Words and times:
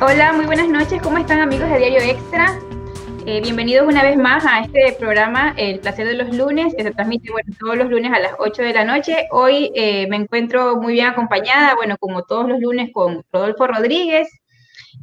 Hola, 0.00 0.32
muy 0.32 0.46
buenas 0.46 0.68
noches. 0.68 1.02
¿Cómo 1.02 1.18
están 1.18 1.40
amigos 1.40 1.68
de 1.68 1.78
Diario 1.78 1.98
Extra? 1.98 2.56
Eh, 3.26 3.40
bienvenidos 3.40 3.84
una 3.84 4.04
vez 4.04 4.16
más 4.16 4.46
a 4.46 4.60
este 4.60 4.92
programa, 4.96 5.54
El 5.56 5.80
Placer 5.80 6.06
de 6.06 6.14
los 6.14 6.36
Lunes, 6.36 6.72
que 6.76 6.84
se 6.84 6.92
transmite 6.92 7.32
bueno, 7.32 7.52
todos 7.58 7.76
los 7.76 7.90
lunes 7.90 8.12
a 8.12 8.20
las 8.20 8.34
8 8.38 8.62
de 8.62 8.74
la 8.74 8.84
noche. 8.84 9.26
Hoy 9.32 9.72
eh, 9.74 10.06
me 10.06 10.14
encuentro 10.14 10.76
muy 10.76 10.92
bien 10.92 11.08
acompañada, 11.08 11.74
bueno, 11.74 11.96
como 11.98 12.22
todos 12.22 12.48
los 12.48 12.60
lunes, 12.60 12.90
con 12.92 13.24
Rodolfo 13.32 13.66
Rodríguez. 13.66 14.28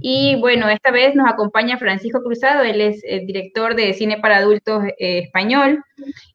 Y 0.07 0.35
bueno, 0.35 0.69
esta 0.69 0.91
vez 0.91 1.15
nos 1.15 1.27
acompaña 1.27 1.79
Francisco 1.79 2.21
Cruzado, 2.21 2.61
él 2.63 2.79
es 2.79 3.03
el 3.05 3.25
director 3.25 3.75
de 3.75 3.91
cine 3.95 4.19
para 4.19 4.37
adultos 4.37 4.83
eh, 4.99 5.21
español. 5.23 5.83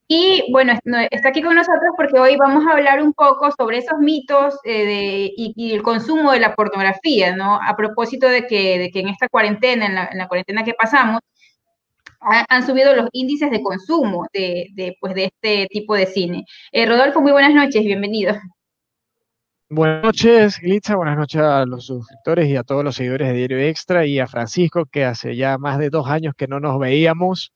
Y 0.09 0.43
bueno, 0.51 0.73
está 1.13 1.29
aquí 1.29 1.41
con 1.41 1.55
nosotros 1.55 1.93
porque 1.97 2.19
hoy 2.19 2.35
vamos 2.35 2.67
a 2.67 2.73
hablar 2.73 3.01
un 3.01 3.13
poco 3.13 3.49
sobre 3.57 3.79
esos 3.79 4.01
mitos 4.01 4.59
de, 4.65 5.31
y, 5.37 5.73
el 5.73 5.83
consumo 5.85 6.33
de 6.33 6.41
la 6.41 6.57
pornografía, 6.57 7.37
¿no? 7.37 7.61
A 7.63 7.77
propósito 7.77 8.27
de 8.29 8.49
que, 8.49 8.77
de 8.81 8.91
que 8.91 8.99
en 8.99 9.09
esta 9.09 9.29
cuarentena, 9.29 9.87
en 9.87 9.95
la, 9.95 10.09
en 10.11 10.19
la 10.19 10.27
cuarentena 10.27 10.65
que 10.65 10.75
pasamos, 10.75 11.21
han 12.21 12.67
subido 12.67 12.97
los 12.97 13.09
índices 13.13 13.53
de 13.53 13.63
consumo 13.63 14.27
de, 14.33 14.67
de, 14.75 14.97
pues, 15.01 15.15
de 15.15 15.27
este 15.27 15.69
tipo 15.71 15.95
de 15.95 16.07
cine. 16.07 16.45
Eh, 16.73 16.87
Rodolfo, 16.87 17.21
muy 17.21 17.31
buenas 17.31 17.55
noches, 17.55 17.85
bienvenido. 17.85 18.35
Buenas 19.73 20.03
noches, 20.03 20.59
Glitza, 20.59 20.97
buenas 20.97 21.17
noches 21.17 21.41
a 21.41 21.65
los 21.65 21.87
suscriptores 21.87 22.49
y 22.49 22.57
a 22.57 22.65
todos 22.65 22.83
los 22.83 22.97
seguidores 22.97 23.29
de 23.29 23.35
Diario 23.35 23.59
Extra 23.61 24.05
y 24.05 24.19
a 24.19 24.27
Francisco, 24.27 24.85
que 24.85 25.05
hace 25.05 25.37
ya 25.37 25.59
más 25.59 25.79
de 25.79 25.91
dos 25.91 26.09
años 26.09 26.35
que 26.37 26.49
no 26.49 26.59
nos 26.59 26.77
veíamos. 26.81 27.53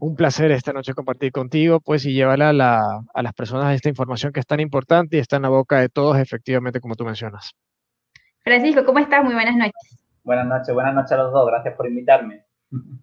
Un 0.00 0.16
placer 0.16 0.50
esta 0.50 0.72
noche 0.72 0.94
compartir 0.94 1.30
contigo, 1.30 1.78
pues, 1.80 2.06
y 2.06 2.14
llevar 2.14 2.40
a, 2.40 2.54
la, 2.54 3.02
a 3.12 3.22
las 3.22 3.34
personas 3.34 3.74
esta 3.74 3.90
información 3.90 4.32
que 4.32 4.40
es 4.40 4.46
tan 4.46 4.60
importante 4.60 5.18
y 5.18 5.20
está 5.20 5.36
en 5.36 5.42
la 5.42 5.50
boca 5.50 5.78
de 5.78 5.90
todos, 5.90 6.16
efectivamente, 6.16 6.80
como 6.80 6.96
tú 6.96 7.04
mencionas. 7.04 7.52
Francisco, 8.42 8.86
¿cómo 8.86 9.00
estás? 9.00 9.22
Muy 9.22 9.34
buenas 9.34 9.54
noches. 9.54 9.98
Buenas 10.24 10.46
noches, 10.46 10.72
buenas 10.72 10.94
noches 10.94 11.12
a 11.12 11.16
los 11.18 11.32
dos, 11.34 11.46
gracias 11.48 11.74
por 11.74 11.86
invitarme. 11.86 12.46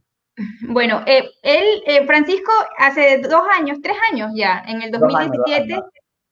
Bueno, 0.62 1.04
eh, 1.06 1.30
él, 1.44 1.84
eh, 1.86 2.06
Francisco, 2.06 2.50
hace 2.78 3.20
dos 3.20 3.44
años, 3.60 3.80
tres 3.84 3.98
años 4.10 4.32
ya, 4.34 4.64
en 4.68 4.82
el 4.82 4.90
2017, 4.90 5.84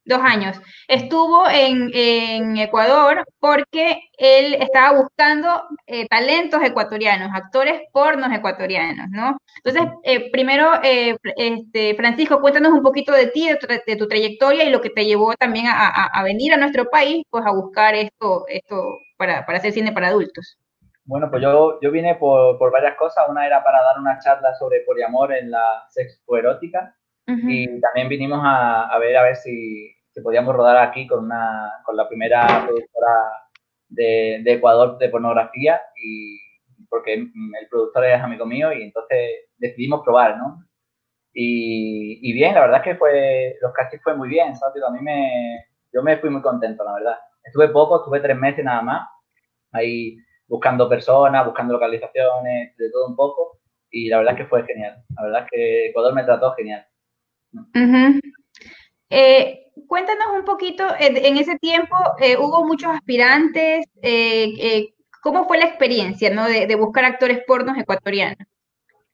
dos 0.07 0.19
años, 0.23 0.59
estuvo 0.87 1.47
en, 1.49 2.57
Ecuador 2.57 3.23
porque 3.39 3.99
él 4.17 4.55
estaba 4.55 4.99
buscando 4.99 5.63
eh, 5.85 6.07
talentos 6.07 6.61
ecuatorianos, 6.63 7.29
actores 7.33 7.81
pornos 7.91 8.31
ecuatorianos, 8.33 9.07
¿no? 9.11 9.37
Entonces, 9.63 9.93
primero, 10.31 10.71
este, 10.81 11.93
Francisco, 11.95 12.41
cuéntanos 12.41 12.71
un 12.71 12.81
poquito 12.81 13.11
de 13.11 13.27
ti, 13.27 13.49
de 13.49 13.95
tu, 13.95 14.07
trayectoria 14.07 14.63
y 14.63 14.69
lo 14.69 14.81
que 14.81 14.89
te 14.89 15.05
llevó 15.05 15.33
también 15.35 15.65
a, 15.67 16.23
venir 16.23 16.53
a 16.53 16.57
nuestro 16.57 16.89
país, 16.89 17.23
pues 17.29 17.45
a 17.45 17.51
buscar 17.51 17.93
esto, 17.95 18.45
esto 18.47 18.99
para, 19.17 19.45
para 19.45 19.59
hacer 19.59 19.73
cine 19.73 19.91
para 19.91 20.07
adultos. 20.07 20.57
Bueno, 21.03 21.29
pues 21.29 21.41
yo, 21.41 21.79
yo 21.81 21.91
vine 21.91 22.15
por, 22.15 22.57
por, 22.57 22.71
varias 22.71 22.95
cosas. 22.95 23.25
Una 23.29 23.45
era 23.45 23.63
para 23.63 23.81
dar 23.81 23.99
una 23.99 24.19
charla 24.19 24.53
sobre 24.55 24.81
poliamor 24.81 25.33
en 25.33 25.51
la 25.51 25.85
sexoerótica 25.89 26.95
y 27.27 27.81
también 27.81 28.07
vinimos 28.07 28.39
a, 28.41 28.87
a, 28.87 28.99
ver 28.99 29.17
a 29.17 29.23
ver 29.23 29.35
si, 29.35 29.93
si, 30.17 30.21
podíamos 30.21 30.55
rodar 30.55 30.77
aquí 30.77 31.07
con, 31.07 31.25
una, 31.25 31.73
con 31.85 31.95
la 31.95 32.07
primera 32.07 32.65
productora 32.65 33.13
de, 33.89 34.41
de, 34.43 34.53
Ecuador 34.53 34.97
de 34.97 35.09
pornografía 35.09 35.81
y 35.95 36.37
porque 36.89 37.13
el 37.13 37.67
productor 37.69 38.05
es 38.05 38.21
amigo 38.21 38.45
mío 38.45 38.71
y 38.73 38.83
entonces 38.83 39.49
decidimos 39.57 40.01
probar, 40.03 40.37
¿no? 40.37 40.63
Y, 41.33 42.19
y 42.21 42.33
bien, 42.33 42.55
la 42.55 42.61
verdad 42.61 42.77
es 42.79 42.83
que 42.83 42.95
fue, 42.95 43.57
los 43.61 43.73
castings 43.73 44.03
fue 44.03 44.15
muy 44.15 44.27
bien, 44.27 44.55
¿sabes? 44.55 44.81
A 44.83 44.89
mí 44.89 44.99
me, 45.01 45.67
yo 45.93 46.01
me 46.01 46.17
fui 46.17 46.29
muy 46.29 46.41
contento, 46.41 46.83
la 46.83 46.93
verdad. 46.93 47.17
Estuve 47.43 47.69
poco, 47.69 47.97
estuve 47.97 48.19
tres 48.19 48.37
meses 48.37 48.63
nada 48.65 48.81
más. 48.81 49.07
Ahí 49.71 50.17
buscando 50.47 50.89
personas, 50.89 51.45
buscando 51.45 51.73
localizaciones, 51.73 52.75
de 52.77 52.91
todo 52.91 53.07
un 53.07 53.15
poco. 53.15 53.59
Y 53.91 54.09
la 54.09 54.17
verdad 54.17 54.33
es 54.33 54.39
que 54.41 54.47
fue 54.47 54.65
genial. 54.65 55.03
La 55.15 55.23
verdad 55.23 55.43
es 55.43 55.49
que 55.51 55.85
Ecuador 55.87 56.13
me 56.13 56.23
trató 56.23 56.53
genial. 56.53 56.85
Eh, 59.09 59.71
cuéntanos 59.87 60.27
un 60.35 60.45
poquito, 60.45 60.85
en 60.99 61.37
ese 61.37 61.57
tiempo 61.59 61.95
eh, 62.19 62.37
hubo 62.37 62.65
muchos 62.65 62.89
aspirantes. 62.89 63.85
Eh, 64.01 64.93
¿Cómo 65.21 65.47
fue 65.47 65.57
la 65.57 65.65
experiencia 65.65 66.33
¿no? 66.33 66.45
de, 66.45 66.75
buscar 66.75 67.05
actores 67.05 67.43
pornos 67.45 67.77
ecuatorianos? 67.77 68.37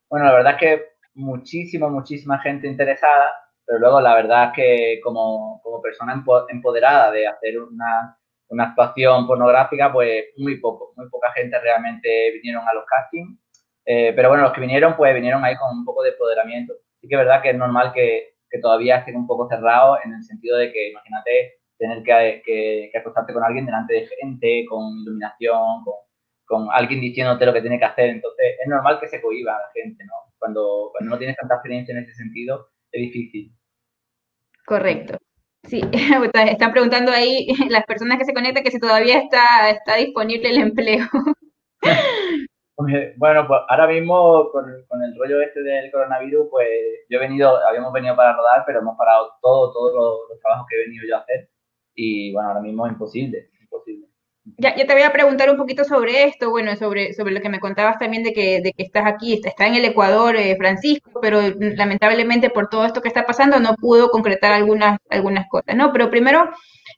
Bueno, 0.10 0.26
la 0.26 0.34
verdad 0.34 0.54
es 0.54 0.60
que 0.60 0.86
muchísima, 1.16 1.90
muchísima 1.90 2.40
gente 2.40 2.68
interesada, 2.68 3.32
pero 3.66 3.80
luego 3.80 4.02
la 4.02 4.16
verdad 4.16 4.50
es 4.50 4.56
que 4.56 5.00
como, 5.04 5.60
como 5.64 5.82
persona 5.82 6.24
empoderada 6.50 7.12
de 7.12 7.28
hacer 7.28 7.60
una, 7.60 8.18
una 8.50 8.66
actuación 8.66 9.26
pornográfica, 9.26 9.92
pues 9.92 10.26
muy 10.38 10.60
poco, 10.60 10.94
muy 10.96 11.10
poca 11.10 11.32
gente 11.32 11.60
realmente 11.60 12.32
vinieron 12.32 12.68
a 12.68 12.74
los 12.74 12.86
castings. 12.86 13.40
Eh, 13.86 14.14
pero 14.16 14.30
bueno, 14.30 14.44
los 14.44 14.54
que 14.54 14.62
vinieron, 14.62 14.96
pues 14.96 15.14
vinieron 15.14 15.44
ahí 15.44 15.56
con 15.58 15.78
un 15.78 15.86
poco 15.86 16.04
de 16.04 16.12
empoderamiento. 16.12 16.74
Sí 17.02 17.08
que 17.08 17.16
es 17.16 17.20
verdad 17.20 17.42
que 17.42 17.50
es 17.50 17.58
normal 17.58 17.92
que, 17.94 18.33
que 18.54 18.60
todavía 18.60 18.98
estén 18.98 19.16
un 19.16 19.26
poco 19.26 19.50
cerrados 19.50 19.98
en 20.06 20.14
el 20.14 20.24
sentido 20.24 20.58
de 20.58 20.72
que, 20.72 20.92
imagínate, 20.92 21.56
tener 21.80 22.04
que, 22.04 22.92
acostarte 22.96 23.34
con 23.34 23.44
alguien 23.44 23.66
delante 23.66 23.96
de 23.96 24.08
gente, 24.08 24.66
con 24.70 25.00
iluminación, 25.02 25.84
con, 25.84 25.96
con, 26.46 26.68
alguien 26.72 27.02
diciéndote 27.02 27.48
lo 27.48 27.54
que 27.54 27.62
tiene 27.62 27.80
que 27.80 27.86
hacer. 27.86 28.12
Entonces, 28.12 28.56
es 28.62 28.68
normal 28.68 29.00
que 29.00 29.08
se 29.08 29.20
cohiba 29.20 29.54
la 29.54 29.72
gente, 29.74 30.06
¿no? 30.06 30.14
Cuando, 30.38 30.92
cuando 30.92 31.10
no 31.10 31.18
tienes 31.18 31.36
tanta 31.36 31.56
experiencia 31.56 31.94
en 31.94 32.04
ese 32.04 32.14
sentido, 32.14 32.68
es 32.92 33.02
difícil. 33.02 33.52
Correcto. 34.68 35.18
Sí, 35.64 35.82
están 36.52 36.72
preguntando 36.74 37.12
ahí 37.12 37.48
las 37.70 37.86
personas 37.86 38.20
que 38.20 38.26
se 38.26 38.36
conectan 38.36 38.64
que 38.64 38.72
si 38.72 38.80
todavía 38.80 39.18
está, 39.18 39.72
está 39.72 39.96
disponible 39.96 40.50
el 40.50 40.58
empleo. 40.58 41.08
Bueno, 43.18 43.48
pues 43.48 43.62
ahora 43.70 43.88
mismo 43.88 44.50
con, 44.52 44.66
el 44.70 45.18
rollo 45.18 45.42
este 45.42 45.62
del 45.62 45.92
coronavirus, 45.92 46.48
pues 46.50 46.68
yo 47.10 47.18
he 47.18 47.22
venido, 47.22 47.58
habíamos 47.68 47.94
venido 47.94 48.16
para 48.16 48.34
rodar, 48.34 48.64
pero 48.66 48.80
hemos 48.80 48.98
parado 48.98 49.32
todo, 49.42 49.72
todos 49.72 50.30
los 50.30 50.40
trabajos 50.40 50.66
que 50.70 50.76
he 50.76 50.86
venido 50.86 51.06
yo 51.08 51.18
a 51.18 51.20
hacer 51.20 51.50
y 51.96 52.34
bueno, 52.34 52.50
ahora 52.50 52.62
mismo 52.62 52.86
es 52.86 52.94
imposible, 52.94 53.50
imposible. 53.62 54.08
Ya, 54.58 54.76
te 54.76 54.94
voy 54.94 55.04
a 55.04 55.14
preguntar 55.14 55.50
un 55.50 55.56
poquito 55.56 55.86
sobre 55.86 56.26
esto, 56.26 56.50
bueno, 56.50 56.76
sobre, 56.76 57.14
sobre 57.14 57.34
lo 57.34 57.40
que 57.40 57.48
me 57.48 57.62
contabas 57.62 57.98
también 57.98 58.24
de 58.24 58.34
que, 58.34 58.60
de 58.62 58.74
que 58.74 58.84
estás 58.84 59.06
aquí, 59.06 59.40
está 59.42 59.68
en 59.68 59.76
el 59.76 59.86
Ecuador, 59.86 60.36
eh, 60.36 60.58
Francisco, 60.58 61.22
pero 61.22 61.40
lamentablemente 61.58 62.50
por 62.50 62.68
todo 62.68 62.86
esto 62.86 63.02
que 63.02 63.08
está 63.08 63.26
pasando 63.26 63.60
no 63.62 63.76
pudo 63.76 64.10
concretar 64.10 64.52
algunas, 64.52 65.00
algunas 65.10 65.48
cosas, 65.48 65.78
¿no? 65.78 65.94
Pero 65.94 66.10
primero, 66.10 66.50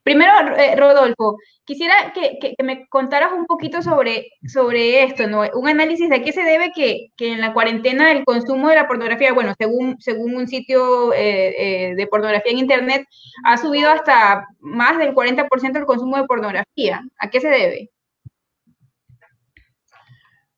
primero 0.02 0.32
eh, 0.56 0.74
Rodolfo, 0.74 1.36
Quisiera 1.66 2.12
que, 2.14 2.54
me 2.62 2.86
contaras 2.88 3.32
un 3.32 3.44
poquito 3.44 3.82
sobre, 3.82 4.28
sobre 4.46 5.02
esto, 5.02 5.26
¿no? 5.26 5.42
Un 5.52 5.68
análisis 5.68 6.08
de 6.08 6.22
qué 6.22 6.32
se 6.32 6.42
debe 6.42 6.70
que, 6.72 7.08
en 7.18 7.40
la 7.40 7.52
cuarentena 7.52 8.12
el 8.12 8.24
consumo 8.24 8.68
de 8.68 8.76
la 8.76 8.86
pornografía, 8.86 9.32
bueno, 9.32 9.52
según, 9.58 9.96
según 9.98 10.36
un 10.36 10.46
sitio 10.46 11.12
eh, 11.12 11.88
eh, 11.90 11.94
de 11.96 12.06
pornografía 12.06 12.52
en 12.52 12.58
Internet, 12.58 13.06
ha 13.44 13.56
subido 13.56 13.90
hasta 13.90 14.46
más 14.60 14.96
del 14.98 15.12
40% 15.12 15.72
del 15.72 15.86
consumo 15.86 16.16
de 16.18 16.24
pornografía. 16.24 17.02
¿A 17.18 17.30
qué 17.30 17.40
se 17.40 17.48
debe? 17.48 17.90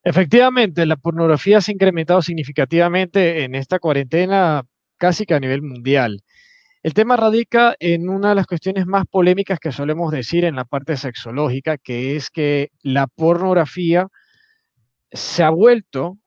Efectivamente, 0.04 0.84
la 0.84 0.96
pornografía 0.96 1.62
se 1.62 1.72
ha 1.72 1.74
incrementado 1.74 2.20
significativamente 2.20 3.44
en 3.44 3.54
esta 3.54 3.78
cuarentena 3.78 4.62
casi 4.98 5.24
que 5.24 5.32
a 5.32 5.40
nivel 5.40 5.62
mundial. 5.62 6.22
El 6.82 6.94
tema 6.94 7.16
radica 7.16 7.74
en 7.80 8.08
una 8.08 8.30
de 8.30 8.34
las 8.36 8.46
cuestiones 8.46 8.86
más 8.86 9.04
polémicas 9.06 9.58
que 9.58 9.72
solemos 9.72 10.12
decir 10.12 10.44
en 10.44 10.54
la 10.54 10.64
parte 10.64 10.96
sexológica, 10.96 11.76
que 11.76 12.14
es 12.14 12.30
que 12.30 12.70
la 12.82 13.08
pornografía 13.08 14.06
se 15.10 15.42
ha 15.42 15.50
vuelto 15.50 16.18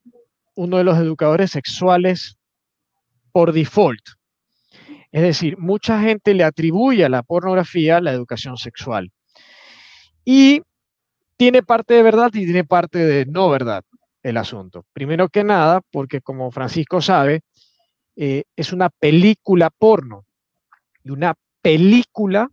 uno 0.56 0.78
de 0.78 0.84
los 0.84 0.98
educadores 0.98 1.52
sexuales 1.52 2.38
por 3.32 3.54
default. 3.54 4.02
Es 5.12 5.22
decir, 5.22 5.58
mucha 5.58 6.02
gente 6.02 6.34
le 6.34 6.44
atribuye 6.44 7.06
a 7.06 7.10
la 7.10 7.24
pornografía 7.24 8.02
la 8.02 8.12
educación 8.12 8.58
sexual. 8.58 9.12
Y 10.26 10.62
tiene 11.38 11.64
parte 11.64 11.94
de 11.94 12.04
verdad 12.04 12.30
y 12.34 12.46
tiene 12.46 12.64
parte 12.64 13.00
de 13.00 13.26
no 13.26 13.50
verdad 13.50 13.84
el 14.22 14.38
asunto. 14.38 14.86
Primero 14.94 15.30
que 15.30 15.44
nada, 15.44 15.82
porque 15.92 16.22
como 16.22 16.52
Francisco 16.52 17.02
sabe, 17.02 17.42
eh, 18.16 18.44
es 18.56 18.74
una 18.74 18.90
película 18.90 19.70
porno. 19.70 20.26
Y 21.04 21.12
una 21.12 21.36
película 21.62 22.50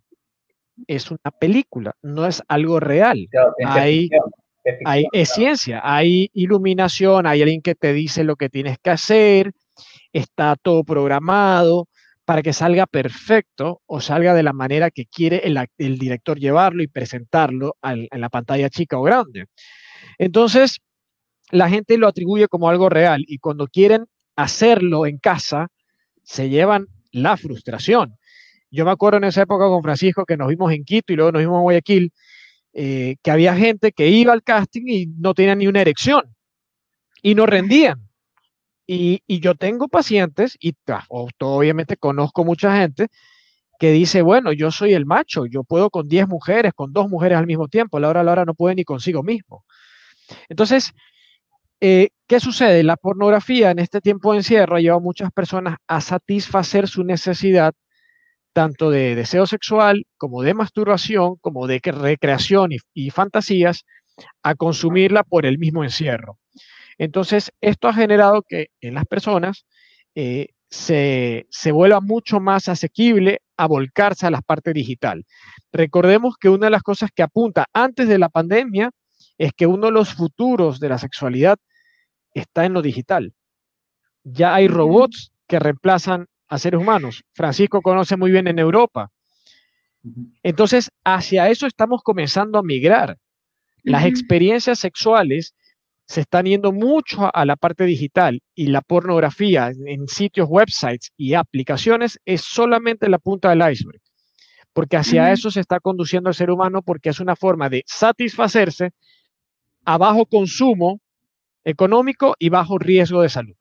es 0.86 1.10
una 1.10 1.30
película, 1.38 1.94
no 2.02 2.26
es 2.26 2.42
algo 2.48 2.80
real. 2.80 3.28
hay, 3.64 4.08
hay 4.84 5.06
es 5.12 5.30
ciencia, 5.30 5.80
hay 5.82 6.30
iluminación, 6.34 7.26
hay 7.26 7.42
alguien 7.42 7.62
que 7.62 7.74
te 7.74 7.92
dice 7.92 8.24
lo 8.24 8.36
que 8.36 8.48
tienes 8.48 8.78
que 8.78 8.90
hacer, 8.90 9.52
está 10.12 10.56
todo 10.56 10.84
programado 10.84 11.88
para 12.24 12.42
que 12.42 12.52
salga 12.52 12.86
perfecto 12.86 13.80
o 13.86 14.00
salga 14.00 14.34
de 14.34 14.42
la 14.42 14.52
manera 14.52 14.90
que 14.90 15.06
quiere 15.06 15.42
el, 15.44 15.98
director 15.98 16.38
llevarlo 16.38 16.82
y 16.82 16.86
presentarlo 16.86 17.76
en 17.82 18.20
la 18.20 18.28
pantalla 18.28 18.68
chica 18.68 18.98
o 18.98 19.02
grande. 19.02 19.46
Entonces, 20.18 20.80
la 21.50 21.70
gente 21.70 21.96
lo 21.96 22.06
atribuye 22.06 22.46
como 22.48 22.68
algo 22.68 22.90
real 22.90 23.24
y 23.26 23.38
cuando 23.38 23.66
quieren 23.66 24.04
hacerlo 24.36 25.06
en 25.06 25.16
casa, 25.16 25.68
se 26.22 26.50
llevan 26.50 26.88
la 27.12 27.38
frustración. 27.38 28.18
Yo 28.70 28.84
me 28.84 28.90
acuerdo 28.90 29.18
en 29.18 29.24
esa 29.24 29.42
época 29.42 29.66
con 29.66 29.82
Francisco 29.82 30.24
que 30.24 30.36
nos 30.36 30.48
vimos 30.48 30.72
en 30.72 30.84
Quito 30.84 31.12
y 31.12 31.16
luego 31.16 31.32
nos 31.32 31.40
vimos 31.40 31.56
en 31.56 31.62
Guayaquil 31.62 32.12
eh, 32.74 33.16
que 33.22 33.30
había 33.30 33.56
gente 33.56 33.92
que 33.92 34.08
iba 34.08 34.32
al 34.32 34.42
casting 34.42 34.82
y 34.86 35.06
no 35.06 35.34
tenía 35.34 35.54
ni 35.54 35.66
una 35.66 35.80
erección 35.80 36.34
y 37.22 37.34
no 37.34 37.46
rendían. 37.46 38.08
Y, 38.86 39.20
yo 39.40 39.54
tengo 39.54 39.88
pacientes, 39.88 40.56
y 40.60 40.74
obviamente 41.40 41.98
conozco 41.98 42.44
mucha 42.44 42.74
gente, 42.78 43.08
que 43.78 43.92
dice, 43.92 44.22
bueno, 44.22 44.52
yo 44.52 44.70
soy 44.70 44.94
el 44.94 45.06
macho, 45.06 45.44
yo 45.46 45.62
puedo 45.62 45.90
con 45.90 46.08
10 46.08 46.26
mujeres, 46.28 46.72
con 46.74 46.92
dos 46.92 47.08
mujeres 47.08 47.38
al 47.38 47.46
mismo 47.46 47.68
tiempo, 47.68 47.98
a 47.98 48.00
la 48.00 48.08
hora 48.08 48.20
a 48.20 48.24
la 48.24 48.32
hora 48.32 48.44
no 48.46 48.54
puede 48.54 48.74
ni 48.74 48.84
consigo 48.84 49.22
mismo. 49.22 49.64
Entonces, 50.48 50.94
eh, 51.80 52.10
¿qué 52.26 52.40
sucede? 52.40 52.82
La 52.82 52.96
pornografía 52.96 53.70
en 53.70 53.78
este 53.78 54.00
tiempo 54.00 54.32
de 54.32 54.38
encierro 54.38 54.76
ha 54.76 54.80
llevado 54.80 55.00
a 55.00 55.02
muchas 55.02 55.32
personas 55.32 55.76
a 55.86 56.00
satisfacer 56.00 56.88
su 56.88 57.04
necesidad 57.04 57.74
tanto 58.58 58.90
de 58.90 59.14
deseo 59.14 59.46
sexual 59.46 60.04
como 60.16 60.42
de 60.42 60.52
masturbación, 60.52 61.36
como 61.36 61.68
de 61.68 61.78
recreación 61.80 62.70
y, 62.92 63.10
fantasías, 63.10 63.84
a 64.42 64.56
consumirla 64.56 65.22
por 65.22 65.46
el 65.46 65.58
mismo 65.58 65.84
encierro. 65.84 66.40
Entonces, 66.98 67.52
esto 67.60 67.86
ha 67.86 67.94
generado 67.94 68.42
que 68.42 68.70
en 68.80 68.94
las 68.94 69.04
personas 69.04 69.64
eh, 70.16 70.48
se, 70.68 71.46
se, 71.50 71.70
vuelva 71.70 72.00
mucho 72.00 72.40
más 72.40 72.68
asequible 72.68 73.42
a 73.56 73.68
volcarse 73.68 74.26
a 74.26 74.32
la 74.32 74.40
parte 74.40 74.72
digital. 74.72 75.24
Recordemos 75.72 76.34
que 76.36 76.48
una 76.48 76.66
de 76.66 76.72
las 76.72 76.82
cosas 76.82 77.10
que 77.14 77.22
apunta 77.22 77.66
antes 77.72 78.08
de 78.08 78.18
la 78.18 78.28
pandemia 78.28 78.90
es 79.38 79.52
que 79.52 79.68
uno 79.68 79.86
de 79.86 79.92
los 79.92 80.14
futuros 80.14 80.80
de 80.80 80.88
la 80.88 80.98
sexualidad 80.98 81.58
está 82.34 82.64
en 82.64 82.72
lo 82.72 82.82
digital. 82.82 83.34
Ya 84.24 84.52
hay 84.52 84.66
robots 84.66 85.30
que 85.46 85.60
reemplazan 85.60 86.26
a 86.48 86.58
seres 86.58 86.80
humanos. 86.80 87.24
Francisco 87.32 87.82
conoce 87.82 88.16
muy 88.16 88.30
bien 88.30 88.48
en 88.48 88.58
Europa. 88.58 89.10
Entonces, 90.42 90.90
hacia 91.04 91.48
eso 91.50 91.66
estamos 91.66 92.02
comenzando 92.02 92.58
a 92.58 92.62
migrar. 92.62 93.18
Las 93.82 94.04
experiencias 94.06 94.78
sexuales 94.78 95.54
se 96.06 96.22
están 96.22 96.46
yendo 96.46 96.72
mucho 96.72 97.30
a 97.34 97.44
la 97.44 97.56
parte 97.56 97.84
digital 97.84 98.42
y 98.54 98.68
la 98.68 98.80
pornografía 98.80 99.70
en 99.86 100.08
sitios, 100.08 100.48
websites 100.50 101.12
y 101.16 101.34
aplicaciones 101.34 102.18
es 102.24 102.40
solamente 102.40 103.08
la 103.08 103.18
punta 103.18 103.50
del 103.50 103.70
iceberg, 103.70 104.00
porque 104.72 104.96
hacia 104.96 105.32
eso 105.32 105.50
se 105.50 105.60
está 105.60 105.80
conduciendo 105.80 106.30
el 106.30 106.34
ser 106.34 106.50
humano 106.50 106.80
porque 106.82 107.10
es 107.10 107.20
una 107.20 107.36
forma 107.36 107.68
de 107.68 107.84
satisfacerse 107.86 108.92
a 109.84 109.98
bajo 109.98 110.24
consumo 110.24 111.00
económico 111.64 112.34
y 112.38 112.48
bajo 112.48 112.78
riesgo 112.78 113.20
de 113.20 113.28
salud 113.28 113.57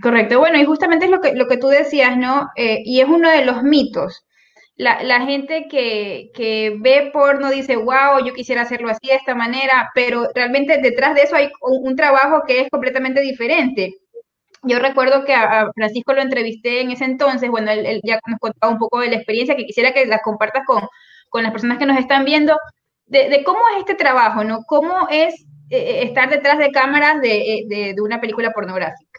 correcto. 0.00 0.38
Bueno, 0.38 0.58
y 0.58 0.64
justamente 0.64 1.06
es 1.06 1.10
lo 1.10 1.20
que, 1.20 1.34
lo 1.34 1.46
que 1.46 1.58
tú 1.58 1.68
decías, 1.68 2.16
¿no? 2.16 2.48
Eh, 2.56 2.82
y 2.84 3.00
es 3.00 3.08
uno 3.08 3.30
de 3.30 3.44
los 3.44 3.62
mitos. 3.62 4.24
La, 4.76 5.02
la 5.02 5.20
gente 5.26 5.66
que, 5.70 6.30
que, 6.34 6.74
ve 6.80 7.10
porno 7.12 7.50
dice, 7.50 7.76
wow, 7.76 8.24
yo 8.24 8.32
quisiera 8.34 8.62
hacerlo 8.62 8.88
así, 8.88 9.08
de 9.08 9.16
esta 9.16 9.34
manera, 9.34 9.90
pero 9.94 10.28
realmente 10.34 10.78
detrás 10.78 11.14
de 11.14 11.22
eso 11.22 11.36
hay 11.36 11.50
un, 11.60 11.94
trabajo 11.96 12.42
que 12.46 12.60
es 12.60 12.70
completamente 12.70 13.20
diferente. 13.20 13.94
Yo 14.62 14.78
recuerdo 14.78 15.24
que 15.24 15.34
a, 15.34 15.70
Francisco 15.74 16.14
lo 16.14 16.22
entrevisté 16.22 16.80
en 16.80 16.90
ese 16.92 17.04
entonces, 17.04 17.50
bueno, 17.50 17.70
él, 17.70 18.00
ya 18.04 18.20
nos 18.26 18.38
contaba 18.40 18.72
un 18.72 18.78
poco 18.78 19.00
de 19.00 19.10
la 19.10 19.16
experiencia, 19.16 19.56
que 19.56 19.66
quisiera 19.66 19.92
que 19.92 20.06
la 20.06 20.20
compartas 20.20 20.64
con, 20.66 20.82
con 21.28 21.42
las 21.42 21.52
personas 21.52 21.78
que 21.78 21.86
nos 21.86 21.98
están 21.98 22.24
viendo, 22.24 22.56
de, 23.06 23.42
cómo 23.44 23.60
es 23.74 23.80
este 23.80 23.94
trabajo, 23.94 24.44
¿no? 24.44 24.62
¿Cómo 24.66 25.08
es 25.10 25.34
eh, 25.70 25.78
eh, 25.78 26.02
estar 26.04 26.30
detrás 26.30 26.58
de 26.58 26.70
cámaras 26.72 27.20
de, 27.20 27.64
de 27.68 28.02
una 28.02 28.20
película 28.20 28.52
pornográfica? 28.52 29.11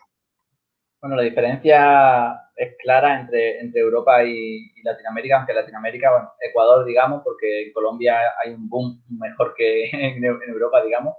Bueno, 1.03 1.17
la 1.17 1.23
diferencia 1.23 2.49
es 2.55 2.77
clara 2.77 3.19
entre, 3.19 3.59
entre 3.59 3.81
Europa 3.81 4.23
y, 4.23 4.71
Latinoamérica, 4.83 5.35
aunque 5.35 5.53
Latinoamérica, 5.53 6.11
bueno, 6.11 6.31
Ecuador, 6.39 6.85
digamos, 6.85 7.21
porque 7.25 7.63
en 7.63 7.73
Colombia 7.73 8.21
hay 8.41 8.53
un 8.53 8.69
boom 8.69 9.03
mejor 9.09 9.53
que 9.53 9.89
en, 9.91 10.23
Europa, 10.23 10.81
digamos. 10.81 11.15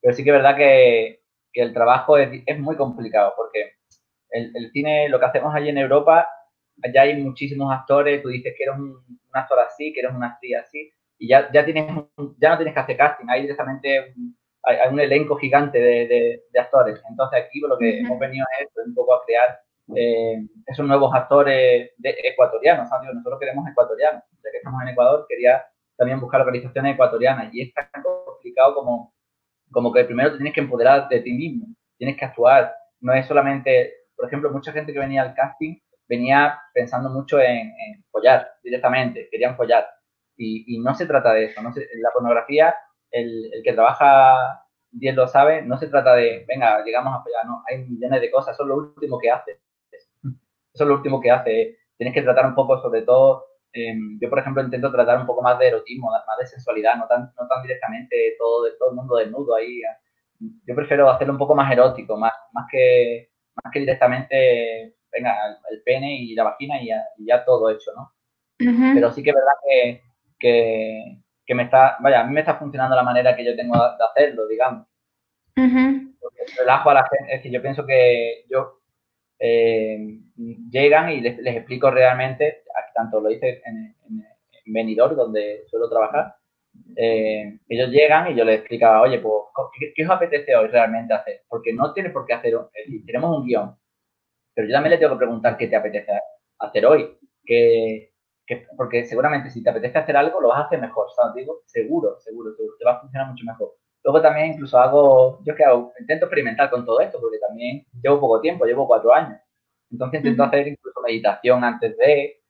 Pero 0.00 0.12
sí 0.12 0.24
que 0.24 0.30
es 0.30 0.36
verdad 0.36 0.56
que, 0.56 1.20
que 1.52 1.62
el 1.62 1.72
trabajo 1.72 2.18
es, 2.18 2.42
es, 2.46 2.58
muy 2.58 2.74
complicado, 2.74 3.34
porque 3.36 3.74
el, 4.30 4.50
el, 4.56 4.72
cine, 4.72 5.08
lo 5.08 5.20
que 5.20 5.26
hacemos 5.26 5.54
allí 5.54 5.68
en 5.68 5.78
Europa, 5.78 6.26
allá 6.82 7.02
hay 7.02 7.22
muchísimos 7.22 7.72
actores, 7.72 8.20
tú 8.20 8.30
dices 8.30 8.54
que 8.58 8.64
eres 8.64 8.74
un, 8.74 8.90
un 8.90 9.30
actor 9.34 9.60
así, 9.60 9.92
que 9.92 10.00
eres 10.00 10.16
una 10.16 10.30
actriz 10.30 10.56
así, 10.56 10.92
y 11.16 11.28
ya, 11.28 11.48
ya, 11.52 11.64
tienes, 11.64 11.86
ya 12.38 12.50
no 12.50 12.56
tienes 12.56 12.74
que 12.74 12.80
hacer 12.80 12.96
casting, 12.96 13.26
hay 13.28 13.42
directamente 13.42 14.14
hay, 14.62 14.92
un 14.92 15.00
elenco 15.00 15.36
gigante 15.36 15.78
de, 15.78 16.42
de, 16.50 16.60
actores. 16.60 17.00
Entonces 17.08 17.44
aquí 17.44 17.60
lo 17.60 17.78
que 17.78 18.00
hemos 18.00 18.18
venido 18.18 18.46
es 18.60 18.68
un 18.86 18.94
poco 18.94 19.14
a 19.14 19.24
crear 19.24 19.60
eh, 19.94 20.46
esos 20.66 20.86
nuevos 20.86 21.14
actores 21.14 21.90
de, 21.96 22.16
ecuatorianos. 22.24 22.88
Nosotros 23.14 23.40
queremos 23.40 23.68
ecuatorianos. 23.68 24.22
Ya 24.44 24.50
que 24.50 24.58
estamos 24.58 24.82
en 24.82 24.88
Ecuador, 24.88 25.26
quería 25.28 25.64
también 25.96 26.20
buscar 26.20 26.40
organizaciones 26.40 26.94
ecuatorianas. 26.94 27.52
Y 27.52 27.62
es 27.62 27.74
tan 27.74 28.02
complicado 28.02 28.74
como, 28.74 29.14
como 29.70 29.92
que 29.92 30.04
primero 30.04 30.30
te 30.30 30.36
tienes 30.36 30.54
que 30.54 30.60
empoderar 30.60 31.08
de 31.08 31.20
ti 31.20 31.32
mismo, 31.32 31.66
tienes 31.96 32.16
que 32.16 32.24
actuar. 32.24 32.74
No 33.00 33.12
es 33.14 33.26
solamente, 33.26 33.94
por 34.16 34.26
ejemplo, 34.26 34.50
mucha 34.50 34.72
gente 34.72 34.92
que 34.92 34.98
venía 34.98 35.22
al 35.22 35.34
casting 35.34 35.76
venía 36.08 36.58
pensando 36.72 37.10
mucho 37.10 37.38
en, 37.38 37.72
follar 38.10 38.50
directamente, 38.62 39.28
querían 39.30 39.56
follar. 39.56 39.86
Y, 40.36 40.74
y, 40.74 40.80
no 40.80 40.94
se 40.94 41.06
trata 41.06 41.32
de 41.34 41.46
eso. 41.46 41.60
¿no? 41.60 41.70
La 42.00 42.10
pornografía 42.12 42.74
el, 43.10 43.50
el 43.52 43.62
que 43.62 43.72
trabaja 43.72 44.68
bien 44.90 45.16
lo 45.16 45.26
sabe, 45.26 45.62
no 45.62 45.76
se 45.78 45.88
trata 45.88 46.14
de, 46.14 46.44
venga, 46.46 46.82
llegamos 46.84 47.14
a 47.14 47.24
pegar, 47.24 47.46
no, 47.46 47.62
hay 47.68 47.84
millones 47.84 48.20
de 48.20 48.30
cosas, 48.30 48.54
eso 48.54 48.62
es 48.62 48.68
lo 48.68 48.76
último 48.76 49.18
que 49.18 49.30
hace. 49.30 49.60
Eso 50.22 50.84
es 50.84 50.88
lo 50.88 50.94
último 50.94 51.20
que 51.20 51.30
hace. 51.30 51.78
Tienes 51.96 52.14
que 52.14 52.22
tratar 52.22 52.46
un 52.46 52.54
poco, 52.54 52.80
sobre 52.80 53.02
todo, 53.02 53.46
em, 53.72 54.18
yo 54.20 54.30
por 54.30 54.38
ejemplo 54.38 54.62
intento 54.62 54.92
tratar 54.92 55.18
un 55.18 55.26
poco 55.26 55.42
más 55.42 55.58
de 55.58 55.68
erotismo, 55.68 56.10
más 56.10 56.38
de 56.38 56.46
sensualidad, 56.46 56.96
no 56.96 57.06
tan, 57.06 57.32
no 57.38 57.48
tan 57.48 57.62
directamente 57.62 58.36
todo, 58.38 58.64
todo 58.78 58.90
el 58.90 58.96
mundo 58.96 59.16
desnudo 59.16 59.56
ahí. 59.56 59.80
Yo 60.66 60.74
prefiero 60.74 61.10
hacerlo 61.10 61.34
un 61.34 61.38
poco 61.38 61.54
más 61.54 61.70
erótico, 61.72 62.16
más, 62.16 62.32
más, 62.52 62.66
que, 62.70 63.30
más 63.62 63.72
que 63.72 63.80
directamente, 63.80 64.96
venga, 65.10 65.58
el, 65.70 65.82
pene 65.82 66.16
y 66.20 66.34
la 66.34 66.44
vagina 66.44 66.80
y 66.80 66.88
ya, 67.26 67.44
todo 67.44 67.70
hecho, 67.70 67.90
¿no? 67.96 68.12
Pero 68.94 69.12
sí 69.12 69.22
que 69.22 69.30
es 69.30 69.36
verdad 69.36 69.52
que, 69.64 70.02
que 70.38 71.18
que 71.48 71.54
me 71.54 71.62
está, 71.62 71.96
vaya, 72.00 72.20
a 72.20 72.24
mí 72.24 72.34
me 72.34 72.40
está 72.40 72.56
funcionando 72.56 72.94
la 72.94 73.02
manera 73.02 73.34
que 73.34 73.42
yo 73.42 73.56
tengo 73.56 73.74
de 73.74 74.04
hacerlo, 74.04 74.46
digamos. 74.46 74.86
Porque 75.54 76.42
relajo 76.58 76.90
a 76.90 76.94
la 76.94 77.08
gente, 77.08 77.34
es 77.34 77.42
que 77.42 77.50
yo 77.50 77.62
pienso 77.62 77.86
que 77.86 78.44
yo 78.50 78.80
eh, 79.38 80.18
llegan 80.70 81.10
y 81.10 81.22
les, 81.22 81.38
explico 81.38 81.90
realmente, 81.90 82.64
tanto 82.94 83.18
lo 83.18 83.30
hice 83.30 83.62
en, 83.64 83.96
en, 84.08 84.24
Benidorm, 84.66 85.16
donde 85.16 85.64
suelo 85.70 85.88
trabajar, 85.88 86.34
eh, 86.94 87.58
ellos 87.66 87.88
llegan 87.88 88.30
y 88.30 88.36
yo 88.36 88.44
les 88.44 88.58
explicaba, 88.58 89.00
oye, 89.00 89.18
pues, 89.18 89.44
¿qué, 89.94 90.04
os 90.04 90.10
apetece 90.10 90.54
hoy 90.54 90.68
realmente 90.68 91.14
hacer? 91.14 91.40
Porque 91.48 91.72
no 91.72 91.94
tiene 91.94 92.10
por 92.10 92.26
qué 92.26 92.34
hacer, 92.34 92.58
tenemos 93.06 93.38
un 93.38 93.46
guion, 93.46 93.74
pero 94.52 94.68
yo 94.68 94.74
también 94.74 94.90
le 94.90 94.98
tengo 94.98 95.14
que 95.14 95.24
preguntar 95.24 95.56
qué 95.56 95.68
te 95.68 95.76
apetece 95.76 96.12
hacer 96.58 96.84
hoy, 96.84 97.16
qué, 97.46 98.12
porque 98.76 99.04
seguramente 99.04 99.50
si 99.50 99.62
te 99.62 99.70
apetece 99.70 99.98
hacer 99.98 100.16
algo, 100.16 100.40
lo 100.40 100.48
vas 100.48 100.58
a 100.60 100.64
hacer 100.64 100.80
mejor, 100.80 101.06
¿sabes? 101.14 101.34
Digo, 101.34 101.62
seguro, 101.66 102.18
seguro, 102.20 102.52
seguro, 102.54 102.74
te 102.78 102.84
va 102.84 102.92
a 102.92 103.00
funcionar 103.00 103.28
mucho 103.28 103.44
mejor. 103.44 103.74
Luego 104.04 104.22
también 104.22 104.52
incluso 104.52 104.78
hago, 104.78 105.40
yo 105.44 105.54
que 105.54 105.64
hago, 105.64 105.92
intento 105.98 106.26
experimentar 106.26 106.70
con 106.70 106.84
todo 106.84 107.00
esto, 107.00 107.20
porque 107.20 107.38
también 107.38 107.84
llevo 108.02 108.20
poco 108.20 108.40
tiempo, 108.40 108.64
llevo 108.64 108.86
cuatro 108.86 109.12
años. 109.12 109.38
Entonces 109.90 110.20
intento 110.20 110.44
hacer 110.44 110.68
incluso 110.68 111.00
meditación 111.02 111.64
antes 111.64 111.96
de, 111.96 112.40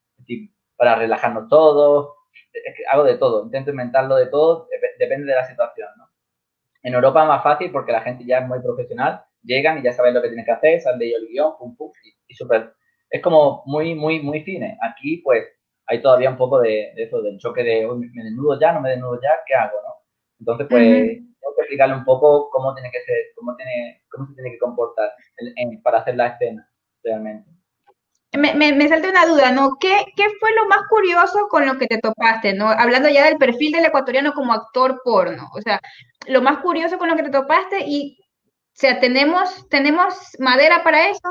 para 0.76 0.94
relajarnos 0.96 1.48
todos, 1.48 2.14
hago 2.92 3.04
de 3.04 3.16
todo, 3.16 3.44
intento 3.44 3.70
inventarlo 3.70 4.16
de 4.16 4.26
todo, 4.26 4.68
depende 4.98 5.26
de 5.26 5.34
la 5.34 5.44
situación, 5.44 5.88
¿no? 5.96 6.08
En 6.82 6.94
Europa 6.94 7.22
es 7.22 7.28
más 7.28 7.42
fácil 7.42 7.72
porque 7.72 7.92
la 7.92 8.02
gente 8.02 8.24
ya 8.24 8.38
es 8.38 8.46
muy 8.46 8.60
profesional, 8.60 9.22
llegan 9.42 9.78
y 9.78 9.82
ya 9.82 9.92
saben 9.92 10.14
lo 10.14 10.22
que 10.22 10.28
tienen 10.28 10.44
que 10.44 10.52
hacer, 10.52 10.80
saben 10.80 11.00
de 11.00 11.06
ello 11.06 11.16
el 11.18 11.28
guion, 11.28 11.58
pum, 11.58 11.76
pum, 11.76 11.90
y, 12.04 12.32
y 12.32 12.34
súper, 12.34 12.72
es 13.10 13.22
como 13.22 13.62
muy, 13.66 13.94
muy, 13.94 14.20
muy 14.20 14.42
fine. 14.42 14.78
Aquí, 14.80 15.18
pues, 15.18 15.44
hay 15.88 16.02
todavía 16.02 16.30
un 16.30 16.36
poco 16.36 16.60
de, 16.60 16.92
eso, 16.96 17.22
del 17.22 17.38
choque 17.38 17.64
de, 17.64 17.88
me 17.88 18.24
desnudo 18.24 18.60
ya, 18.60 18.72
no 18.72 18.80
me 18.80 18.90
desnudo 18.90 19.18
ya, 19.22 19.30
¿qué 19.46 19.54
hago? 19.54 19.78
¿no? 19.82 19.94
Entonces, 20.38 20.66
pues, 20.68 20.84
tengo 20.84 21.54
que 21.56 21.62
explicarle 21.62 21.96
un 21.96 22.04
poco 22.04 22.50
cómo 22.50 22.74
tiene 22.74 22.90
que 22.90 23.00
ser, 23.02 23.16
cómo, 23.34 23.56
tiene, 23.56 24.02
cómo 24.10 24.26
se 24.26 24.34
tiene 24.34 24.52
que 24.52 24.58
comportar 24.58 25.10
para 25.82 25.98
hacer 25.98 26.16
la 26.16 26.28
escena, 26.28 26.70
realmente. 27.02 27.50
Me, 28.36 28.54
me, 28.54 28.88
salta 28.88 29.08
una 29.08 29.24
duda, 29.24 29.50
¿no? 29.52 29.76
¿Qué, 29.80 30.04
¿Qué 30.14 30.24
fue 30.38 30.54
lo 30.54 30.68
más 30.68 30.82
curioso 30.90 31.48
con 31.48 31.64
lo 31.64 31.78
que 31.78 31.86
te 31.86 31.98
topaste, 31.98 32.52
¿no? 32.52 32.68
Hablando 32.68 33.08
ya 33.08 33.24
del 33.24 33.38
perfil 33.38 33.72
del 33.72 33.86
ecuatoriano 33.86 34.34
como 34.34 34.52
actor 34.52 35.00
porno, 35.02 35.48
o 35.56 35.62
sea, 35.62 35.80
lo 36.26 36.42
más 36.42 36.58
curioso 36.58 36.98
con 36.98 37.08
lo 37.08 37.16
que 37.16 37.22
te 37.22 37.30
topaste 37.30 37.84
y, 37.86 38.18
o 38.20 38.74
sea, 38.74 39.00
¿tenemos, 39.00 39.66
tenemos 39.70 40.36
madera 40.38 40.84
para 40.84 41.08
eso? 41.08 41.28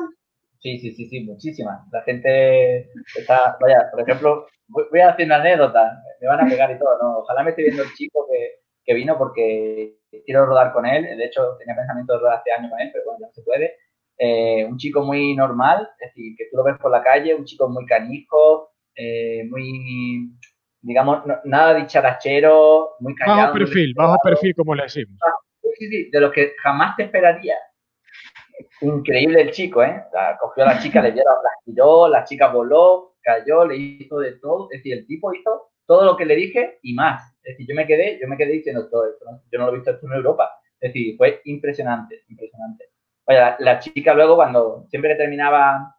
Sí, 0.60 0.80
sí, 0.80 0.92
sí, 0.92 1.08
sí, 1.08 1.22
muchísimas. 1.22 1.82
La 1.92 2.02
gente 2.02 2.90
está, 3.16 3.58
vaya, 3.60 3.90
por 3.92 4.02
ejemplo, 4.02 4.48
voy, 4.68 5.00
a 5.00 5.10
hacer 5.10 5.26
una 5.26 5.38
anécdota, 5.38 6.02
me 6.20 6.28
van 6.28 6.46
a 6.46 6.50
pegar 6.50 6.72
y 6.72 6.80
todo, 6.80 6.98
¿no? 7.02 7.20
Ojalá 7.20 7.44
me 7.44 7.52
esté 7.52 7.64
viendo 7.64 7.84
el 7.84 7.94
chico 7.94 8.28
que, 8.32 8.62
que 8.84 8.94
vino 8.94 9.18
porque 9.18 9.98
quiero 10.26 10.46
rodar 10.46 10.74
con 10.74 10.86
él, 10.86 11.04
de 11.04 11.26
hecho 11.26 11.58
tenía 11.60 11.76
pensamiento 11.76 12.14
de 12.14 12.20
rodar 12.20 12.40
hace 12.40 12.52
años 12.52 12.72
con 12.72 12.80
él, 12.80 12.90
pero 12.92 13.06
bueno, 13.06 13.20
ya 13.22 13.28
no 13.28 13.34
se 13.34 13.44
puede. 13.44 13.76
Eh, 14.20 14.66
un 14.66 14.78
chico 14.78 15.04
muy 15.04 15.36
normal, 15.36 15.88
es 16.00 16.10
decir, 16.10 16.36
que 16.38 16.46
tú 16.50 16.58
lo 16.58 16.64
ves 16.64 16.78
por 16.82 16.92
la 16.92 17.04
calle, 17.04 17.36
un 17.36 17.46
chico 17.46 17.70
muy 17.70 17.86
canijo, 17.86 18.72
eh, 18.96 19.44
muy, 19.50 20.32
digamos, 20.82 21.24
nada 21.44 21.76
dicharachero, 21.76 22.96
muy 23.00 23.14
callado. 23.14 23.42
Bajo 23.42 23.54
perfil, 23.54 23.94
bajo 23.96 24.18
perfil, 24.24 24.56
como 24.56 24.74
le 24.74 24.84
decimos. 24.84 25.20
Ah, 25.24 25.36
sí, 25.78 25.88
sí, 25.88 26.10
de 26.10 26.20
lo 26.20 26.32
que 26.32 26.54
jamás 26.64 26.96
te 26.96 27.04
esperaría. 27.04 27.56
Increíble 28.82 29.42
el 29.42 29.52
chico, 29.52 29.84
¿eh? 29.84 30.04
cogió 30.40 30.64
a 30.64 30.68
la 30.68 30.80
chica, 30.80 31.02
le 31.02 31.12
dieron, 31.12 31.34
la 31.44 31.50
tiró, 31.66 32.08
la 32.08 32.24
chica 32.24 32.48
voló, 32.48 33.16
cayó, 33.22 33.66
le 33.66 33.76
hizo 33.76 34.20
de 34.20 34.34
todo. 34.34 34.70
Es 34.72 34.80
decir, 34.80 34.94
el 34.94 35.08
tipo 35.08 35.34
hizo 35.34 35.70
todo 35.86 36.06
lo 36.06 36.18
que 36.18 36.26
le 36.26 36.36
dije 36.36 36.80
y 36.84 36.94
más. 36.94 37.36
Es 37.44 37.54
decir, 37.54 37.68
yo 37.68 37.76
me 37.76 37.88
quedé, 37.88 38.20
yo 38.22 38.28
me 38.28 38.38
quedé 38.38 38.52
diciendo 38.54 38.90
todo 38.90 39.10
esto. 39.10 39.26
Yo 39.52 39.60
no 39.60 39.66
lo 39.66 39.72
he 39.72 39.76
visto 39.76 39.92
esto 39.92 40.06
en 40.06 40.14
Europa. 40.14 40.50
Es 40.80 40.94
decir, 40.94 41.18
fue 41.18 41.42
impresionante, 41.46 42.24
impresionante. 42.30 42.86
Oye, 43.26 43.40
la, 43.60 43.80
chica 43.80 44.14
luego 44.14 44.36
cuando 44.36 44.86
siempre 44.90 45.12
que 45.12 45.18
terminaba 45.18 45.96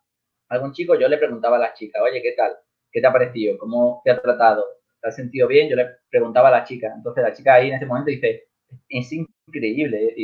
algún 0.48 0.72
chico, 0.72 0.98
yo 0.98 1.08
le 1.08 1.18
preguntaba 1.18 1.56
a 1.56 1.60
la 1.60 1.74
chica, 1.74 2.02
oye, 2.02 2.22
¿qué 2.22 2.32
tal? 2.32 2.52
¿Qué 2.90 3.00
te 3.00 3.06
ha 3.06 3.12
parecido? 3.12 3.58
¿Cómo 3.58 4.00
te 4.04 4.10
ha 4.10 4.20
tratado? 4.20 4.64
¿Te 5.00 5.08
has 5.08 5.16
sentido 5.16 5.46
bien? 5.46 5.68
Yo 5.68 5.76
le 5.76 5.86
preguntaba 6.10 6.48
a 6.48 6.52
la 6.52 6.64
chica. 6.64 6.92
Entonces 6.96 7.22
la 7.22 7.32
chica 7.32 7.54
ahí 7.54 7.68
en 7.68 7.76
ese 7.76 7.86
momento 7.86 8.10
dice, 8.10 8.48
es 8.88 9.12
increíble. 9.12 10.14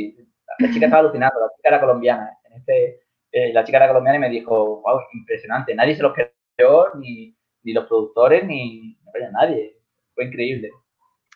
La 0.59 0.71
chica 0.71 0.85
estaba 0.85 1.01
alucinando, 1.01 1.39
la 1.39 1.51
chica 1.55 1.69
era 1.69 1.79
colombiana. 1.79 2.37
En 2.45 2.53
este, 2.53 3.01
eh, 3.31 3.53
la 3.53 3.63
chica 3.63 3.77
era 3.77 3.87
colombiana 3.87 4.17
y 4.17 4.21
me 4.21 4.29
dijo, 4.29 4.81
wow, 4.81 5.01
impresionante. 5.13 5.75
Nadie 5.75 5.95
se 5.95 6.03
lo 6.03 6.13
creyó, 6.13 6.93
ni, 6.95 7.35
ni 7.63 7.73
los 7.73 7.85
productores, 7.87 8.45
ni, 8.45 8.97
nadie. 9.31 9.77
Fue 10.13 10.25
increíble. 10.25 10.69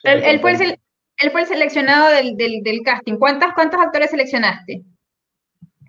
Él, 0.04 0.40
fue, 0.40 0.54
el, 0.54 0.80
él 1.18 1.32
fue 1.32 1.42
el 1.42 1.48
seleccionado 1.48 2.10
del, 2.10 2.38
del, 2.38 2.64
del 2.64 2.82
casting. 2.84 3.18
¿Cuántos, 3.18 3.54
¿Cuántos 3.54 3.82
actores 3.82 4.12
seleccionaste? 4.12 4.82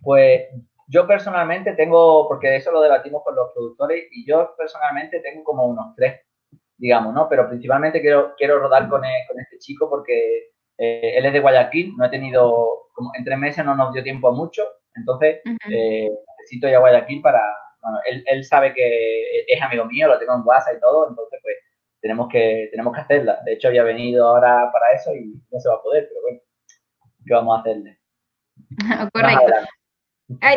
Pues 0.02 0.48
yo 0.88 1.06
personalmente 1.06 1.74
tengo, 1.74 2.26
porque 2.26 2.56
eso 2.56 2.72
lo 2.72 2.80
debatimos 2.80 3.22
con 3.22 3.36
los 3.36 3.52
productores, 3.52 4.08
y 4.10 4.26
yo 4.26 4.54
personalmente 4.58 5.20
tengo 5.20 5.44
como 5.44 5.66
unos 5.66 5.94
tres, 5.94 6.20
digamos, 6.76 7.14
¿no? 7.14 7.28
Pero 7.28 7.48
principalmente 7.48 8.00
quiero, 8.00 8.34
quiero 8.36 8.58
rodar 8.58 8.88
con, 8.88 9.04
e, 9.04 9.26
con 9.28 9.38
este 9.38 9.58
chico 9.58 9.88
porque 9.88 10.48
eh, 10.80 11.12
él 11.18 11.26
es 11.26 11.32
de 11.34 11.40
Guayaquil, 11.40 11.94
no 11.96 12.06
he 12.06 12.08
tenido, 12.08 12.88
como 12.94 13.12
en 13.16 13.24
tres 13.24 13.38
meses 13.38 13.64
no 13.64 13.76
nos 13.76 13.92
dio 13.92 14.02
tiempo 14.02 14.28
a 14.28 14.32
mucho, 14.32 14.62
entonces 14.94 15.40
eh, 15.70 16.08
necesito 16.38 16.68
ir 16.68 16.76
a 16.76 16.80
Guayaquil 16.80 17.20
para, 17.20 17.42
bueno, 17.82 17.98
él, 18.06 18.24
él, 18.26 18.44
sabe 18.44 18.72
que 18.72 19.44
es 19.46 19.62
amigo 19.62 19.84
mío, 19.84 20.08
lo 20.08 20.18
tengo 20.18 20.34
en 20.34 20.42
WhatsApp 20.42 20.76
y 20.78 20.80
todo, 20.80 21.10
entonces 21.10 21.38
pues 21.42 21.56
tenemos 22.00 22.28
que, 22.28 22.68
tenemos 22.70 22.94
que 22.94 23.00
hacerla. 23.02 23.40
De 23.44 23.52
hecho 23.52 23.68
había 23.68 23.84
venido 23.84 24.26
ahora 24.26 24.70
para 24.72 24.92
eso 24.92 25.14
y 25.14 25.38
no 25.50 25.60
se 25.60 25.68
va 25.68 25.74
a 25.74 25.82
poder, 25.82 26.08
pero 26.08 26.22
bueno, 26.22 26.40
¿qué 27.26 27.34
vamos 27.34 27.58
a 27.58 27.60
hacerle? 27.60 27.98
Correcto 29.12 29.70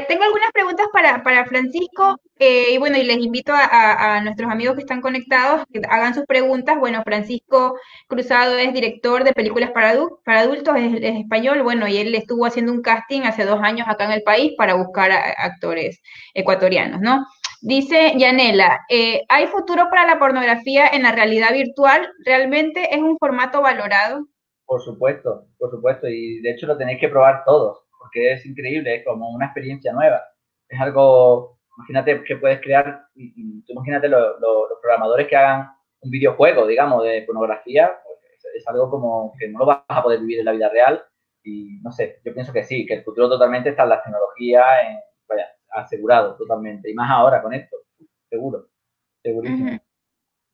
tengo 0.07 0.23
algunas 0.23 0.51
preguntas 0.51 0.87
para, 0.93 1.23
para 1.23 1.45
Francisco 1.45 2.17
eh, 2.37 2.73
y 2.73 2.77
bueno, 2.77 2.97
y 2.97 3.03
les 3.03 3.17
invito 3.17 3.53
a, 3.53 4.17
a, 4.17 4.21
nuestros 4.21 4.51
amigos 4.51 4.75
que 4.75 4.81
están 4.81 5.01
conectados 5.01 5.63
que 5.71 5.81
hagan 5.89 6.13
sus 6.13 6.25
preguntas. 6.25 6.77
Bueno, 6.77 7.01
Francisco 7.03 7.75
Cruzado 8.07 8.57
es 8.57 8.73
director 8.73 9.23
de 9.23 9.33
películas 9.33 9.71
para, 9.71 9.95
para 10.23 10.41
adultos, 10.41 10.75
es, 10.77 11.01
español, 11.01 11.63
bueno, 11.63 11.87
y 11.87 11.97
él 11.97 12.13
estuvo 12.13 12.45
haciendo 12.45 12.71
un 12.71 12.81
casting 12.81 13.21
hace 13.21 13.45
dos 13.45 13.59
años 13.61 13.87
acá 13.87 14.05
en 14.05 14.11
el 14.11 14.23
país 14.23 14.53
para 14.57 14.75
buscar 14.75 15.11
actores 15.11 16.01
ecuatorianos, 16.33 17.01
¿no? 17.01 17.25
Dice 17.61 18.13
Yanela, 18.17 18.81
eh, 18.89 19.23
¿hay 19.29 19.47
futuro 19.47 19.89
para 19.89 20.05
la 20.05 20.19
pornografía 20.19 20.87
en 20.87 21.03
la 21.03 21.13
realidad 21.13 21.53
virtual? 21.53 22.11
¿Realmente 22.25 22.93
es 22.93 23.01
un 23.01 23.17
formato 23.17 23.61
valorado? 23.61 24.27
Por 24.65 24.81
supuesto, 24.81 25.47
por 25.57 25.71
supuesto, 25.71 26.07
y 26.07 26.41
de 26.41 26.51
hecho 26.51 26.67
lo 26.67 26.77
tenéis 26.77 26.99
que 26.99 27.09
probar 27.09 27.43
todos 27.45 27.82
porque 28.03 28.33
es 28.33 28.45
increíble, 28.45 28.95
es 28.97 29.05
como 29.05 29.29
una 29.29 29.45
experiencia 29.45 29.93
nueva. 29.93 30.21
Es 30.67 30.79
algo, 30.79 31.57
imagínate 31.77 32.21
que 32.25 32.35
puedes 32.35 32.59
crear, 32.59 33.05
imagínate 33.15 34.09
los 34.09 34.35
programadores 34.81 35.27
que 35.27 35.37
hagan 35.37 35.69
un 36.01 36.11
videojuego, 36.11 36.67
digamos, 36.67 37.03
de 37.05 37.21
pornografía, 37.21 37.97
pues 38.03 38.55
es, 38.55 38.67
algo 38.67 38.89
como 38.89 39.33
que 39.39 39.47
no 39.47 39.59
lo 39.59 39.65
vas 39.67 39.83
a 39.87 40.03
poder 40.03 40.19
vivir 40.19 40.39
en 40.39 40.45
la 40.45 40.51
vida 40.51 40.69
real 40.69 41.01
y 41.45 41.79
no 41.81 41.93
sé, 41.93 42.19
yo 42.25 42.33
pienso 42.33 42.51
que 42.51 42.63
sí, 42.63 42.85
que 42.85 42.95
el 42.95 43.03
futuro 43.03 43.29
totalmente 43.29 43.69
está 43.69 43.83
en 43.83 43.89
la 43.89 44.03
tecnología, 44.03 44.65
vaya, 45.29 45.47
asegurado 45.69 46.35
totalmente, 46.35 46.91
y 46.91 46.93
más 46.93 47.09
ahora 47.09 47.41
con 47.41 47.53
esto, 47.53 47.77
seguro, 48.29 48.67
segurísimo. 49.21 49.79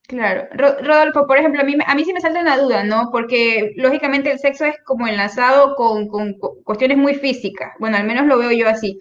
Claro. 0.10 0.48
Rodolfo, 0.54 1.28
por 1.28 1.38
ejemplo, 1.38 1.62
a 1.62 1.63
mí, 1.96 2.04
sí 2.04 2.13
me 2.13 2.20
salta 2.20 2.39
una 2.39 2.58
duda, 2.58 2.84
¿no? 2.84 3.10
Porque 3.12 3.74
lógicamente 3.75 4.32
el 4.32 4.39
sexo 4.39 4.66
es 4.66 4.75
como 4.84 5.08
enlazado 5.08 5.75
con, 5.75 6.08
cuestiones 6.63 6.98
muy 6.98 7.13
físicas. 7.13 7.74
Bueno, 7.80 7.98
al 7.98 8.08
menos 8.08 8.25
lo 8.25 8.39
veo 8.39 8.51
yo 8.51 8.68
así. 8.68 8.98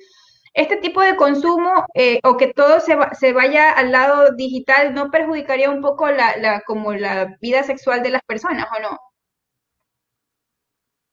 Este 0.53 0.77
tipo 0.77 1.01
de 1.01 1.17
consumo 1.17 1.87
eh, 1.95 2.21
o 2.25 2.37
que 2.37 2.53
todo 2.53 2.81
se, 2.81 2.95
se, 3.19 3.33
vaya 3.33 3.73
al 3.73 3.91
lado 3.91 4.35
digital, 4.37 4.93
¿no 4.93 5.11
perjudicaría 5.11 5.71
un 5.71 5.81
poco 5.81 6.09
como 6.67 6.93
la 6.93 7.39
vida 7.41 7.63
sexual 7.63 8.03
de 8.03 8.11
las 8.11 8.23
personas 8.27 8.67
o 8.77 8.83
no? 8.83 8.99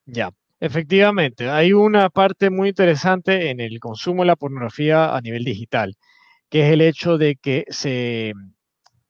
Ya, 0.05 0.29
efectivamente. 0.59 1.49
Hay 1.49 1.71
una 1.71 2.09
parte 2.09 2.49
muy 2.49 2.69
interesante 2.69 3.49
en 3.49 3.61
el 3.61 3.79
consumo 3.79 4.23
de 4.23 4.27
la 4.27 4.35
pornografía 4.35 5.15
a 5.15 5.21
nivel 5.21 5.45
digital, 5.45 5.95
que 6.49 6.67
es 6.67 6.73
el 6.73 6.81
hecho 6.81 7.17
de 7.17 7.37
que 7.37 7.63
se 7.69 8.33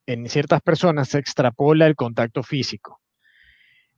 en 0.05 0.29
ciertas 0.29 0.61
personas 0.61 1.09
se 1.09 1.19
extrapola 1.19 1.87
el 1.87 1.95
contacto 1.95 2.43
físico. 2.43 3.01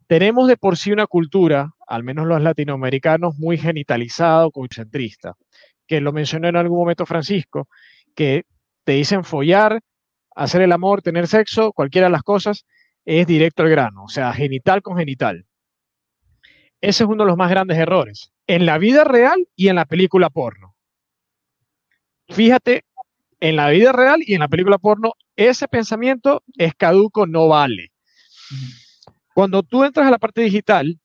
Tenemos 0.07 0.47
de 0.47 0.55
por 0.55 0.77
sí 0.77 0.91
una 0.91 1.05
cultura, 1.05 1.73
al 1.85 2.03
menos 2.03 2.27
los 2.27 2.41
latinoamericanos, 2.41 3.37
muy 3.37 3.57
genitalizada 3.57 4.45
o 4.45 4.51
concentrista, 4.51 5.35
que 5.85 5.99
lo 5.99 6.13
mencionó 6.13 6.47
en 6.47 6.55
algún 6.55 6.79
momento 6.79 7.05
Francisco, 7.05 7.67
que 8.15 8.45
te 8.85 8.93
dicen 8.93 9.25
follar, 9.25 9.81
hacer 10.33 10.61
el 10.61 10.71
amor, 10.71 11.01
tener 11.01 11.27
sexo, 11.27 11.73
cualquiera 11.73 12.07
de 12.07 12.11
las 12.11 12.23
cosas, 12.23 12.65
es 13.03 13.27
directo 13.27 13.63
al 13.63 13.69
grano, 13.69 14.05
o 14.05 14.09
sea, 14.09 14.31
genital 14.33 14.81
con 14.81 14.97
genital. 14.97 15.45
Ese 16.79 17.03
es 17.03 17.09
uno 17.09 17.23
de 17.23 17.27
los 17.27 17.37
más 17.37 17.49
grandes 17.49 17.77
errores, 17.77 18.31
en 18.45 18.65
la 18.65 18.77
vida 18.77 19.03
real 19.03 19.47
y 19.55 19.67
en 19.67 19.75
la 19.75 19.85
película 19.85 20.29
porno. 20.29 20.75
Fíjate, 22.29 22.85
en 23.39 23.55
la 23.55 23.69
vida 23.69 23.91
real 23.91 24.21
y 24.25 24.35
en 24.35 24.39
la 24.39 24.47
película 24.47 24.77
porno, 24.77 25.13
ese 25.37 25.67
pensamiento 25.67 26.43
es 26.57 26.73
caduco, 26.75 27.25
no 27.27 27.47
vale. 27.47 27.91
Cuando 29.33 29.63
tú 29.63 29.83
entras 29.83 30.07
a 30.07 30.11
la 30.11 30.17
parte 30.17 30.41
digital, 30.41 30.99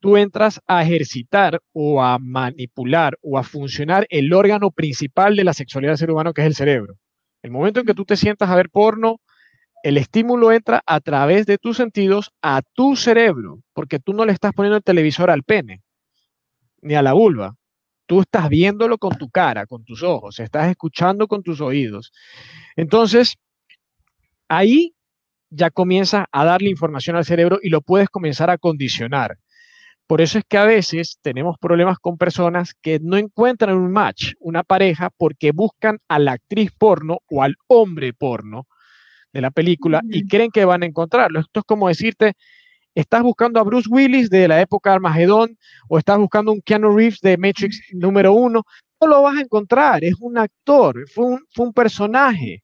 tú 0.00 0.16
entras 0.16 0.60
a 0.66 0.82
ejercitar 0.82 1.60
o 1.72 2.02
a 2.02 2.18
manipular 2.18 3.16
o 3.22 3.38
a 3.38 3.44
funcionar 3.44 4.06
el 4.10 4.32
órgano 4.32 4.70
principal 4.70 5.36
de 5.36 5.44
la 5.44 5.54
sexualidad 5.54 5.92
del 5.92 5.98
ser 5.98 6.10
humano, 6.10 6.34
que 6.34 6.40
es 6.40 6.46
el 6.48 6.54
cerebro. 6.54 6.96
El 7.42 7.52
momento 7.52 7.80
en 7.80 7.86
que 7.86 7.94
tú 7.94 8.04
te 8.04 8.16
sientas 8.16 8.50
a 8.50 8.56
ver 8.56 8.68
porno, 8.68 9.20
el 9.82 9.96
estímulo 9.96 10.52
entra 10.52 10.82
a 10.84 11.00
través 11.00 11.46
de 11.46 11.56
tus 11.56 11.76
sentidos 11.76 12.32
a 12.42 12.62
tu 12.74 12.96
cerebro, 12.96 13.60
porque 13.72 13.98
tú 13.98 14.12
no 14.12 14.24
le 14.24 14.32
estás 14.32 14.52
poniendo 14.52 14.76
el 14.76 14.82
televisor 14.82 15.30
al 15.30 15.42
pene, 15.42 15.82
ni 16.82 16.94
a 16.94 17.02
la 17.02 17.12
vulva. 17.12 17.54
Tú 18.10 18.22
estás 18.22 18.48
viéndolo 18.48 18.98
con 18.98 19.16
tu 19.16 19.30
cara, 19.30 19.66
con 19.66 19.84
tus 19.84 20.02
ojos, 20.02 20.40
estás 20.40 20.68
escuchando 20.68 21.28
con 21.28 21.44
tus 21.44 21.60
oídos. 21.60 22.12
Entonces, 22.74 23.36
ahí 24.48 24.96
ya 25.48 25.70
comienzas 25.70 26.26
a 26.32 26.44
darle 26.44 26.70
información 26.70 27.14
al 27.14 27.24
cerebro 27.24 27.60
y 27.62 27.68
lo 27.68 27.82
puedes 27.82 28.08
comenzar 28.08 28.50
a 28.50 28.58
condicionar. 28.58 29.38
Por 30.08 30.20
eso 30.20 30.38
es 30.38 30.44
que 30.48 30.58
a 30.58 30.64
veces 30.64 31.20
tenemos 31.22 31.56
problemas 31.60 32.00
con 32.00 32.18
personas 32.18 32.74
que 32.82 32.98
no 33.00 33.16
encuentran 33.16 33.76
un 33.76 33.92
match, 33.92 34.32
una 34.40 34.64
pareja, 34.64 35.10
porque 35.16 35.52
buscan 35.52 36.00
a 36.08 36.18
la 36.18 36.32
actriz 36.32 36.72
porno 36.76 37.18
o 37.30 37.44
al 37.44 37.54
hombre 37.68 38.12
porno 38.12 38.66
de 39.32 39.40
la 39.40 39.52
película 39.52 40.00
y 40.10 40.26
creen 40.26 40.50
que 40.50 40.64
van 40.64 40.82
a 40.82 40.86
encontrarlo. 40.86 41.38
Esto 41.38 41.60
es 41.60 41.64
como 41.64 41.86
decirte, 41.86 42.32
estás 42.94 43.22
buscando 43.22 43.60
a 43.60 43.64
Bruce 43.64 43.88
Willis 43.90 44.30
de 44.30 44.48
la 44.48 44.60
época 44.60 44.92
Armagedón 44.92 45.56
o 45.88 45.98
estás 45.98 46.18
buscando 46.18 46.52
un 46.52 46.60
Keanu 46.60 46.96
Reeves 46.96 47.20
de 47.20 47.36
Matrix 47.36 47.80
número 47.92 48.32
uno, 48.32 48.64
no 49.00 49.06
lo 49.06 49.22
vas 49.22 49.38
a 49.38 49.42
encontrar, 49.42 50.04
es 50.04 50.14
un 50.20 50.38
actor, 50.38 51.08
fue 51.08 51.24
un, 51.24 51.46
fue 51.54 51.66
un 51.66 51.72
personaje. 51.72 52.62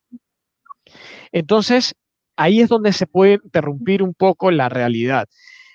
Entonces, 1.33 1.95
ahí 2.37 2.61
es 2.61 2.69
donde 2.69 2.93
se 2.93 3.07
puede 3.07 3.41
interrumpir 3.43 4.03
un 4.03 4.15
poco 4.15 4.51
la 4.51 4.69
realidad. 4.69 5.27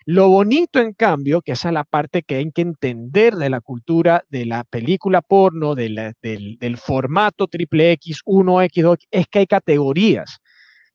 Lo 0.06 0.30
bonito, 0.30 0.80
en 0.80 0.94
cambio, 0.94 1.42
que 1.42 1.52
esa 1.52 1.70
es 1.70 1.74
la 1.74 1.84
parte 1.84 2.24
que 2.24 2.36
hay 2.36 2.52
que 2.52 2.62
entender 2.62 3.36
de 3.36 3.50
la 3.50 3.62
cultura 3.62 4.24
de 4.30 4.46
la 4.46 4.64
película 4.64 5.22
porno, 5.22 5.76
del, 5.76 6.16
del, 6.22 6.78
formato 6.78 7.48
triple 7.48 7.92
X, 7.94 8.22
1X, 8.26 8.84
2X, 8.84 9.08
es 9.12 9.28
que 9.28 9.40
hay 9.40 9.48
categorías. 9.48 10.40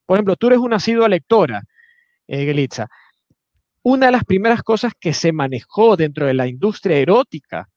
Por 0.05 0.17
ejemplo, 0.17 0.35
tú 0.35 0.47
eres 0.47 0.59
una 0.59 0.77
asidua 0.77 1.07
lectora, 1.07 1.63
eh, 2.27 2.45
Gelitza 2.45 2.89
una 3.89 4.07
de 4.07 4.11
las 4.11 4.25
primeras 4.25 4.63
cosas 4.63 4.91
que 4.99 5.13
se 5.13 5.31
manejó 5.31 5.95
dentro 5.95 6.25
de 6.25 6.33
la 6.33 6.45
industria 6.45 6.97
erótica 6.97 7.69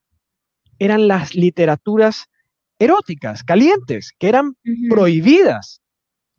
eran 0.76 1.06
las 1.06 1.36
literaturas 1.36 2.26
eróticas, 2.80 3.44
calientes, 3.44 4.12
que 4.18 4.28
eran 4.28 4.56
prohibidas. 4.88 5.80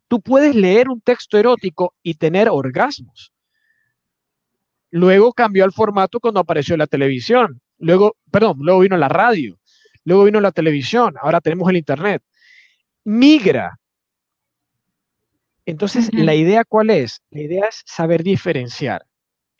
Tú 0.10 0.20
puedes 0.20 0.56
leer 0.56 0.90
un 0.90 1.00
texto 1.00 1.38
erótico 1.38 1.96
y 2.04 2.16
tener 2.16 2.50
orgasmos. 2.50 3.32
Luego 4.90 5.32
cambió 5.32 5.64
el 5.64 5.72
formato 5.72 6.20
cuando 6.20 6.42
apareció 6.42 6.76
la 6.76 6.88
televisión. 6.88 7.62
Luego, 7.78 8.18
perdón, 8.30 8.58
luego 8.60 8.82
vino 8.82 8.98
la 8.98 9.08
radio. 9.08 9.58
Luego 10.04 10.26
vino 10.26 10.42
la 10.42 10.52
televisión. 10.52 11.16
Ahora 11.22 11.40
tenemos 11.40 11.70
el 11.70 11.78
internet. 11.78 12.22
Migra 13.06 13.80
Entonces, 15.66 16.14
la 16.14 16.36
idea 16.36 16.66
cuál 16.66 16.90
es? 16.90 17.22
La 17.30 17.40
idea 17.40 17.68
es 17.70 17.84
saber 17.86 18.22
diferenciar 18.22 19.06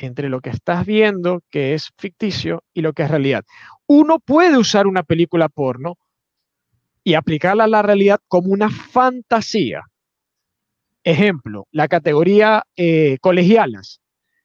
entre 0.06 0.30
lo 0.30 0.42
que 0.42 0.50
estás 0.50 0.86
viendo, 0.86 1.42
que 1.50 1.74
es 1.74 1.90
ficticio, 1.98 2.64
y 2.74 2.82
lo 2.82 2.94
que 2.94 3.04
es 3.04 3.12
realidad. 3.12 3.44
Uno 3.88 4.20
puede 4.20 4.58
usar 4.58 4.88
una 4.88 5.04
película 5.04 5.50
porno 5.50 5.98
y 7.04 7.16
aplicarla 7.16 7.66
a 7.66 7.68
la 7.68 7.82
realidad 7.82 8.20
como 8.28 8.52
una 8.52 8.70
fantasía. 8.70 9.82
Ejemplo, 11.04 11.68
la 11.72 11.88
categoría 11.88 12.64
eh, 12.76 13.18
colegialas. 13.22 14.02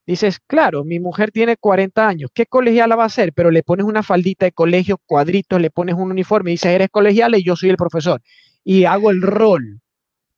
Dices, 0.06 0.38
claro, 0.46 0.84
mi 0.84 1.00
mujer 1.00 1.32
tiene 1.32 1.56
40 1.56 2.06
años, 2.06 2.30
¿qué 2.32 2.46
colegiala 2.46 2.94
va 2.94 3.04
a 3.04 3.08
ser? 3.08 3.32
Pero 3.32 3.50
le 3.50 3.64
pones 3.64 3.84
una 3.84 4.04
faldita 4.04 4.46
de 4.46 4.52
colegio, 4.52 4.98
cuadritos, 5.04 5.60
le 5.60 5.70
pones 5.70 5.96
un 5.96 6.12
uniforme, 6.12 6.52
y 6.52 6.54
dices, 6.54 6.70
eres 6.70 6.90
colegiala 6.90 7.38
y 7.38 7.44
yo 7.44 7.56
soy 7.56 7.70
el 7.70 7.76
profesor. 7.76 8.22
Y 8.62 8.84
hago 8.84 9.10
el 9.10 9.20
rol. 9.20 9.80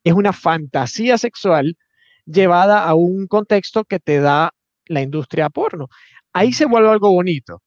Es 0.05 0.15
una 0.15 0.33
fantasía 0.33 1.19
sexual 1.19 1.77
llevada 2.25 2.85
a 2.85 2.95
un 2.95 3.27
contexto 3.27 3.85
que 3.85 3.99
te 3.99 4.21
da 4.21 4.55
la 4.89 5.03
industria 5.03 5.49
porno. 5.51 5.89
Ahí 6.33 6.53
se 6.53 6.67
vuelve 6.67 6.91
algo 6.91 7.11
bonito. 7.11 7.63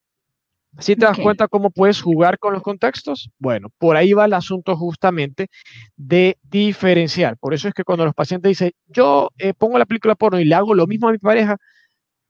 ¿Sí 0.80 0.96
te 0.96 1.06
das 1.06 1.18
cuenta 1.20 1.50
cómo 1.50 1.70
puedes 1.70 2.02
jugar 2.02 2.40
con 2.40 2.54
los 2.54 2.64
contextos? 2.64 3.30
Bueno, 3.38 3.70
por 3.78 3.98
ahí 3.98 4.14
va 4.14 4.26
el 4.26 4.34
asunto 4.34 4.78
justamente 4.78 5.48
de 5.98 6.38
diferenciar. 6.44 7.38
Por 7.38 7.54
eso 7.54 7.68
es 7.68 7.74
que 7.74 7.84
cuando 7.84 8.06
los 8.06 8.14
pacientes 8.14 8.50
dicen, 8.50 8.72
yo 8.88 9.30
eh, 9.38 9.54
pongo 9.54 9.78
la 9.78 9.86
película 9.86 10.16
porno 10.16 10.40
y 10.40 10.46
le 10.46 10.56
hago 10.56 10.74
lo 10.74 10.88
mismo 10.88 11.10
a 11.10 11.12
mi 11.12 11.18
pareja, 11.18 11.58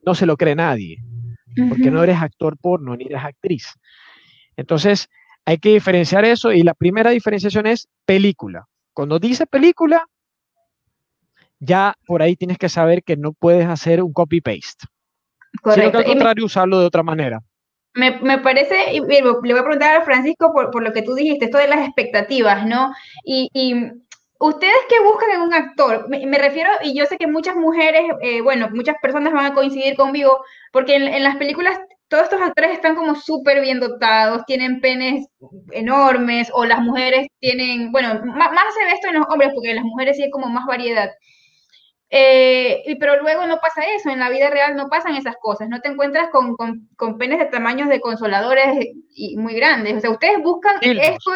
no 0.04 0.14
se 0.16 0.26
lo 0.26 0.36
cree 0.36 0.56
nadie, 0.56 0.98
porque 1.68 1.90
no 1.92 2.02
eres 2.02 2.20
actor 2.20 2.56
porno 2.58 2.96
ni 2.96 3.04
eres 3.04 3.22
actriz. 3.22 3.74
Entonces, 4.56 5.08
hay 5.44 5.58
que 5.58 5.70
diferenciar 5.70 6.24
eso 6.24 6.52
y 6.52 6.62
la 6.62 6.74
primera 6.74 7.10
diferenciación 7.10 7.66
es 7.66 7.88
película. 8.04 8.66
Cuando 8.92 9.20
dice 9.20 9.46
película, 9.46 10.06
ya 11.64 11.94
por 12.06 12.22
ahí 12.22 12.36
tienes 12.36 12.58
que 12.58 12.68
saber 12.68 13.02
que 13.02 13.16
no 13.16 13.32
puedes 13.32 13.66
hacer 13.66 14.02
un 14.02 14.12
copy-paste. 14.12 14.86
Sino 15.74 15.90
que 15.90 15.96
al 15.98 16.04
contrario, 16.04 16.44
usarlo 16.44 16.80
de 16.80 16.86
otra 16.86 17.02
manera. 17.02 17.40
Me, 17.94 18.18
me, 18.20 18.38
parece, 18.38 18.94
y 18.94 19.00
le 19.00 19.22
voy 19.22 19.58
a 19.58 19.62
preguntar 19.62 19.96
a 19.96 20.04
Francisco 20.04 20.50
por, 20.52 20.70
por, 20.70 20.82
lo 20.82 20.92
que 20.92 21.02
tú 21.02 21.14
dijiste, 21.14 21.44
esto 21.44 21.58
de 21.58 21.68
las 21.68 21.86
expectativas, 21.86 22.66
¿no? 22.66 22.90
Y, 23.24 23.50
y 23.52 23.74
¿Ustedes 24.42 24.74
qué 24.88 24.96
buscan 25.04 25.30
en 25.30 25.40
un 25.42 25.54
actor? 25.54 26.08
Me, 26.08 26.36
refiero, 26.36 26.68
y 26.82 26.98
yo 26.98 27.06
sé 27.06 27.16
que 27.16 27.28
muchas 27.28 27.54
mujeres, 27.54 28.02
eh, 28.22 28.40
bueno, 28.40 28.70
muchas 28.72 28.96
personas 29.00 29.32
van 29.32 29.46
a 29.46 29.54
coincidir 29.54 29.94
conmigo, 29.94 30.44
porque 30.72 30.96
en, 30.96 31.22
las 31.22 31.36
películas 31.36 31.78
todos 32.08 32.24
estos 32.24 32.40
actores 32.40 32.72
están 32.72 32.96
como 32.96 33.14
súper 33.14 33.60
bien 33.60 33.78
dotados, 33.78 34.44
tienen 34.44 34.80
penes 34.80 35.28
enormes, 35.70 36.50
o 36.54 36.64
las 36.64 36.80
mujeres 36.80 37.28
tienen, 37.38 37.92
bueno, 37.92 38.20
más, 38.24 38.50
se 38.74 38.84
ve 38.84 38.90
esto 38.94 39.10
en 39.10 39.20
los 39.20 39.26
hombres, 39.28 39.52
porque 39.54 39.70
en 39.70 39.76
las 39.76 39.84
mujeres 39.84 40.16
sí 40.16 40.24
hay 40.24 40.30
como 40.30 40.48
más 40.48 40.66
variedad. 40.66 41.08
Eh, 42.14 42.94
pero 43.00 43.22
luego 43.22 43.46
no 43.46 43.58
pasa 43.58 43.84
eso, 43.96 44.10
en 44.10 44.18
la 44.18 44.28
vida 44.28 44.50
real 44.50 44.76
no 44.76 44.90
pasan 44.90 45.16
esas 45.16 45.36
cosas, 45.40 45.70
no 45.70 45.80
te 45.80 45.88
encuentras 45.88 46.28
con, 46.28 46.56
con, 46.56 47.16
penes 47.16 47.38
de 47.38 47.46
tamaños 47.46 47.88
de 47.88 48.02
consoladores 48.02 48.86
y 49.14 49.38
muy 49.38 49.54
grandes. 49.54 49.96
O 49.96 50.00
sea, 50.00 50.10
ustedes 50.10 50.42
buscan 50.42 50.76
esto 50.82 51.30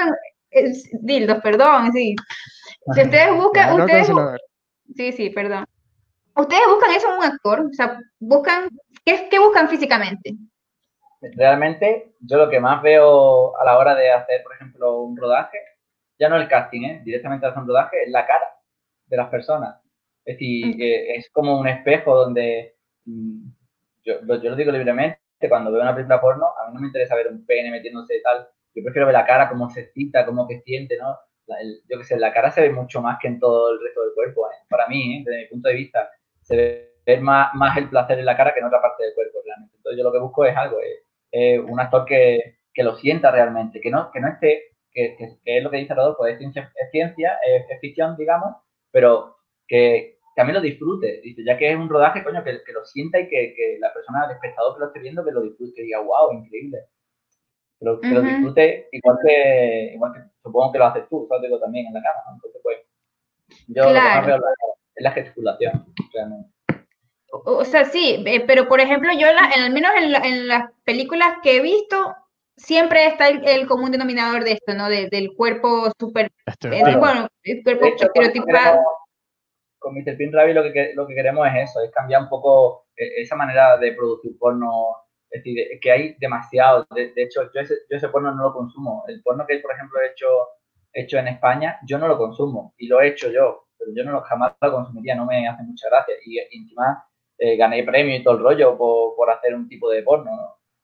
en, 0.50 0.74
dildos, 1.00 1.40
perdón, 1.40 1.92
sí. 1.94 2.14
Si 2.94 3.00
ustedes 3.00 3.34
buscan, 3.34 3.80
ustedes, 3.80 4.08
sí, 4.94 5.12
sí, 5.12 5.30
perdón. 5.30 5.64
Ustedes 6.36 6.62
buscan 6.68 6.90
eso 6.90 7.08
en 7.10 7.18
un 7.20 7.24
actor, 7.24 7.60
o 7.60 7.72
sea, 7.72 7.98
buscan, 8.18 8.68
¿qué, 9.02 9.28
¿qué 9.30 9.38
buscan 9.38 9.70
físicamente? 9.70 10.34
Realmente, 11.22 12.16
yo 12.20 12.36
lo 12.36 12.50
que 12.50 12.60
más 12.60 12.82
veo 12.82 13.58
a 13.58 13.64
la 13.64 13.78
hora 13.78 13.94
de 13.94 14.12
hacer, 14.12 14.42
por 14.42 14.54
ejemplo, 14.54 15.00
un 15.00 15.16
rodaje, 15.16 15.56
ya 16.18 16.28
no 16.28 16.36
el 16.36 16.48
casting, 16.48 16.82
¿eh? 16.82 17.02
directamente 17.02 17.46
hacer 17.46 17.62
un 17.62 17.68
rodaje, 17.68 18.02
es 18.04 18.10
la 18.10 18.26
cara 18.26 18.46
de 19.06 19.16
las 19.16 19.30
personas. 19.30 19.85
Es 20.26 20.34
decir, 20.34 20.82
eh, 20.82 21.16
es 21.16 21.30
como 21.30 21.58
un 21.58 21.68
espejo 21.68 22.14
donde 22.14 22.76
mm, 23.06 23.48
yo, 24.04 24.20
yo, 24.20 24.50
lo 24.50 24.56
digo 24.56 24.72
libremente, 24.72 25.18
cuando 25.48 25.72
veo 25.72 25.80
una 25.80 25.94
película 25.94 26.20
porno, 26.20 26.46
a 26.46 26.68
mí 26.68 26.74
no 26.74 26.80
me 26.80 26.88
interesa 26.88 27.14
ver 27.14 27.28
un 27.28 27.46
pene 27.46 27.70
metiéndose 27.70 28.20
tal, 28.22 28.48
yo 28.74 28.82
prefiero 28.82 29.06
ver 29.06 29.14
la 29.14 29.24
cara, 29.24 29.48
cómo 29.48 29.70
se 29.70 29.86
cita, 29.92 30.26
cómo 30.26 30.46
que 30.46 30.60
siente, 30.60 30.98
¿no? 30.98 31.16
yo 31.88 31.98
qué 31.98 32.04
sé, 32.04 32.18
la 32.18 32.32
cara 32.32 32.50
se 32.50 32.60
ve 32.60 32.70
mucho 32.70 33.00
más 33.00 33.18
que 33.20 33.28
en 33.28 33.38
todo 33.38 33.72
el 33.72 33.80
resto 33.80 34.02
del 34.02 34.14
cuerpo. 34.14 34.48
¿eh? 34.48 34.56
Para 34.68 34.88
mí, 34.88 35.16
¿eh? 35.16 35.22
desde 35.24 35.42
mi 35.42 35.48
punto 35.48 35.68
de 35.68 35.74
vista, 35.74 36.10
se 36.42 36.92
ve 37.04 37.20
más, 37.20 37.54
más 37.54 37.76
el 37.76 37.88
placer 37.88 38.18
en 38.18 38.26
la 38.26 38.36
cara 38.36 38.52
que 38.52 38.60
en 38.60 38.66
otra 38.66 38.82
parte 38.82 39.04
del 39.04 39.14
cuerpo, 39.14 39.38
realmente. 39.44 39.76
Entonces, 39.76 39.98
yo 39.98 40.04
lo 40.04 40.12
que 40.12 40.18
busco 40.18 40.44
es 40.44 40.56
algo, 40.56 40.78
es, 40.80 41.60
un 41.68 41.78
actor 41.78 42.04
que, 42.06 42.58
que, 42.72 42.82
lo 42.82 42.96
sienta 42.96 43.30
realmente, 43.30 43.80
que 43.80 43.90
no, 43.90 44.10
que 44.10 44.20
no 44.20 44.28
esté, 44.28 44.62
que, 44.90 45.16
que, 45.16 45.36
es 45.44 45.62
lo 45.62 45.70
que 45.70 45.76
dice 45.76 45.94
Rodolfo, 45.94 46.26
es 46.26 46.38
ciencia, 46.38 46.72
es, 46.74 46.90
ciencia, 46.90 47.38
es, 47.46 47.78
ficción, 47.80 48.16
digamos, 48.16 48.56
pero 48.90 49.36
que 49.68 50.15
también 50.36 50.56
lo 50.56 50.60
disfrute, 50.60 51.22
dice, 51.22 51.42
ya 51.42 51.56
que 51.56 51.70
es 51.70 51.76
un 51.76 51.88
rodaje, 51.88 52.22
coño, 52.22 52.44
que, 52.44 52.60
lo 52.70 52.84
sienta 52.84 53.18
y 53.18 53.26
que, 53.26 53.78
la 53.80 53.90
persona, 53.94 54.26
el 54.26 54.32
espectador 54.32 54.74
que 54.74 54.80
lo 54.80 54.86
esté 54.88 55.00
viendo, 55.00 55.24
que 55.24 55.32
lo 55.32 55.40
disfrute, 55.40 55.72
que 55.74 55.82
diga, 55.84 56.00
wow, 56.00 56.30
increíble. 56.30 56.78
Que 57.78 57.84
lo, 57.86 57.98
que 57.98 58.08
lo 58.08 58.20
disfrute 58.20 58.88
igual 58.92 59.16
que, 59.24 59.92
igual 59.94 60.12
que 60.12 60.20
supongo 60.42 60.72
que 60.72 60.78
lo 60.78 60.84
haces 60.84 61.08
tú, 61.08 61.26
¿sabes? 61.26 61.44
Digo, 61.44 61.58
también 61.58 61.86
en 61.86 61.94
la 61.94 62.02
cama, 62.02 62.34
Entonces, 62.34 62.60
pues, 62.62 62.78
yo 63.68 63.84
lo 63.84 63.88
que 63.88 63.94
más 63.94 64.26
veo 64.26 64.36
es 64.36 65.02
la 65.02 65.12
gesticulación, 65.12 65.86
realmente. 66.12 66.50
O 67.30 67.64
sea, 67.64 67.86
sí, 67.86 68.22
pero 68.46 68.68
por 68.68 68.80
ejemplo, 68.80 69.10
yo 69.18 69.28
al 69.28 69.72
menos 69.72 69.90
en, 69.96 70.48
las 70.48 70.70
películas 70.84 71.38
que 71.42 71.56
he 71.56 71.62
visto, 71.62 72.14
siempre 72.56 73.06
está 73.06 73.28
el, 73.28 73.66
común 73.66 73.90
denominador 73.90 74.44
de 74.44 74.52
esto, 74.52 74.74
¿no? 74.74 74.90
del 74.90 75.34
cuerpo 75.34 75.90
súper, 75.98 76.30
eh, 76.70 76.96
bueno, 76.98 77.26
el 77.42 77.62
cuerpo 77.62 77.86
estereotipado. 77.86 78.80
Con 79.86 79.94
Mr. 79.94 80.16
Pin 80.16 80.32
Ravi 80.32 80.52
lo 80.52 80.64
que, 80.64 80.94
lo 80.96 81.06
que 81.06 81.14
queremos 81.14 81.46
es 81.46 81.70
eso, 81.70 81.80
es 81.80 81.92
cambiar 81.92 82.22
un 82.22 82.28
poco 82.28 82.86
eh, 82.96 83.22
esa 83.22 83.36
manera 83.36 83.76
de 83.76 83.92
producir 83.92 84.36
porno 84.36 84.96
es 85.30 85.44
decir, 85.44 85.78
que 85.80 85.92
hay 85.92 86.16
demasiado. 86.18 86.84
De, 86.92 87.12
hecho, 87.14 87.48
yo 87.54 87.60
ese, 87.60 87.76
yo 87.88 87.96
ese 87.96 88.08
porno 88.08 88.34
no 88.34 88.42
lo 88.42 88.52
consumo. 88.52 89.04
El 89.06 89.22
porno 89.22 89.46
que, 89.46 89.60
por 89.60 89.72
ejemplo, 89.72 90.00
he 90.00 90.10
hecho, 90.10 90.26
hecho 90.92 91.18
en 91.18 91.28
España, 91.28 91.78
yo 91.86 91.98
no 91.98 92.08
lo 92.08 92.18
consumo. 92.18 92.74
Y 92.78 92.88
lo 92.88 93.00
he 93.00 93.08
hecho 93.10 93.30
yo. 93.30 93.68
Pero 93.78 93.92
yo 93.94 94.02
no 94.02 94.10
lo, 94.10 94.22
jamás 94.22 94.54
lo 94.60 94.72
consumiría. 94.72 95.14
No 95.14 95.24
me 95.24 95.46
hace 95.46 95.62
mucha 95.62 95.88
gracia. 95.88 96.16
Y, 96.24 96.38
encima 96.38 97.04
eh, 97.38 97.56
gané 97.56 97.84
premio 97.84 98.16
y 98.16 98.24
todo 98.24 98.34
el 98.34 98.42
rollo 98.42 98.76
por, 98.76 99.14
por 99.14 99.30
hacer 99.30 99.54
un 99.54 99.68
tipo 99.68 99.88
de 99.88 100.02
porno. 100.02 100.32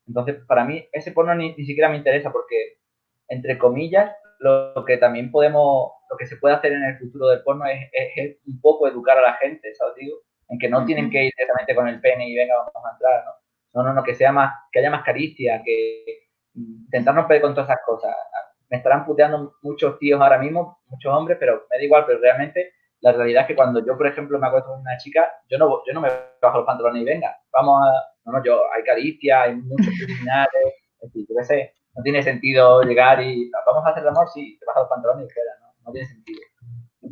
Entonces, 0.07 0.37
para 0.47 0.65
mí, 0.65 0.87
ese 0.93 1.11
porno 1.11 1.35
ni, 1.35 1.57
ni 1.57 1.65
siquiera 1.65 1.89
me 1.89 1.97
interesa 1.97 2.31
porque, 2.31 2.79
entre 3.27 3.59
comillas, 3.59 4.15
lo, 4.43 4.85
que 4.85 4.97
también 4.99 5.31
podemos, 5.31 5.93
lo 6.11 6.17
que 6.17 6.27
se 6.27 6.37
puede 6.37 6.55
hacer 6.55 6.73
en 6.73 6.85
el 6.85 6.99
futuro 6.99 7.29
del 7.29 7.43
porno 7.43 7.65
es, 7.67 7.89
es, 7.93 8.37
un 8.47 8.61
poco 8.61 8.89
educar 8.89 9.19
a 9.19 9.23
la 9.23 9.35
gente, 9.35 9.75
¿sabes? 9.75 9.95
Digo, 9.97 10.19
en 10.49 10.59
que 10.59 10.69
no 10.69 10.85
tienen 10.85 11.11
que 11.11 11.25
ir 11.25 11.33
directamente 11.37 11.75
con 11.75 11.89
el 11.89 12.01
pene 12.01 12.29
y 12.29 12.37
venga, 12.37 12.55
vamos 12.57 12.91
a 12.91 12.93
entrar, 12.93 13.25
¿no? 13.25 13.33
No, 13.75 13.89
no, 13.89 13.95
no, 13.95 14.03
que 14.03 14.15
sea 14.15 14.33
más, 14.33 14.53
que 14.71 14.81
haya 14.81 14.91
más 14.91 15.03
caricia, 15.03 15.63
que 15.65 16.29
intentar 16.55 17.15
no 17.15 17.27
con 17.27 17.55
todas 17.55 17.71
esas 17.71 17.81
cosas. 17.87 18.15
Me 18.69 18.77
estarán 18.79 19.07
puteando 19.07 19.55
muchos 19.63 19.99
tíos 19.99 20.21
ahora 20.21 20.39
mismo, 20.39 20.81
muchos 20.87 21.13
hombres, 21.15 21.39
pero 21.41 21.67
me 21.71 21.79
da 21.79 21.83
igual, 21.83 22.05
pero 22.07 22.21
realmente 22.21 22.73
la 23.01 23.13
realidad 23.13 23.43
es 23.43 23.49
que 23.49 23.57
cuando 23.57 23.85
yo, 23.85 23.97
por 23.97 24.07
ejemplo, 24.07 24.39
me 24.39 24.47
acuesto 24.47 24.71
con 24.71 24.81
una 24.81 24.97
chica, 24.99 25.33
yo 25.49 25.59
no, 25.59 25.83
yo 25.87 25.93
no 25.95 26.01
me 26.01 26.11
bajo 26.41 26.59
los 26.59 26.67
pantalones 26.67 27.03
y 27.03 27.05
venga, 27.05 27.37
vamos 27.53 27.83
a, 27.83 27.93
no, 28.25 28.33
no, 28.33 28.45
yo, 28.45 28.63
hay 28.73 28.83
caricia, 28.85 29.43
hay 29.43 29.57
muchos 29.57 29.93
criminales, 30.05 30.75
es 31.01 31.13
decir, 31.13 31.27
yo 31.29 31.35
qué 31.39 31.45
sé, 31.45 31.75
no 31.95 32.03
tiene 32.03 32.23
sentido 32.23 32.83
llegar 32.83 33.23
y, 33.23 33.51
vamos 33.67 33.85
a 33.87 33.91
hacer 33.91 34.03
el 34.03 34.09
amor, 34.09 34.29
sí, 34.33 34.57
te 34.59 34.67
bajas 34.67 34.83
los 34.83 34.91
pantalones 34.91 35.29
y 35.29 35.33
fuera, 35.33 35.51
no, 35.61 35.75
no 35.87 35.93
tiene 35.93 36.09
sentido. 36.09 36.41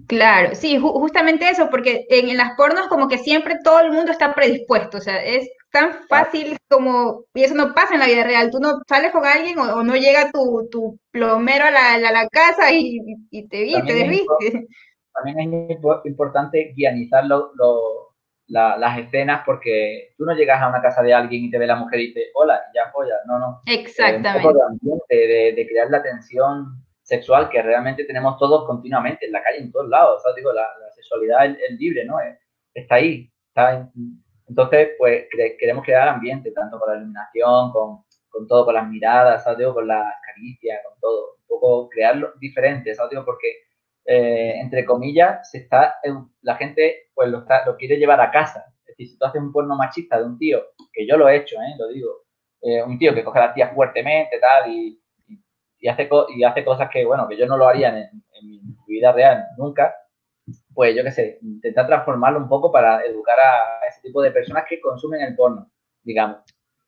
Claro, 0.07 0.55
sí, 0.55 0.79
justamente 0.79 1.49
eso, 1.49 1.69
porque 1.69 2.07
en, 2.11 2.37
las 2.37 2.57
pornos 2.57 2.87
como 2.89 3.09
que 3.09 3.19
siempre 3.19 3.59
todo 3.63 3.81
el 3.81 3.93
mundo 3.93 4.13
está 4.13 4.35
predispuesto, 4.35 4.99
o 4.99 5.01
sea, 5.01 5.23
es 5.23 5.51
tan 5.73 5.93
fácil 6.09 6.57
como, 6.69 7.25
y 7.35 7.43
eso 7.43 7.55
no 7.55 7.75
pasa 7.75 7.95
en 7.95 8.01
la 8.01 8.07
vida 8.07 8.25
real, 8.25 8.51
tú 8.51 8.59
no 8.61 8.81
sales 8.89 9.13
con 9.13 9.25
alguien 9.25 9.59
o, 9.59 9.83
no 9.83 9.97
llega 9.97 10.31
tu, 10.33 10.69
tu, 10.71 10.99
plomero 11.11 11.65
a 11.65 11.71
la, 11.71 11.99
la, 11.99 12.29
casa 12.29 12.73
y, 12.73 13.01
te 13.31 13.49
te 13.49 13.93
desviste. 13.93 14.69
También 15.13 15.71
es 15.71 15.79
importante 16.05 16.73
guianizar 16.77 17.27
lo, 17.27 17.53
las 18.51 18.99
escenas 18.99 19.43
porque 19.47 20.13
tú 20.19 20.25
no 20.25 20.35
llegas 20.35 20.61
a 20.61 20.69
una 20.69 20.83
casa 20.83 21.03
de 21.03 21.15
alguien 21.15 21.45
y 21.45 21.51
te 21.51 21.59
ve 21.59 21.67
la 21.67 21.77
mujer 21.77 22.01
y 22.01 22.07
dice, 22.09 22.27
hola, 22.35 22.61
ya 22.75 22.91
polla, 22.93 23.15
no, 23.27 23.39
no. 23.39 23.61
Exactamente. 23.67 24.49
de, 25.09 25.53
de, 25.57 25.67
crear 25.69 25.89
la 25.89 26.03
tensión 26.03 26.83
sexual 27.03 27.49
que 27.49 27.63
realmente 27.63 28.05
tenemos 28.05 28.39
todos 28.39 28.67
continuamente 28.67 29.27
en 29.27 29.33
la 29.33 29.43
calle, 29.43 29.59
en 29.59 29.73
todos 29.73 29.89
lados. 29.89 30.23
O 30.27 30.35
digo, 30.35 30.53
la, 30.53 30.67
sexualidad 30.95 31.47
es, 31.47 31.79
libre, 31.79 32.05
¿no? 32.05 32.17
Está 32.75 32.97
ahí, 32.97 33.31
está 33.49 33.73
en, 33.77 34.21
entonces, 34.51 34.91
pues 34.99 35.27
queremos 35.61 35.85
crear 35.85 36.09
ambiente, 36.09 36.51
tanto 36.51 36.79
con 36.81 36.91
la 36.91 36.99
iluminación, 36.99 37.71
con, 37.71 38.03
con 38.29 38.49
todo, 38.49 38.65
con 38.65 38.75
las 38.75 38.89
miradas, 38.89 39.45
¿sabes? 39.45 39.69
con 39.69 39.87
las 39.87 40.13
caricias, 40.27 40.81
con 40.85 40.99
todo. 40.99 41.37
Un 41.43 41.47
poco 41.47 41.89
crearlo 41.89 42.33
diferente, 42.41 42.93
¿sabes? 42.95 43.21
porque, 43.25 43.47
eh, 44.05 44.55
entre 44.61 44.85
comillas, 44.85 45.51
se 45.51 45.59
está, 45.59 45.97
la 46.43 46.57
gente 46.57 47.11
pues 47.15 47.29
lo, 47.29 47.41
está, 47.41 47.65
lo 47.67 47.77
quiere 47.77 47.97
llevar 47.97 48.21
a 48.21 48.31
casa. 48.31 48.65
Es 48.81 48.97
decir, 48.97 49.09
si 49.09 49.19
tú 49.19 49.25
haces 49.25 49.41
un 49.41 49.53
porno 49.53 49.77
machista 49.77 50.19
de 50.19 50.25
un 50.25 50.39
tío, 50.39 50.63
que 50.93 51.07
yo 51.07 51.17
lo 51.17 51.29
he 51.29 51.37
hecho, 51.37 51.57
¿eh? 51.57 51.75
lo 51.79 51.89
digo, 51.89 52.25
eh, 52.63 52.83
un 52.83 52.99
tío 52.99 53.15
que 53.15 53.25
coge 53.25 53.39
a 53.39 53.47
las 53.47 53.55
tías 53.55 53.75
fuertemente, 53.75 54.39
tal, 54.41 54.71
y, 54.71 55.01
y, 55.79 55.89
hace, 55.89 56.09
y 56.37 56.45
hace 56.45 56.65
cosas 56.65 56.91
que, 56.91 57.05
bueno, 57.05 57.29
que 57.29 57.37
yo 57.37 57.47
no 57.47 57.57
lo 57.57 57.69
haría 57.69 57.89
en, 57.89 58.23
en 58.33 58.49
mi 58.49 58.61
vida 58.87 59.13
real 59.13 59.47
nunca, 59.57 59.95
pues 60.75 60.97
yo 60.97 61.05
qué 61.05 61.13
sé, 61.13 61.39
intentar 61.43 61.87
transformarlo 61.87 62.39
un 62.39 62.49
poco 62.49 62.73
para 62.73 63.05
educar 63.05 63.39
a 63.39 63.87
ese 63.89 64.01
tipo 64.03 64.23
de 64.23 64.31
personas 64.31 64.65
que 64.69 64.81
consumen 64.81 65.21
el 65.23 65.37
porno, 65.37 65.71
digamos, 66.03 66.39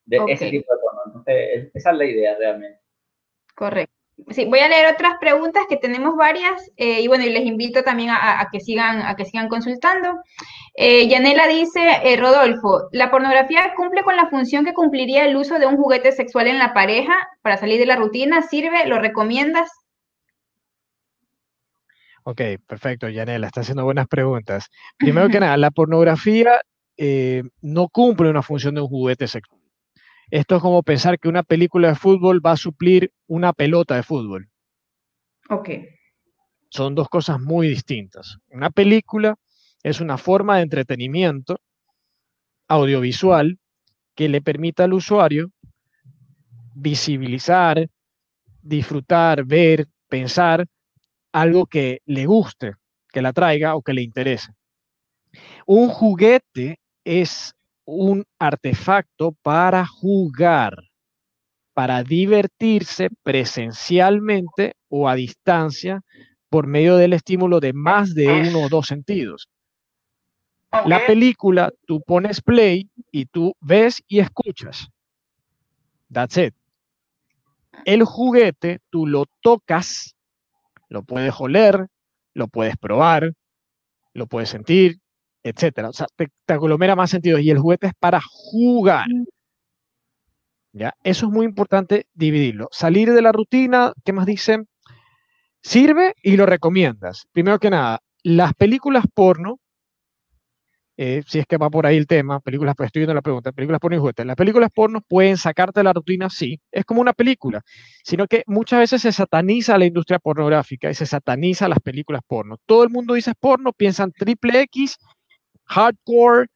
de 0.04 0.20
ese 0.28 0.50
tipo 0.50 0.72
de 0.72 0.80
porno. 0.80 1.00
Entonces, 1.06 1.70
esa 1.74 1.90
es 1.90 1.96
la 1.96 2.04
idea 2.04 2.36
realmente. 2.38 2.80
Correcto. 3.54 4.01
Sí, 4.30 4.44
voy 4.44 4.60
a 4.60 4.68
leer 4.68 4.92
otras 4.92 5.14
preguntas 5.20 5.64
que 5.68 5.76
tenemos 5.76 6.16
varias 6.16 6.70
eh, 6.76 7.00
y 7.00 7.08
bueno, 7.08 7.24
y 7.24 7.30
les 7.30 7.44
invito 7.44 7.82
también 7.82 8.10
a, 8.10 8.46
que 8.52 8.60
sigan 8.60 9.02
a 9.02 9.16
que 9.16 9.24
sigan 9.24 9.48
consultando. 9.48 10.20
Eh, 10.74 11.08
Yanela 11.08 11.48
dice, 11.48 11.80
eh, 12.04 12.16
Rodolfo, 12.16 12.88
¿la 12.92 13.10
pornografía 13.10 13.74
cumple 13.74 14.02
con 14.02 14.16
la 14.16 14.28
función 14.28 14.64
que 14.64 14.74
cumpliría 14.74 15.24
el 15.24 15.36
uso 15.36 15.58
de 15.58 15.66
un 15.66 15.76
juguete 15.76 16.12
sexual 16.12 16.46
en 16.46 16.58
la 16.58 16.72
pareja 16.72 17.14
para 17.42 17.56
salir 17.56 17.78
de 17.78 17.86
la 17.86 17.96
rutina? 17.96 18.42
¿Sirve? 18.42 18.86
¿Lo 18.86 18.98
recomiendas? 18.98 19.70
Ok, 22.24 22.40
perfecto, 22.66 23.08
Yanela, 23.08 23.48
está 23.48 23.62
haciendo 23.62 23.84
buenas 23.84 24.06
preguntas. 24.06 24.70
Primero 24.98 25.28
que 25.28 25.40
nada, 25.40 25.56
la 25.56 25.70
pornografía 25.70 26.60
no 27.62 27.88
cumple 27.88 28.30
una 28.30 28.42
función 28.42 28.76
de 28.76 28.82
un 28.82 28.88
juguete 28.88 29.26
sexual. 29.26 29.61
Esto 30.32 30.56
es 30.56 30.62
como 30.62 30.82
pensar 30.82 31.18
que 31.18 31.28
una 31.28 31.42
película 31.42 31.88
de 31.88 31.94
fútbol 31.94 32.44
va 32.44 32.52
a 32.52 32.56
suplir 32.56 33.12
una 33.26 33.52
pelota 33.52 33.96
de 33.96 34.02
fútbol. 34.02 34.48
Ok. 35.50 35.68
Son 36.70 36.94
dos 36.94 37.10
cosas 37.10 37.38
muy 37.38 37.68
distintas. 37.68 38.38
Una 38.48 38.70
película 38.70 39.36
es 39.82 40.00
una 40.00 40.16
forma 40.16 40.56
de 40.56 40.62
entretenimiento 40.62 41.60
audiovisual 42.66 43.58
que 44.14 44.30
le 44.30 44.40
permita 44.40 44.84
al 44.84 44.94
usuario 44.94 45.50
visibilizar, 46.74 47.86
disfrutar, 48.62 49.44
ver, 49.44 49.86
pensar 50.08 50.64
algo 51.32 51.66
que 51.66 52.00
le 52.06 52.24
guste, 52.24 52.72
que 53.10 53.20
la 53.20 53.34
traiga 53.34 53.76
o 53.76 53.82
que 53.82 53.92
le 53.92 54.00
interese. 54.00 54.54
Un 55.66 55.90
juguete 55.90 56.80
es 57.04 57.54
un 57.84 58.24
artefacto 58.38 59.32
para 59.42 59.86
jugar, 59.86 60.76
para 61.74 62.02
divertirse 62.02 63.08
presencialmente 63.22 64.74
o 64.88 65.08
a 65.08 65.14
distancia 65.14 66.02
por 66.48 66.66
medio 66.66 66.96
del 66.96 67.14
estímulo 67.14 67.60
de 67.60 67.72
más 67.72 68.14
de 68.14 68.28
uno 68.28 68.66
o 68.66 68.68
dos 68.68 68.86
sentidos. 68.86 69.48
La 70.86 71.04
película, 71.06 71.70
tú 71.86 72.00
pones 72.00 72.40
play 72.40 72.88
y 73.10 73.26
tú 73.26 73.54
ves 73.60 74.02
y 74.08 74.20
escuchas. 74.20 74.88
That's 76.10 76.36
it. 76.38 76.54
El 77.84 78.04
juguete, 78.04 78.80
tú 78.90 79.06
lo 79.06 79.26
tocas, 79.40 80.14
lo 80.88 81.02
puedes 81.02 81.34
oler, 81.38 81.88
lo 82.34 82.48
puedes 82.48 82.76
probar, 82.76 83.32
lo 84.14 84.26
puedes 84.26 84.50
sentir, 84.50 85.01
etcétera. 85.42 85.88
O 85.88 85.92
sea, 85.92 86.06
te, 86.16 86.28
aglomera 86.48 86.96
más 86.96 87.10
sentido 87.10 87.38
y 87.38 87.50
el 87.50 87.58
juguete 87.58 87.88
es 87.88 87.94
para 87.98 88.20
jugar. 88.22 89.06
¿Ya? 90.72 90.94
Eso 91.04 91.26
es 91.26 91.32
muy 91.32 91.44
importante 91.44 92.06
dividirlo. 92.14 92.68
Salir 92.70 93.12
de 93.12 93.22
la 93.22 93.32
rutina, 93.32 93.92
¿qué 94.04 94.12
más 94.12 94.26
dicen? 94.26 94.68
Sirve 95.62 96.14
y 96.22 96.36
lo 96.36 96.46
recomiendas. 96.46 97.26
Primero 97.32 97.58
que 97.58 97.70
nada, 97.70 98.00
las 98.22 98.54
películas 98.54 99.04
porno, 99.12 99.58
eh, 100.96 101.22
si 101.26 101.38
es 101.38 101.46
que 101.46 101.56
va 101.56 101.70
por 101.70 101.86
ahí 101.86 101.96
el 101.96 102.06
tema, 102.06 102.40
películas, 102.40 102.74
pues 102.76 102.86
estoy 102.86 103.00
viendo 103.00 103.14
la 103.14 103.22
pregunta, 103.22 103.52
películas 103.52 103.80
porno 103.80 103.96
y 103.96 104.00
juguetes. 104.00 104.26
Las 104.26 104.36
películas 104.36 104.70
porno 104.74 105.00
pueden 105.06 105.36
sacarte 105.36 105.80
de 105.80 105.84
la 105.84 105.92
rutina, 105.92 106.30
sí, 106.30 106.58
es 106.70 106.84
como 106.84 107.00
una 107.00 107.12
película, 107.12 107.62
sino 108.02 108.26
que 108.26 108.42
muchas 108.46 108.80
veces 108.80 109.02
se 109.02 109.12
sataniza 109.12 109.78
la 109.78 109.86
industria 109.86 110.18
pornográfica 110.18 110.90
y 110.90 110.94
se 110.94 111.06
sataniza 111.06 111.68
las 111.68 111.80
películas 111.80 112.22
porno. 112.26 112.56
Todo 112.66 112.84
el 112.84 112.90
mundo 112.90 113.14
dice 113.14 113.32
porno, 113.38 113.72
piensan 113.72 114.12
triple 114.12 114.62
X 114.62 114.98
hardcore 115.72 116.48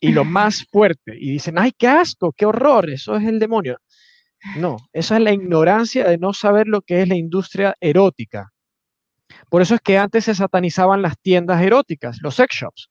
y 0.00 0.12
lo 0.12 0.24
más 0.38 0.66
fuerte. 0.70 1.16
Y 1.18 1.30
dicen, 1.30 1.58
ay, 1.58 1.72
qué 1.76 1.88
asco, 1.88 2.32
qué 2.32 2.46
horror, 2.46 2.90
eso 2.90 3.16
es 3.16 3.24
el 3.24 3.38
demonio. 3.38 3.78
No, 4.56 4.76
eso 4.92 5.14
es 5.14 5.20
la 5.20 5.32
ignorancia 5.32 6.08
de 6.08 6.18
no 6.18 6.32
saber 6.32 6.66
lo 6.66 6.82
que 6.82 7.02
es 7.02 7.08
la 7.08 7.14
industria 7.14 7.76
erótica. 7.80 8.52
Por 9.48 9.62
eso 9.62 9.76
es 9.76 9.80
que 9.80 9.98
antes 9.98 10.24
se 10.24 10.34
satanizaban 10.34 11.00
las 11.00 11.18
tiendas 11.20 11.62
eróticas, 11.62 12.18
los 12.22 12.34
sex 12.34 12.54
shops. 12.54 12.90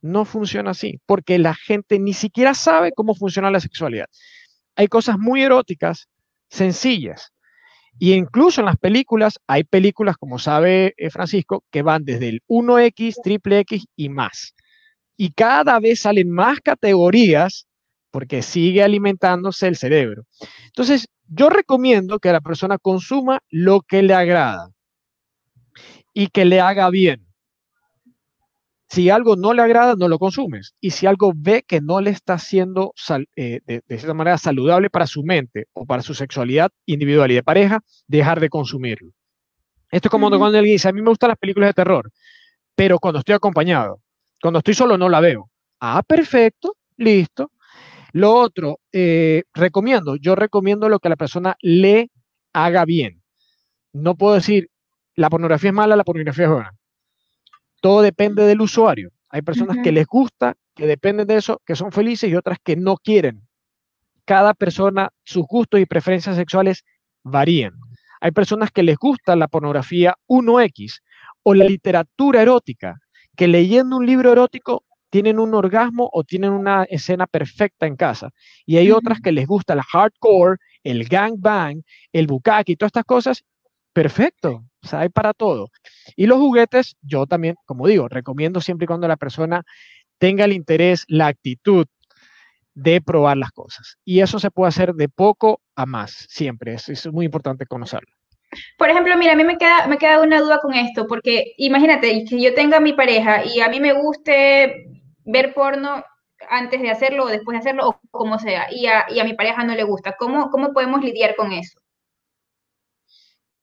No 0.00 0.24
funciona 0.24 0.72
así, 0.72 1.00
porque 1.06 1.38
la 1.38 1.54
gente 1.54 2.00
ni 2.00 2.12
siquiera 2.12 2.54
sabe 2.54 2.90
cómo 2.92 3.14
funciona 3.14 3.52
la 3.52 3.60
sexualidad. 3.60 4.06
Hay 4.74 4.88
cosas 4.88 5.16
muy 5.18 5.42
eróticas, 5.42 6.08
sencillas, 6.48 7.32
y 7.98 8.14
incluso 8.14 8.60
en 8.60 8.66
las 8.66 8.78
películas, 8.78 9.38
hay 9.46 9.64
películas, 9.64 10.16
como 10.16 10.38
sabe 10.38 10.94
eh, 10.96 11.10
Francisco, 11.10 11.64
que 11.70 11.82
van 11.82 12.04
desde 12.04 12.28
el 12.28 12.42
1X, 12.48 13.16
triple 13.22 13.60
X 13.60 13.84
y 13.96 14.08
más. 14.08 14.54
Y 15.22 15.30
cada 15.30 15.78
vez 15.78 16.00
salen 16.00 16.32
más 16.32 16.58
categorías 16.58 17.68
porque 18.10 18.42
sigue 18.42 18.82
alimentándose 18.82 19.68
el 19.68 19.76
cerebro. 19.76 20.24
Entonces, 20.66 21.06
yo 21.28 21.48
recomiendo 21.48 22.18
que 22.18 22.32
la 22.32 22.40
persona 22.40 22.76
consuma 22.76 23.38
lo 23.48 23.82
que 23.82 24.02
le 24.02 24.14
agrada 24.14 24.70
y 26.12 26.26
que 26.26 26.44
le 26.44 26.60
haga 26.60 26.90
bien. 26.90 27.24
Si 28.88 29.10
algo 29.10 29.36
no 29.36 29.54
le 29.54 29.62
agrada, 29.62 29.94
no 29.96 30.08
lo 30.08 30.18
consumes. 30.18 30.74
Y 30.80 30.90
si 30.90 31.06
algo 31.06 31.32
ve 31.36 31.62
que 31.64 31.80
no 31.80 32.00
le 32.00 32.10
está 32.10 32.34
haciendo 32.34 32.92
eh, 33.36 33.60
de, 33.64 33.82
de, 33.86 33.98
cierta 33.98 34.14
manera 34.14 34.38
saludable 34.38 34.90
para 34.90 35.06
su 35.06 35.22
mente 35.22 35.68
o 35.72 35.86
para 35.86 36.02
su 36.02 36.14
sexualidad 36.14 36.72
individual 36.84 37.30
y 37.30 37.36
de 37.36 37.44
pareja, 37.44 37.78
dejar 38.08 38.40
de 38.40 38.48
consumirlo. 38.48 39.12
Esto 39.88 40.08
es 40.08 40.10
como 40.10 40.30
cuando 40.30 40.58
alguien 40.58 40.74
dice, 40.74 40.88
a 40.88 40.92
mí 40.92 41.00
me 41.00 41.10
gustan 41.10 41.28
las 41.28 41.38
películas 41.38 41.68
de 41.68 41.74
terror, 41.74 42.10
pero 42.74 42.98
cuando 42.98 43.20
estoy 43.20 43.36
acompañado, 43.36 44.01
cuando 44.42 44.58
estoy 44.58 44.74
solo 44.74 44.98
no 44.98 45.08
la 45.08 45.20
veo. 45.20 45.48
Ah, 45.80 46.02
perfecto, 46.06 46.76
listo. 46.98 47.52
Lo 48.12 48.34
otro, 48.34 48.80
eh, 48.92 49.44
recomiendo, 49.54 50.16
yo 50.16 50.34
recomiendo 50.34 50.90
lo 50.90 50.98
que 50.98 51.08
a 51.08 51.10
la 51.10 51.16
persona 51.16 51.56
le 51.60 52.10
haga 52.52 52.84
bien. 52.84 53.22
No 53.94 54.16
puedo 54.16 54.34
decir, 54.34 54.68
la 55.14 55.30
pornografía 55.30 55.70
es 55.70 55.74
mala, 55.74 55.96
la 55.96 56.04
pornografía 56.04 56.44
es 56.44 56.50
buena 56.50 56.74
todo 57.82 58.00
depende 58.00 58.44
del 58.46 58.62
usuario. 58.62 59.10
Hay 59.28 59.42
personas 59.42 59.78
que 59.82 59.92
les 59.92 60.06
gusta, 60.06 60.54
que 60.74 60.86
dependen 60.86 61.26
de 61.26 61.36
eso, 61.36 61.60
que 61.66 61.74
son 61.74 61.90
felices 61.90 62.30
y 62.30 62.36
otras 62.36 62.58
que 62.62 62.76
no 62.76 62.96
quieren. 62.96 63.42
Cada 64.24 64.54
persona, 64.54 65.10
sus 65.24 65.44
gustos 65.46 65.80
y 65.80 65.86
preferencias 65.86 66.36
sexuales 66.36 66.84
varían. 67.24 67.74
Hay 68.20 68.30
personas 68.30 68.70
que 68.70 68.84
les 68.84 68.96
gusta 68.96 69.34
la 69.34 69.48
pornografía 69.48 70.14
1X 70.28 71.00
o 71.42 71.54
la 71.54 71.64
literatura 71.64 72.40
erótica, 72.40 73.00
que 73.36 73.48
leyendo 73.48 73.96
un 73.96 74.06
libro 74.06 74.32
erótico 74.32 74.84
tienen 75.10 75.38
un 75.38 75.54
orgasmo 75.54 76.08
o 76.12 76.24
tienen 76.24 76.52
una 76.52 76.84
escena 76.84 77.26
perfecta 77.26 77.86
en 77.86 77.96
casa. 77.96 78.30
Y 78.64 78.78
hay 78.78 78.90
otras 78.90 79.20
que 79.20 79.30
les 79.30 79.46
gusta 79.46 79.74
la 79.74 79.82
hardcore, 79.82 80.56
el 80.84 81.04
gangbang, 81.04 81.82
el 82.12 82.26
bukkake 82.26 82.70
y 82.70 82.76
todas 82.76 82.88
estas 82.88 83.04
cosas. 83.04 83.44
Perfecto, 83.92 84.64
o 84.82 84.86
sea, 84.86 85.00
hay 85.00 85.10
para 85.10 85.34
todo. 85.34 85.68
Y 86.16 86.26
los 86.26 86.38
juguetes, 86.38 86.96
yo 87.02 87.26
también, 87.26 87.56
como 87.66 87.86
digo, 87.86 88.08
recomiendo 88.08 88.62
siempre 88.62 88.84
y 88.84 88.86
cuando 88.86 89.06
la 89.06 89.18
persona 89.18 89.64
tenga 90.16 90.46
el 90.46 90.52
interés, 90.54 91.04
la 91.08 91.26
actitud 91.26 91.86
de 92.74 93.02
probar 93.02 93.36
las 93.36 93.52
cosas. 93.52 93.98
Y 94.04 94.20
eso 94.20 94.38
se 94.38 94.50
puede 94.50 94.70
hacer 94.70 94.94
de 94.94 95.10
poco 95.10 95.60
a 95.76 95.84
más, 95.84 96.26
siempre. 96.30 96.72
Es, 96.72 96.88
es 96.88 97.12
muy 97.12 97.26
importante 97.26 97.66
conocerlo. 97.66 98.14
Por 98.76 98.90
ejemplo, 98.90 99.16
mira, 99.16 99.32
a 99.32 99.36
mí 99.36 99.44
me 99.44 99.56
queda, 99.56 99.86
me 99.86 99.98
queda 99.98 100.20
una 100.20 100.40
duda 100.40 100.58
con 100.60 100.74
esto, 100.74 101.06
porque 101.06 101.54
imagínate 101.56 102.24
que 102.24 102.40
yo 102.40 102.54
tenga 102.54 102.78
a 102.78 102.80
mi 102.80 102.92
pareja 102.92 103.44
y 103.44 103.60
a 103.60 103.68
mí 103.68 103.80
me 103.80 103.92
guste 103.92 104.86
ver 105.24 105.54
porno 105.54 106.04
antes 106.50 106.82
de 106.82 106.90
hacerlo 106.90 107.24
o 107.24 107.28
después 107.28 107.54
de 107.54 107.60
hacerlo, 107.60 107.88
o 107.88 108.00
como 108.10 108.38
sea, 108.38 108.66
y 108.70 108.86
a, 108.86 109.06
y 109.10 109.20
a 109.20 109.24
mi 109.24 109.34
pareja 109.34 109.64
no 109.64 109.74
le 109.74 109.84
gusta. 109.84 110.16
¿Cómo, 110.18 110.50
¿Cómo 110.50 110.72
podemos 110.72 111.02
lidiar 111.02 111.34
con 111.36 111.52
eso? 111.52 111.78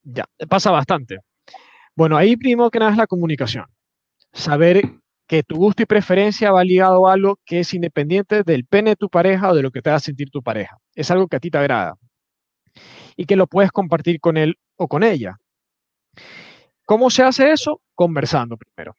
Ya, 0.03 0.25
pasa 0.47 0.71
bastante. 0.71 1.19
Bueno, 1.95 2.17
ahí 2.17 2.35
primero 2.37 2.71
que 2.71 2.79
nada 2.79 2.91
es 2.91 2.97
la 2.97 3.07
comunicación. 3.07 3.65
Saber 4.31 4.81
que 5.27 5.43
tu 5.43 5.57
gusto 5.57 5.83
y 5.83 5.85
preferencia 5.85 6.51
va 6.51 6.63
ligado 6.63 7.07
a 7.07 7.13
algo 7.13 7.37
que 7.45 7.59
es 7.59 7.73
independiente 7.73 8.43
del 8.43 8.65
pene 8.65 8.91
de 8.91 8.95
tu 8.95 9.09
pareja 9.09 9.51
o 9.51 9.55
de 9.55 9.61
lo 9.61 9.71
que 9.71 9.81
te 9.81 9.91
a 9.91 9.99
sentir 9.99 10.29
tu 10.31 10.41
pareja. 10.41 10.77
Es 10.95 11.11
algo 11.11 11.27
que 11.27 11.35
a 11.35 11.39
ti 11.39 11.51
te 11.51 11.57
agrada 11.57 11.95
y 13.19 13.25
que 13.25 13.35
lo 13.35 13.47
puedes 13.47 13.73
compartir 13.73 14.21
con 14.21 14.37
él 14.37 14.57
o 14.77 14.87
con 14.87 15.03
ella. 15.03 15.41
¿Cómo 16.85 17.09
se 17.09 17.21
hace 17.21 17.51
eso? 17.51 17.81
Conversando 17.93 18.55
primero. 18.55 18.95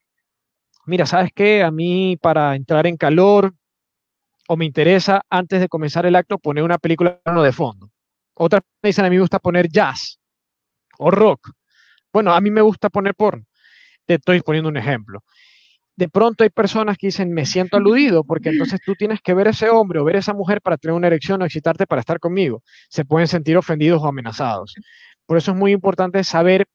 Mira, 0.85 1.06
¿sabes 1.06 1.30
qué? 1.35 1.62
A 1.62 1.70
mí 1.70 2.18
para 2.20 2.54
entrar 2.54 2.87
en 2.87 2.98
calor 2.98 3.54
o 4.46 4.59
me 4.59 4.66
interesa 4.66 5.22
antes 5.30 5.61
de 5.61 5.70
comenzar 5.70 6.04
el 6.04 6.16
acto 6.16 6.37
poner 6.37 6.64
una 6.64 6.76
película 6.76 7.18
de 7.24 7.52
fondo. 7.52 7.90
Otras 8.35 8.61
me 8.83 8.88
dicen 8.88 9.06
a 9.06 9.09
mí 9.09 9.16
me 9.16 9.22
gusta 9.22 9.38
poner 9.38 9.68
jazz 9.70 10.20
o 10.98 11.11
rock. 11.11 11.52
Bueno, 12.12 12.35
a 12.35 12.42
mí 12.42 12.50
me 12.50 12.61
gusta 12.61 12.90
poner 12.90 13.14
porno. 13.14 13.46
Te 14.04 14.16
estoy 14.16 14.42
poniendo 14.42 14.68
un 14.68 14.76
ejemplo. 14.76 15.24
De 16.00 16.08
pronto 16.08 16.44
hay 16.44 16.48
personas 16.48 16.96
que 16.96 17.08
dicen, 17.08 17.30
me 17.30 17.44
siento 17.44 17.76
aludido, 17.76 18.24
porque 18.24 18.48
entonces 18.48 18.80
tú 18.82 18.94
tienes 18.94 19.20
que 19.20 19.34
ver 19.34 19.48
ese 19.48 19.68
hombre 19.68 20.00
o 20.00 20.04
ver 20.04 20.16
esa 20.16 20.32
mujer 20.32 20.62
para 20.62 20.78
tener 20.78 20.94
una 20.94 21.08
erección 21.08 21.42
o 21.42 21.44
excitarte 21.44 21.86
para 21.86 22.00
estar 22.00 22.18
conmigo. 22.18 22.62
Se 22.88 23.04
pueden 23.04 23.28
sentir 23.28 23.58
ofendidos 23.58 24.00
o 24.02 24.06
amenazados. 24.06 24.74
Por 25.26 25.36
eso 25.36 25.50
es 25.50 25.58
muy 25.58 25.72
importante 25.72 26.24
saber 26.24 26.66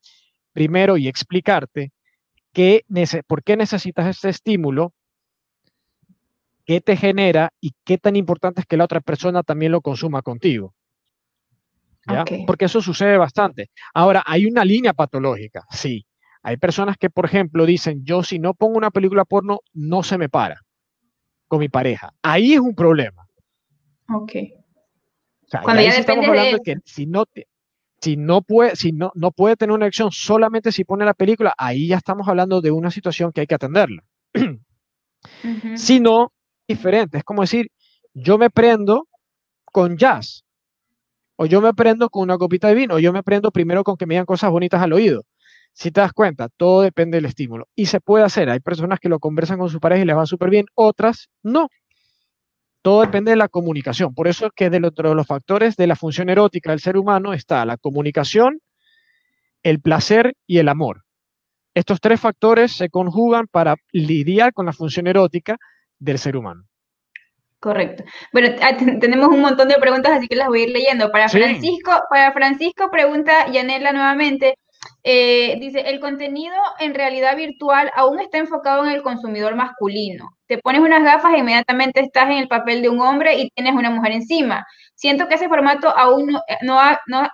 primero 0.54 0.96
y 0.96 1.08
explicarte 1.08 1.92
qué, 2.54 2.86
por 3.26 3.42
qué 3.42 3.58
necesitas 3.58 4.16
ese 4.16 4.30
estímulo, 4.30 4.94
qué 6.64 6.80
te 6.80 6.96
genera 6.96 7.52
y 7.60 7.74
qué 7.84 7.98
tan 7.98 8.16
importante 8.16 8.62
es 8.62 8.68
que 8.68 8.78
la 8.78 8.84
otra 8.84 9.02
persona 9.02 9.42
también 9.42 9.72
lo 9.72 9.82
consuma 9.82 10.22
contigo. 10.22 10.76
Porque 12.46 12.66
eso 12.66 12.80
sucede 12.80 13.18
bastante. 13.18 13.72
Ahora, 13.92 14.22
hay 14.24 14.46
una 14.46 14.64
línea 14.64 14.94
patológica, 14.94 15.64
sí. 15.72 16.06
Hay 16.46 16.58
personas 16.58 16.96
que, 16.98 17.10
por 17.10 17.26
ejemplo, 17.26 17.66
dicen, 17.66 18.06
yo 18.06 18.22
si 18.22 18.38
no 18.38 18.54
pongo 18.54 18.78
una 18.78 18.92
película 18.92 19.26
porno, 19.26 19.62
no 19.74 20.04
se 20.04 20.20
me 20.20 20.30
para 20.30 20.62
con 21.48 21.60
mi 21.60 21.70
pareja. 21.70 22.14
Ahí 22.22 22.54
es 22.54 22.60
un 22.60 22.76
problema. 22.76 23.28
Ok. 24.14 24.32
Cuando 25.64 25.82
ya 25.82 25.90
estamos 25.90 26.24
hablando 26.28 26.58
de, 26.58 26.64
que 26.64 26.76
si 26.86 27.08
no, 27.08 27.26
si 28.00 28.16
no 28.16 28.44
puede, 28.44 28.76
si 28.76 28.92
no, 28.92 29.12
no 29.16 29.32
puede 29.32 29.56
tener 29.56 29.74
una 29.74 29.86
erección 29.86 30.12
solamente 30.12 30.72
si 30.72 30.84
pone 30.84 31.04
la 31.04 31.16
película, 31.16 31.56
ahí 31.58 31.88
ya 31.88 31.98
estamos 31.98 32.28
hablando 32.28 32.62
de 32.62 32.70
una 32.70 32.92
situación 32.92 33.32
que 33.32 33.42
hay 33.42 33.48
que 33.48 33.56
atenderla. 33.56 34.04
Si 35.76 36.00
no, 36.00 36.32
diferente. 36.68 37.18
Es 37.18 37.24
como 37.24 37.42
decir, 37.42 37.72
yo 38.14 38.38
me 38.38 38.52
prendo 38.52 39.08
con 39.64 39.98
jazz, 39.98 40.46
o 41.38 41.48
yo 41.48 41.60
me 41.60 41.74
prendo 41.74 42.12
con 42.12 42.22
una 42.22 42.38
copita 42.38 42.68
de 42.68 42.76
vino, 42.76 42.94
o 42.94 43.00
yo 43.00 43.12
me 43.12 43.24
prendo 43.24 43.50
primero 43.50 43.84
con 43.84 43.98
que 43.98 44.06
me 44.06 44.14
digan 44.14 44.28
cosas 44.28 44.52
bonitas 44.52 44.80
al 44.84 44.94
oído. 44.94 45.24
Si 45.76 45.92
te 45.92 46.00
das 46.00 46.14
cuenta, 46.14 46.48
todo 46.48 46.84
depende 46.84 47.18
del 47.18 47.26
estímulo. 47.26 47.68
Y 47.76 47.88
se 47.88 48.00
puede 48.00 48.24
hacer. 48.24 48.50
Hay 48.50 48.62
personas 48.62 48.98
que 48.98 49.10
lo 49.10 49.20
conversan 49.20 49.60
con 49.60 49.70
su 49.70 49.82
pareja 49.82 50.04
y 50.04 50.06
les 50.06 50.16
va 50.16 50.26
súper 50.26 50.50
bien, 50.50 50.66
otras 50.74 51.28
no. 51.44 51.68
Todo 52.82 53.02
depende 53.02 53.32
de 53.32 53.38
la 53.38 53.50
comunicación. 53.50 54.16
Por 54.16 54.30
eso 54.30 54.46
es 54.46 54.52
que 54.56 54.70
de 54.70 54.80
los 54.80 55.28
factores 55.28 55.76
de 55.76 55.88
la 55.88 55.98
función 55.98 56.30
erótica 56.30 56.70
del 56.70 56.80
ser 56.80 56.96
humano 56.96 57.34
está 57.34 57.66
la 57.66 57.76
comunicación, 57.76 58.62
el 59.64 59.82
placer 59.82 60.36
y 60.48 60.60
el 60.60 60.70
amor. 60.70 61.04
Estos 61.74 62.00
tres 62.00 62.22
factores 62.22 62.72
se 62.72 62.90
conjugan 62.90 63.48
para 63.48 63.76
lidiar 63.92 64.54
con 64.54 64.66
la 64.66 64.72
función 64.72 65.08
erótica 65.08 65.58
del 66.00 66.20
ser 66.20 66.38
humano. 66.38 66.64
Correcto. 67.60 68.06
Bueno, 68.32 68.56
ah, 68.62 68.78
tenemos 68.78 69.28
un 69.28 69.42
montón 69.42 69.68
de 69.68 69.76
preguntas, 69.76 70.14
así 70.14 70.28
que 70.30 70.38
las 70.38 70.48
voy 70.48 70.62
a 70.62 70.64
ir 70.66 70.70
leyendo. 70.70 71.12
Para 71.12 71.28
Francisco, 71.28 71.92
para 72.10 72.32
Francisco 72.32 72.90
pregunta 72.90 73.52
Yanela 73.52 73.92
nuevamente. 73.92 74.56
Eh, 75.04 75.58
dice, 75.60 75.82
el 75.82 76.00
contenido 76.00 76.56
en 76.80 76.94
realidad 76.94 77.36
virtual 77.36 77.92
aún 77.96 78.20
está 78.20 78.38
enfocado 78.38 78.86
en 78.86 78.92
el 78.92 79.02
consumidor 79.02 79.56
masculino. 79.56 80.30
Te 80.48 80.58
pones 80.58 80.82
unas 80.82 81.04
gafas 81.04 81.34
e 81.34 81.40
inmediatamente 81.40 82.02
estás 82.02 82.26
en 82.26 82.38
el 82.38 82.48
papel 82.48 82.82
de 82.82 82.90
un 82.90 83.02
hombre 83.02 83.36
y 83.36 83.50
tienes 83.52 83.74
una 83.74 83.90
mujer 83.90 84.12
encima. 84.14 84.66
Siento 84.96 85.28
que 85.28 85.36
ese 85.36 85.50
formato 85.50 85.90
aún 85.90 86.28
no, 86.28 86.40
eh, 86.48 86.58
ha, 86.70 87.00
no 87.08 87.28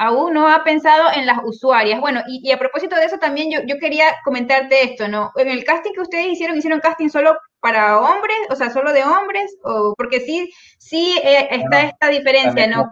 aún 0.00 0.32
no 0.32 0.48
ha 0.48 0.64
pensado 0.64 1.10
en 1.14 1.26
las 1.26 1.38
usuarias. 1.44 2.00
Bueno, 2.00 2.22
y, 2.26 2.50
a 2.50 2.58
propósito 2.58 2.96
de 2.96 3.04
eso 3.04 3.18
también 3.18 3.50
yo, 3.50 3.60
yo, 3.66 3.78
quería 3.78 4.06
comentarte 4.24 4.82
esto, 4.82 5.08
¿no? 5.08 5.30
En 5.36 5.48
el 5.48 5.62
casting 5.62 5.92
que 5.92 6.00
ustedes 6.00 6.26
hicieron, 6.28 6.56
hicieron 6.56 6.80
casting 6.80 7.10
solo 7.10 7.36
para 7.60 8.00
hombres, 8.00 8.38
o 8.48 8.56
sea, 8.56 8.70
solo 8.70 8.94
de 8.94 9.04
hombres, 9.04 9.54
o 9.62 9.94
porque 9.96 10.20
sí, 10.20 10.50
sí 10.78 11.18
eh, 11.22 11.48
está 11.50 11.82
esta 11.82 12.08
diferencia, 12.08 12.66
¿no? 12.66 12.88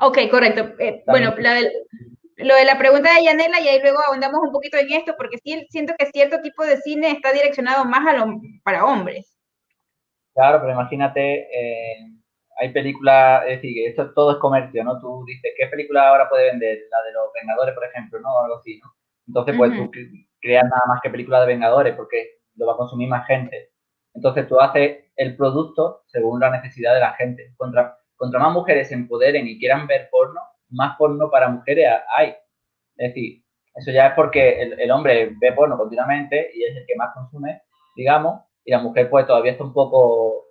Ok, 0.00 0.18
correcto. 0.30 0.74
Eh, 0.78 1.02
bueno, 1.06 1.34
lo 2.36 2.54
de 2.54 2.64
la 2.64 2.78
pregunta 2.78 3.14
de 3.14 3.24
Yanela 3.24 3.60
y 3.60 3.68
ahí 3.68 3.80
luego 3.80 3.98
ahondamos 4.06 4.40
un 4.42 4.52
poquito 4.52 4.78
en 4.78 4.92
esto, 4.92 5.14
porque 5.16 5.38
sí 5.38 5.66
siento 5.70 5.94
que 5.98 6.06
cierto 6.06 6.40
tipo 6.40 6.64
de 6.64 6.76
cine 6.78 7.10
está 7.10 7.32
direccionado 7.32 7.84
más 7.84 8.06
a 8.06 8.16
lo, 8.16 8.40
para 8.62 8.84
hombres. 8.84 9.36
Claro, 10.34 10.60
pero 10.60 10.72
imagínate, 10.72 11.48
eh, 11.52 11.96
hay 12.60 12.72
películas, 12.72 13.42
es 13.46 13.60
decir, 13.60 13.88
esto 13.88 14.12
todo 14.14 14.32
es 14.32 14.36
comercio, 14.38 14.84
¿no? 14.84 15.00
Tú 15.00 15.24
dices, 15.26 15.52
¿qué 15.56 15.66
película 15.66 16.08
ahora 16.08 16.28
puede 16.28 16.50
vender? 16.50 16.78
La 16.90 17.02
de 17.04 17.12
los 17.12 17.32
Vengadores, 17.34 17.74
por 17.74 17.84
ejemplo, 17.84 18.20
¿no? 18.20 18.32
O 18.32 18.44
algo 18.44 18.56
así, 18.58 18.78
¿no? 18.82 18.92
Entonces, 19.26 19.56
pues 19.56 19.76
tú 19.76 19.90
creas 20.40 20.64
nada 20.64 20.82
más 20.86 21.00
que 21.02 21.10
película 21.10 21.40
de 21.40 21.46
Vengadores 21.46 21.94
porque 21.96 22.38
lo 22.54 22.66
va 22.66 22.74
a 22.74 22.76
consumir 22.76 23.08
más 23.08 23.26
gente. 23.26 23.70
Entonces, 24.14 24.48
tú 24.48 24.60
haces 24.60 25.06
el 25.16 25.36
producto 25.36 26.02
según 26.06 26.40
la 26.40 26.50
necesidad 26.50 26.94
de 26.94 27.00
la 27.00 27.12
gente. 27.14 27.52
Contra, 27.56 27.98
contra 28.18 28.40
más 28.40 28.52
mujeres 28.52 28.88
se 28.88 28.94
empoderen 28.94 29.46
y 29.46 29.58
quieran 29.58 29.86
ver 29.86 30.08
porno, 30.10 30.40
más 30.70 30.96
porno 30.98 31.30
para 31.30 31.48
mujeres 31.48 31.88
hay. 32.14 32.34
Es 32.96 33.14
decir, 33.14 33.42
eso 33.74 33.92
ya 33.92 34.08
es 34.08 34.14
porque 34.14 34.60
el, 34.60 34.90
hombre 34.90 35.32
ve 35.40 35.52
porno 35.52 35.78
continuamente 35.78 36.50
y 36.52 36.64
es 36.64 36.76
el 36.76 36.84
que 36.84 36.96
más 36.96 37.14
consume, 37.14 37.62
digamos, 37.96 38.42
y 38.64 38.72
la 38.72 38.80
mujer 38.80 39.08
pues 39.08 39.26
todavía 39.26 39.52
está 39.52 39.64
un 39.64 39.72
poco 39.72 40.46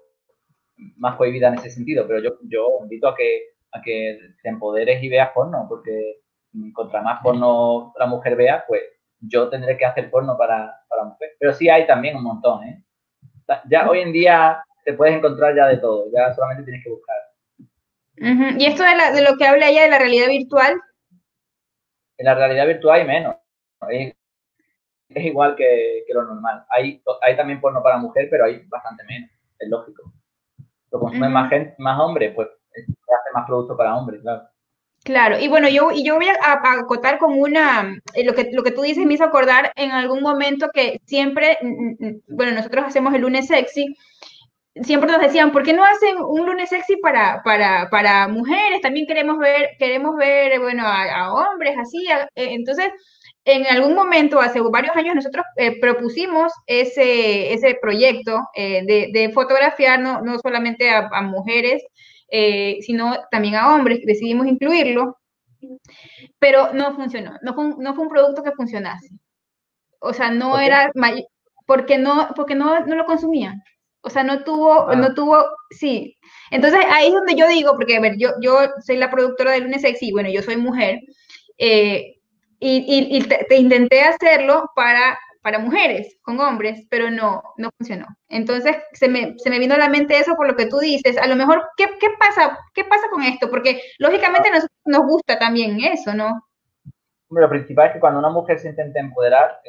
más 0.96 1.16
cohibida 1.18 1.50
en 1.50 1.56
ese 1.56 1.70
sentido, 1.70 2.08
pero 2.08 2.22
yo, 2.22 2.38
yo 2.44 2.80
invito 2.82 3.10
a 3.10 3.16
que, 3.16 3.42
a 3.74 3.82
que 3.82 4.18
te 4.42 4.50
empoderes 4.50 5.04
y 5.04 5.10
veas 5.10 5.32
porno, 5.34 5.66
porque 5.68 6.22
contra 6.74 7.02
más 7.02 7.22
porno 7.22 7.94
la 8.00 8.06
mujer 8.08 8.38
vea, 8.38 8.64
pues 8.66 8.82
yo 9.20 9.50
tendré 9.50 9.78
que 9.78 9.86
hacer 9.86 10.10
porno 10.10 10.38
para, 10.38 10.74
para 10.88 11.04
mujer. 11.04 11.32
Pero 11.38 11.54
sí 11.54 11.70
hay 11.70 11.86
también 11.86 12.16
un 12.16 12.24
montón, 12.24 12.64
¿eh? 12.64 12.84
Ya 13.70 13.90
hoy 13.90 14.00
en 14.00 14.14
día 14.14 14.64
te 14.86 14.94
puedes 14.94 15.16
encontrar 15.16 15.56
ya 15.56 15.68
de 15.68 15.78
todo, 15.78 16.06
ya 16.14 16.34
solamente 16.34 16.64
tienes 16.64 16.84
que 16.84 16.90
buscar. 16.90 17.18
¿Y 18.18 18.66
esto 18.66 18.84
de, 18.84 19.16
de, 19.16 19.22
lo 19.22 19.38
que 19.38 19.46
habla 19.46 19.70
ella 19.70 19.84
de 19.84 19.90
la 19.90 20.00
realidad 20.00 20.28
virtual? 20.28 20.82
En 22.18 22.26
la 22.26 22.36
realidad 22.36 22.68
virtual 22.68 23.00
hay 23.00 23.08
menos. 23.08 23.36
Es, 23.90 24.14
igual 25.24 25.56
que, 25.56 26.04
que, 26.08 26.14
lo 26.14 26.24
normal. 26.24 26.66
Hay, 26.70 27.02
hay 27.22 27.38
también 27.38 27.62
porno 27.62 27.82
para 27.82 27.98
mujer, 27.98 28.28
pero 28.30 28.46
hay 28.46 28.64
bastante 28.68 29.04
menos, 29.04 29.30
es 29.60 29.70
lógico 29.70 30.12
lo 30.92 31.00
consumen 31.00 31.32
más 31.32 31.50
gente, 31.50 31.76
más 31.78 32.00
hombres, 32.00 32.34
pues 32.36 32.48
se 32.74 32.82
hace 32.82 33.30
más 33.34 33.46
producto 33.46 33.76
para 33.76 33.96
hombres, 33.96 34.22
claro. 34.22 34.44
Claro, 35.04 35.40
y 35.40 35.48
bueno, 35.48 35.70
yo, 35.70 35.92
y 35.92 36.04
yo 36.04 36.16
voy 36.16 36.28
a, 36.28 36.80
acotar 36.80 37.18
con 37.18 37.40
una, 37.40 37.98
eh, 38.14 38.26
lo 38.26 38.34
que, 38.34 38.50
lo 38.52 38.62
que 38.64 38.72
tú 38.72 38.82
dices 38.82 39.06
me 39.06 39.14
hizo 39.14 39.24
acordar 39.24 39.72
en 39.76 39.92
algún 39.92 40.22
momento 40.22 40.68
que 40.74 41.00
siempre, 41.06 41.58
mm, 41.62 42.06
mm, 42.06 42.22
bueno, 42.28 42.52
nosotros 42.52 42.86
hacemos 42.86 43.14
el 43.14 43.22
lunes 43.22 43.48
sexy, 43.48 43.96
siempre 44.84 45.12
nos 45.12 45.22
decían, 45.22 45.52
¿por 45.52 45.64
qué 45.64 45.74
no 45.74 45.84
hacen 45.84 46.18
un 46.22 46.46
lunes 46.46 46.70
sexy 46.70 46.98
para, 46.98 47.42
para, 47.44 47.90
para 47.90 48.28
mujeres? 48.28 48.82
También 48.82 49.08
queremos 49.08 49.38
ver, 49.38 49.70
queremos 49.80 50.16
ver, 50.16 50.60
bueno, 50.60 50.84
a, 50.86 51.34
hombres, 51.34 51.78
así, 51.78 52.06
eh, 52.08 52.28
entonces 52.36 52.92
en 53.48 53.66
algún 53.68 53.96
momento, 53.96 54.42
hace 54.42 54.60
varios 54.60 54.94
años, 54.98 55.16
nosotros 55.16 55.46
eh, 55.56 55.80
propusimos 55.80 56.52
ese, 56.66 57.54
ese 57.54 57.78
proyecto 57.82 58.42
eh, 58.54 58.84
de, 58.86 59.32
fotografiar 59.34 60.02
no, 60.02 60.22
no 60.22 60.38
solamente 60.40 60.90
a, 60.90 61.22
mujeres, 61.22 61.82
eh, 62.30 62.80
sino 62.82 63.16
también 63.32 63.56
a 63.56 63.74
hombres, 63.74 64.02
decidimos 64.06 64.48
incluirlo, 64.48 65.18
pero 66.40 66.74
no 66.74 66.94
funcionó, 66.94 67.38
no 67.42 67.54
fue, 67.54 67.74
no 67.78 67.96
fue 67.96 68.04
un 68.04 68.10
producto 68.10 68.44
que 68.44 68.52
funcionase. 68.52 69.10
O 70.00 70.12
sea, 70.12 70.30
no 70.30 70.60
era, 70.60 70.92
porque 71.66 71.98
no, 71.98 72.30
porque 72.36 72.54
no, 72.54 72.82
no 72.82 72.96
lo 72.96 73.06
consumían. 73.06 73.64
O 74.08 74.10
sea, 74.10 74.24
no 74.24 74.46
tuvo, 74.46 74.90
ah. 74.90 74.96
no 74.96 75.14
tuvo, 75.14 75.44
sí. 75.70 76.18
Entonces 76.50 76.80
ahí 76.90 77.08
es 77.08 77.14
donde 77.14 77.36
yo 77.36 77.46
digo, 77.50 77.74
porque 77.76 77.98
a 77.98 78.00
ver, 78.00 78.16
yo, 78.18 78.32
yo 78.42 78.58
soy 78.86 78.96
la 78.96 79.12
productora 79.12 79.52
de 79.52 79.60
Lunes 79.60 79.82
Sexy, 79.82 80.14
bueno, 80.14 80.30
yo 80.30 80.42
soy 80.42 80.56
mujer, 80.56 81.02
eh, 81.58 82.16
y, 82.60 83.22
te, 83.24 83.56
intenté 83.58 84.02
hacerlo 84.02 84.72
para, 84.76 85.20
para 85.42 85.60
mujeres, 85.60 86.18
con 86.22 86.40
hombres, 86.40 86.88
pero 86.90 87.12
no, 87.12 87.44
no 87.58 87.70
funcionó. 87.78 88.08
Entonces 88.30 88.78
se 88.94 89.10
me, 89.10 89.36
se 89.38 89.50
me 89.50 89.60
vino 89.60 89.76
a 89.76 89.78
la 89.78 89.90
mente 89.90 90.18
eso 90.18 90.36
por 90.38 90.48
lo 90.48 90.56
que 90.56 90.68
tú 90.68 90.80
dices. 90.80 91.18
A 91.18 91.28
lo 91.28 91.36
mejor, 91.36 91.68
¿qué, 91.76 91.90
qué 92.00 92.08
pasa, 92.18 92.58
¿qué 92.74 92.86
pasa 92.86 93.10
con 93.12 93.24
esto? 93.24 93.50
Porque 93.50 93.82
lógicamente 94.00 94.50
nos, 94.50 94.66
nos 94.86 95.06
gusta 95.06 95.38
también 95.38 95.82
eso, 95.82 96.14
¿no? 96.14 96.48
Lo 97.30 97.50
principal 97.50 97.88
es 97.88 97.94
que 97.94 98.00
cuando 98.00 98.20
una 98.20 98.30
mujer 98.30 98.58
se 98.58 98.70
intenta 98.70 99.02
empoderar, 99.02 99.60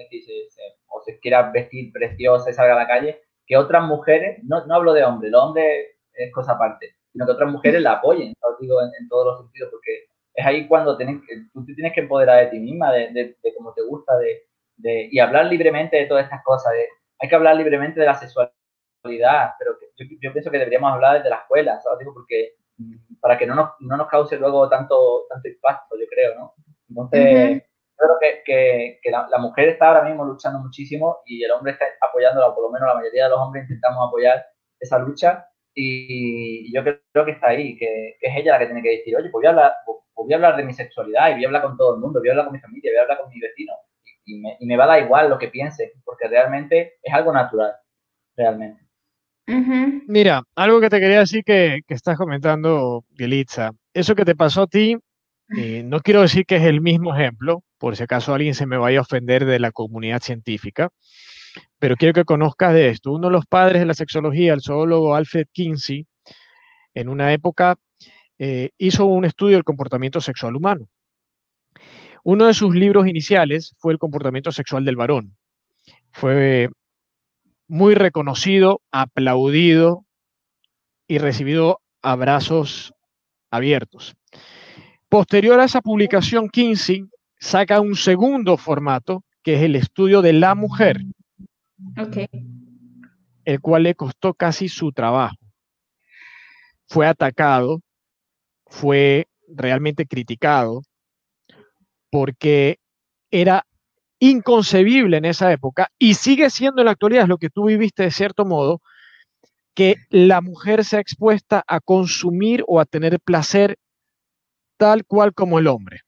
o 0.87 1.01
se 1.03 1.19
quiera 1.19 1.51
vestir 1.51 1.93
preciosa 1.93 2.51
y 2.51 2.55
salga 2.55 2.75
a 2.75 2.79
la 2.79 2.87
calle, 2.87 3.21
que 3.49 3.57
otras 3.57 3.83
mujeres, 3.83 4.41
no, 4.45 4.65
no 4.67 4.75
hablo 4.75 4.93
de 4.93 5.03
hombres, 5.05 5.33
los 5.33 5.43
hombres 5.43 5.97
es 6.13 6.33
cosa 6.33 6.53
aparte, 6.53 6.95
sino 7.11 7.25
que 7.25 7.33
otras 7.33 7.51
mujeres 7.51 7.81
la 7.81 7.93
apoyen, 7.93 8.35
lo 8.43 8.57
digo 8.61 8.81
en, 8.83 8.91
en 9.01 9.09
todos 9.09 9.25
los 9.25 9.41
sentidos, 9.41 9.71
porque 9.71 10.05
es 10.35 10.47
ahí 10.47 10.69
cuando 10.69 10.97
tienes, 10.97 11.23
tú 11.53 11.65
te 11.65 11.75
tienes 11.75 11.95
que 11.95 12.03
empoderar 12.03 12.45
de 12.45 12.51
ti 12.51 12.61
misma, 12.61 12.93
de, 12.93 13.09
de, 13.11 13.55
cómo 13.57 13.73
te 13.73 13.83
gusta, 13.83 14.17
de, 14.19 14.47
de, 14.77 15.09
y 15.11 15.19
hablar 15.19 15.47
libremente 15.47 15.97
de 15.97 16.07
todas 16.07 16.25
estas 16.25 16.45
cosas. 16.45 16.73
hay 17.19 17.29
que 17.29 17.35
hablar 17.35 17.57
libremente 17.57 17.99
de 17.99 18.07
la 18.07 18.15
sexualidad, 18.15 19.55
pero 19.59 19.79
yo, 19.97 20.07
yo, 20.21 20.33
pienso 20.33 20.51
que 20.51 20.59
deberíamos 20.59 20.93
hablar 20.93 21.17
desde 21.17 21.31
la 21.31 21.39
escuela, 21.39 21.81
¿sabes? 21.81 22.07
Porque 22.13 22.53
mm, 22.77 23.17
para 23.21 23.39
que 23.39 23.47
no 23.47 23.55
nos, 23.55 23.71
no 23.81 23.97
nos 23.97 24.09
cause 24.09 24.37
luego 24.37 24.69
tanto, 24.69 25.25
tanto 25.29 25.49
impacto, 25.49 25.97
yo 25.99 26.07
creo, 26.07 26.35
¿no? 26.37 26.55
Entonces, 26.89 27.63
creo 27.99 28.17
que, 28.21 28.43
que, 28.45 29.01
que 29.03 29.11
la, 29.11 29.39
mujer 29.39 29.71
está 29.71 29.89
ahora 29.89 30.03
mismo 30.03 30.25
luchando 30.25 30.61
muchísimo 30.61 31.19
y 31.27 31.43
el 31.43 31.51
hombre 31.51 31.73
está 31.73 31.87
apoyándola, 32.01 32.49
o 32.49 32.55
por 32.55 32.65
lo 32.65 32.71
menos 32.71 32.89
la 32.89 32.95
mayoría 32.95 33.25
de 33.25 33.31
los 33.31 33.39
hombres 33.39 33.65
intentamos 33.65 34.09
apoyar 34.09 34.45
esa 34.81 34.99
lucha 34.99 35.47
y 35.75 36.75
yo 36.75 36.83
creo 36.83 37.25
que 37.25 37.33
está 37.33 37.49
ahí, 37.49 37.77
que, 37.77 38.17
es 38.21 38.37
ella 38.37 38.53
la 38.53 38.59
que 38.59 38.67
tiene 38.67 38.83
que 38.83 38.99
decir, 38.99 39.17
oye, 39.17 39.29
pues 39.31 39.43
voy 39.43 39.47
a, 39.47 39.51
hablar, 39.51 39.73
pues 39.87 39.99
voy 40.15 40.33
a 40.33 40.37
hablar 40.37 40.57
de 40.57 40.65
mi 40.65 40.73
sexualidad 40.73 41.31
y 41.31 41.35
voy 41.35 41.45
a 41.45 41.47
hablar 41.49 41.63
con 41.63 41.77
todo 41.77 41.95
el 41.95 42.01
mundo, 42.01 42.21
voy 42.21 42.29
a 42.29 42.33
hablar 42.33 42.47
con 42.47 42.55
mi 42.55 42.61
familia, 42.61 42.91
voy 42.91 42.99
a 42.99 43.03
hablar 43.03 43.19
con 43.19 43.29
mi 43.31 43.41
vecino. 43.41 43.73
Y, 44.25 44.41
me, 44.41 44.57
y 44.61 44.67
me, 44.67 44.77
va 44.77 44.85
a 44.85 44.89
dar 44.89 45.03
igual 45.03 45.31
lo 45.31 45.39
que 45.39 45.49
piense, 45.49 45.93
porque 46.05 46.29
realmente 46.29 46.99
es 47.03 47.15
algo 47.15 47.33
natural, 47.33 47.73
realmente. 48.37 48.83
Mira, 49.47 50.43
algo 50.55 50.81
que 50.81 50.91
te 50.91 51.01
quería 51.01 51.21
decir 51.21 51.43
que, 51.43 51.81
que 51.87 51.95
estás 51.95 52.19
comentando, 52.19 53.05
Gelitza, 53.17 53.71
eso 53.95 54.15
que 54.15 54.27
te 54.27 54.37
pasó 54.37 54.63
a 54.63 54.67
ti, 54.67 54.99
eh, 55.57 55.83
no 55.83 56.01
quiero 56.01 56.21
decir 56.21 56.45
que 56.45 56.57
es 56.57 56.65
el 56.65 56.83
mismo 56.83 57.15
ejemplo, 57.15 57.63
por 57.79 57.97
si 57.97 58.03
acaso 58.03 58.35
alguien 58.35 58.55
se 58.55 58.67
me 58.67 58.77
vaya 58.77 58.99
a 58.99 59.03
ofender 59.03 59.45
de 59.45 59.59
la 59.59 59.73
comunidad 59.73 60.21
científica, 60.21 60.91
pero 61.79 61.97
quiero 61.97 62.15
que 62.15 62.25
conozcas 62.25 62.75
de 62.75 62.89
esto. 62.89 63.13
Uno 63.13 63.29
de 63.29 63.33
los 63.33 63.47
padres 63.47 63.81
de 63.81 63.87
la 63.87 63.95
sexología, 63.95 64.53
el 64.53 64.63
zoólogo 64.63 65.15
Alfred 65.15 65.47
Kinsey, 65.53 66.07
en 66.95 67.09
una 67.09 67.33
época 67.33 67.77
eh, 68.39 68.71
hizo 68.79 69.07
un 69.07 69.25
estudio 69.25 69.57
del 69.57 69.65
comportamiento 69.65 70.21
sexual 70.21 70.57
humano. 70.57 70.89
Uno 72.25 72.47
de 72.47 72.55
sus 72.55 72.75
libros 72.75 73.07
iniciales 73.07 73.75
fue 73.79 73.93
El 73.93 73.99
comportamiento 73.99 74.53
sexual 74.53 74.85
del 74.85 74.97
varón. 74.97 75.37
Fue 76.13 76.69
muy 77.69 77.95
reconocido, 77.95 78.83
aplaudido 78.91 80.05
y 81.07 81.19
recibido 81.19 81.81
abrazos 82.03 82.93
abiertos. 83.51 84.15
Posterior 85.09 85.61
a 85.61 85.65
esa 85.65 85.81
publicación, 85.81 86.49
Kinsey 86.49 87.07
saca 87.39 87.81
un 87.81 87.95
segundo 87.97 88.57
formato, 88.57 89.25
que 89.43 89.55
es 89.55 89.63
el 89.63 89.77
estudio 89.77 90.23
de 90.23 90.33
la 90.33 90.55
mujer, 90.55 91.01
el 93.45 93.61
cual 93.61 93.85
le 93.85 93.95
costó 93.95 94.35
casi 94.35 94.69
su 94.69 94.93
trabajo. 94.93 95.37
Fue 96.87 97.07
atacado, 97.07 97.81
fue 98.67 99.27
realmente 99.49 100.07
criticado, 100.07 100.83
porque 102.11 102.79
era 103.31 103.65
inconcebible 104.21 105.17
en 105.19 105.25
esa 105.25 105.53
época 105.53 105.89
y 105.99 106.15
sigue 106.15 106.51
siendo 106.51 106.81
en 106.81 106.87
la 106.87 106.93
actualidad, 106.93 107.27
lo 107.27 107.39
que 107.39 107.51
tú 107.51 107.67
viviste 107.67 108.03
de 108.03 108.11
cierto 108.11 108.45
modo, 108.45 108.81
que 109.75 109.97
la 110.11 110.41
mujer 110.41 110.85
sea 110.85 110.99
expuesta 110.99 111.63
a 111.67 111.81
consumir 111.81 112.65
o 112.67 112.81
a 112.81 112.85
tener 112.85 113.21
placer 113.21 113.79
tal 114.77 115.05
cual 115.05 115.35
como 115.35 115.59
el 115.59 115.69
hombre. 115.69 116.01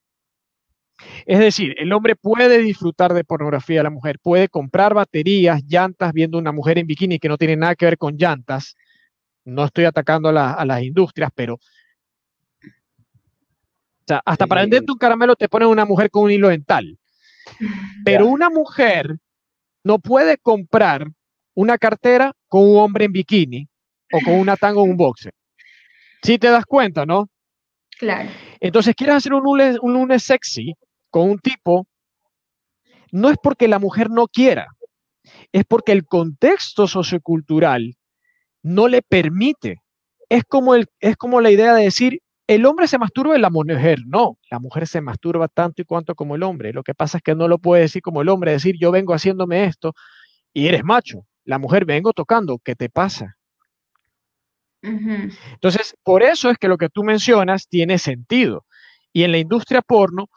Es 1.26 1.38
decir, 1.38 1.74
el 1.78 1.92
hombre 1.92 2.16
puede 2.16 2.58
disfrutar 2.58 3.14
de 3.14 3.24
pornografía 3.24 3.78
de 3.78 3.84
la 3.84 3.90
mujer, 3.90 4.18
puede 4.20 4.48
comprar 4.48 4.94
baterías, 4.94 5.62
llantas, 5.66 6.12
viendo 6.12 6.38
una 6.38 6.52
mujer 6.52 6.78
en 6.78 6.86
bikini 6.86 7.18
que 7.18 7.28
no 7.28 7.38
tiene 7.38 7.56
nada 7.56 7.74
que 7.74 7.86
ver 7.86 7.98
con 7.98 8.16
llantas. 8.16 8.76
No 9.44 9.64
estoy 9.64 9.84
atacando 9.84 10.28
a, 10.28 10.64
las 10.64 10.82
industrias, 10.82 11.30
pero... 11.34 11.54
O 11.54 11.60
sea, 14.06 14.22
hasta 14.24 14.46
para 14.46 14.62
venderte 14.62 14.90
un 14.90 14.98
caramelo 14.98 15.36
te 15.36 15.48
ponen 15.48 15.68
una 15.68 15.84
mujer 15.84 16.10
con 16.10 16.24
un 16.24 16.30
hilo 16.32 16.48
dental. 16.48 16.98
Pero 18.04 18.26
una 18.26 18.50
mujer 18.50 19.16
no 19.84 19.98
puede 19.98 20.36
comprar 20.36 21.06
una 21.54 21.78
cartera 21.78 22.32
con 22.48 22.68
un 22.68 22.78
hombre 22.78 23.04
en 23.04 23.12
bikini 23.12 23.68
o 24.12 24.18
con 24.24 24.34
una 24.34 24.56
tango 24.56 24.84
en 24.84 24.90
un 24.90 24.96
boxe. 24.96 25.30
Si 26.22 26.38
te 26.38 26.48
das 26.48 26.66
cuenta, 26.66 27.06
¿no? 27.06 27.30
Claro. 27.98 28.30
Entonces, 28.60 28.94
quieres 28.94 29.16
hacer 29.16 29.32
un 29.32 29.44
lunes, 29.44 29.78
un 29.80 29.92
lunes 29.92 30.22
sexy 30.22 30.74
con 31.10 31.30
un 31.30 31.38
tipo, 31.38 31.86
no 33.12 33.30
es 33.30 33.36
porque 33.42 33.68
la 33.68 33.78
mujer 33.78 34.10
no 34.10 34.28
quiera, 34.28 34.68
es 35.52 35.64
porque 35.64 35.92
el 35.92 36.04
contexto 36.04 36.86
sociocultural 36.86 37.96
no 38.62 38.88
le 38.88 39.02
permite. 39.02 39.82
Es 40.28 40.44
como, 40.44 40.74
el, 40.74 40.86
es 41.00 41.16
como 41.16 41.40
la 41.40 41.50
idea 41.50 41.74
de 41.74 41.84
decir, 41.84 42.20
el 42.46 42.66
hombre 42.66 42.88
se 42.88 42.98
masturba 42.98 43.36
y 43.36 43.40
la 43.40 43.50
mujer 43.50 44.00
no. 44.06 44.38
La 44.50 44.58
mujer 44.58 44.86
se 44.86 45.00
masturba 45.00 45.48
tanto 45.48 45.82
y 45.82 45.84
cuanto 45.84 46.14
como 46.14 46.34
el 46.34 46.42
hombre. 46.42 46.72
Lo 46.72 46.82
que 46.82 46.94
pasa 46.94 47.18
es 47.18 47.22
que 47.22 47.34
no 47.34 47.48
lo 47.48 47.58
puede 47.58 47.82
decir 47.82 48.02
como 48.02 48.22
el 48.22 48.28
hombre, 48.28 48.52
decir 48.52 48.76
yo 48.78 48.90
vengo 48.90 49.14
haciéndome 49.14 49.64
esto 49.64 49.94
y 50.52 50.66
eres 50.66 50.84
macho. 50.84 51.26
La 51.44 51.58
mujer 51.58 51.84
vengo 51.84 52.12
tocando, 52.12 52.58
¿qué 52.58 52.74
te 52.74 52.88
pasa? 52.88 53.36
Entonces, 54.82 55.94
por 56.02 56.22
eso 56.22 56.50
es 56.50 56.58
que 56.58 56.68
lo 56.68 56.78
que 56.78 56.88
tú 56.88 57.02
mencionas 57.04 57.68
tiene 57.68 57.98
sentido. 57.98 58.64
Y 59.12 59.24
en 59.24 59.32
la 59.32 59.38
industria 59.38 59.82
porno 59.82 60.28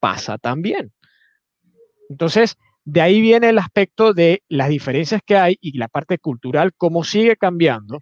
pasa 0.00 0.38
también. 0.38 0.92
Entonces, 2.08 2.56
de 2.84 3.00
ahí 3.00 3.20
viene 3.20 3.50
el 3.50 3.58
aspecto 3.58 4.14
de 4.14 4.42
las 4.48 4.68
diferencias 4.68 5.20
que 5.24 5.36
hay 5.36 5.58
y 5.60 5.76
la 5.76 5.88
parte 5.88 6.18
cultural, 6.18 6.72
cómo 6.76 7.04
sigue 7.04 7.36
cambiando 7.36 7.98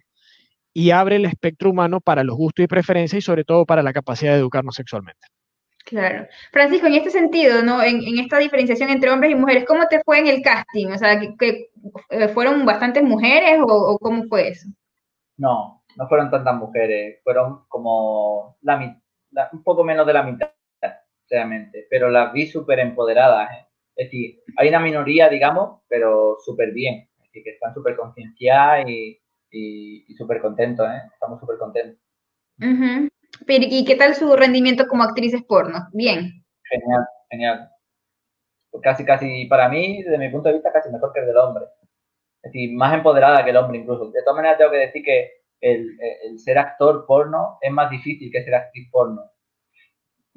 y 0.73 0.91
abre 0.91 1.17
el 1.17 1.25
espectro 1.25 1.71
humano 1.71 1.99
para 1.99 2.23
los 2.23 2.37
gustos 2.37 2.63
y 2.63 2.67
preferencias 2.67 3.17
y 3.17 3.25
sobre 3.25 3.43
todo 3.43 3.65
para 3.65 3.83
la 3.83 3.93
capacidad 3.93 4.33
de 4.33 4.39
educarnos 4.39 4.75
sexualmente. 4.75 5.27
Claro. 5.87 6.27
Francisco, 6.51 6.87
en 6.87 6.95
este 6.95 7.09
sentido, 7.09 7.63
¿no? 7.63 7.81
En, 7.81 8.01
esta 8.19 8.37
diferenciación 8.39 8.89
entre 8.89 9.09
hombres 9.09 9.31
y 9.31 9.35
mujeres, 9.35 9.65
¿cómo 9.65 9.87
te 9.87 10.01
fue 10.03 10.19
en 10.19 10.27
el 10.27 10.41
casting? 10.41 10.87
O 10.87 10.97
sea, 10.97 11.19
¿que, 11.39 11.71
eh, 12.09 12.27
fueron 12.27 12.65
bastantes 12.65 13.03
mujeres 13.03 13.59
o, 13.61 13.97
cómo 13.97 14.25
fue 14.25 14.49
eso? 14.49 14.67
No, 15.37 15.83
no 15.95 16.07
fueron 16.07 16.29
tantas 16.29 16.55
mujeres, 16.55 17.21
fueron 17.23 17.65
como 17.69 18.57
la, 18.61 19.01
un 19.53 19.63
poco 19.63 19.83
menos 19.83 20.05
de 20.05 20.13
la 20.13 20.23
mitad, 20.23 20.51
realmente, 21.29 21.87
pero 21.89 22.09
las 22.09 22.33
vi 22.33 22.47
súper 22.47 22.79
empoderadas. 22.79 23.51
¿eh? 23.51 23.67
Es 23.95 24.07
decir, 24.07 24.43
hay 24.57 24.69
una 24.69 24.79
minoría, 24.79 25.29
digamos, 25.29 25.81
pero 25.87 26.37
súper 26.43 26.71
bien, 26.71 27.09
es 27.17 27.23
decir, 27.23 27.43
que 27.43 27.51
están 27.51 27.73
súper 27.73 27.95
concienciadas 27.95 28.87
y, 28.87 29.19
y, 29.51 30.13
súper 30.15 30.41
contentos, 30.41 30.87
¿eh? 30.87 31.01
estamos 31.13 31.39
súper 31.39 31.57
contentos. 31.57 31.99
¿Y 33.47 33.85
qué 33.85 33.95
tal 33.95 34.15
su 34.15 34.35
rendimiento 34.35 34.87
como 34.87 35.03
actrices 35.03 35.43
porno? 35.43 35.87
Bien. 35.93 36.43
Genial, 36.63 37.05
genial. 37.29 37.69
Pues 38.71 38.83
casi, 38.83 39.05
casi, 39.05 39.45
para 39.45 39.69
mí, 39.69 40.03
desde 40.03 40.17
mi 40.17 40.29
punto 40.29 40.49
de 40.49 40.55
vista, 40.55 40.71
casi 40.71 40.89
mejor 40.91 41.13
que 41.13 41.21
el 41.21 41.27
del 41.27 41.37
hombre. 41.37 41.65
Es 42.43 42.51
decir, 42.51 42.75
más 42.75 42.93
empoderada 42.93 43.43
que 43.43 43.51
el 43.51 43.57
hombre 43.57 43.79
incluso. 43.79 44.11
De 44.11 44.21
todas 44.21 44.35
maneras, 44.35 44.57
tengo 44.57 44.71
que 44.71 44.77
decir 44.77 45.03
que 45.03 45.31
el, 45.61 45.97
el 46.23 46.39
ser 46.39 46.57
actor 46.57 47.05
porno 47.07 47.57
es 47.61 47.71
más 47.71 47.89
difícil 47.89 48.31
que 48.31 48.43
ser 48.43 48.55
actriz 48.55 48.89
porno. 48.91 49.23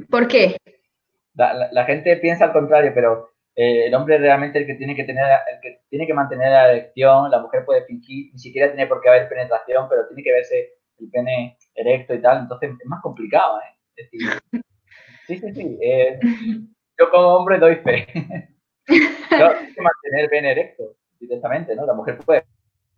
¿Por 0.08 0.28
qué? 0.28 0.56
La, 1.40 1.84
gente 1.84 2.16
piensa 2.18 2.46
al 2.46 2.52
contrario, 2.52 2.92
pero 2.94 3.30
eh, 3.56 3.86
el 3.86 3.94
hombre 3.94 4.18
realmente 4.18 4.58
el 4.58 4.66
que 4.66 4.74
tiene 4.74 4.94
que 4.94 5.04
tener, 5.04 5.24
el 5.24 5.60
que 5.60 5.80
tiene 5.88 6.06
que 6.06 6.14
mantener 6.14 6.50
la 6.50 6.72
erección, 6.72 7.30
la 7.30 7.40
mujer 7.40 7.64
puede 7.64 7.84
fingir, 7.86 8.32
ni 8.32 8.38
siquiera 8.38 8.68
tiene 8.68 8.86
por 8.86 9.00
qué 9.00 9.08
haber 9.08 9.28
penetración, 9.28 9.88
pero 9.88 10.06
tiene 10.06 10.22
que 10.22 10.32
verse 10.32 10.74
el 10.98 11.10
pene 11.10 11.56
erecto 11.74 12.14
y 12.14 12.20
tal, 12.20 12.40
entonces 12.40 12.70
es 12.70 12.86
más 12.86 13.00
complicado, 13.02 13.58
¿eh? 13.60 13.76
Es 13.96 14.10
decir, 14.10 14.20
sí, 15.26 15.38
sí, 15.38 15.54
sí. 15.54 15.78
Eh, 15.80 16.18
yo 16.98 17.10
como 17.10 17.36
hombre 17.36 17.58
doy 17.58 17.76
fe. 17.76 18.06
yo 18.88 18.96
tengo 19.28 19.74
que 19.74 19.82
mantener 19.82 20.20
el 20.20 20.28
pene 20.28 20.50
erecto 20.52 20.96
directamente, 21.18 21.74
¿no? 21.74 21.86
La 21.86 21.94
mujer 21.94 22.18
puede 22.18 22.44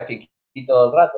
fingir 0.05 0.29
todo 0.67 0.87
el 0.87 0.95
rato. 0.97 1.17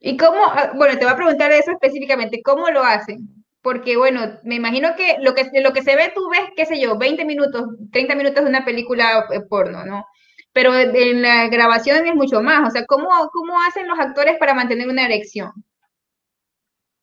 ¿Y 0.00 0.16
cómo? 0.16 0.40
Ah, 0.44 0.72
bueno, 0.76 0.98
te 0.98 1.04
voy 1.04 1.12
a 1.12 1.16
preguntar 1.16 1.50
eso 1.52 1.72
específicamente. 1.72 2.40
¿Cómo 2.42 2.68
lo 2.68 2.82
hacen? 2.82 3.37
Porque, 3.68 3.98
bueno, 3.98 4.22
me 4.44 4.54
imagino 4.54 4.96
que 4.96 5.18
lo 5.20 5.34
que, 5.34 5.44
lo 5.60 5.74
que 5.74 5.82
se 5.82 5.94
ve, 5.94 6.10
tú 6.14 6.30
ves, 6.30 6.40
qué 6.56 6.64
sé 6.64 6.80
yo, 6.80 6.96
20 6.96 7.26
minutos, 7.26 7.66
30 7.92 8.14
minutos 8.14 8.42
de 8.42 8.48
una 8.48 8.64
película 8.64 9.26
eh, 9.30 9.40
porno, 9.46 9.84
¿no? 9.84 10.06
Pero 10.54 10.74
en 10.74 11.20
la 11.20 11.48
grabación 11.48 12.06
es 12.06 12.14
mucho 12.14 12.40
más. 12.40 12.66
O 12.66 12.70
sea, 12.70 12.86
¿cómo, 12.86 13.10
cómo 13.30 13.60
hacen 13.60 13.86
los 13.86 13.98
actores 13.98 14.38
para 14.38 14.54
mantener 14.54 14.88
una 14.88 15.04
erección? 15.04 15.52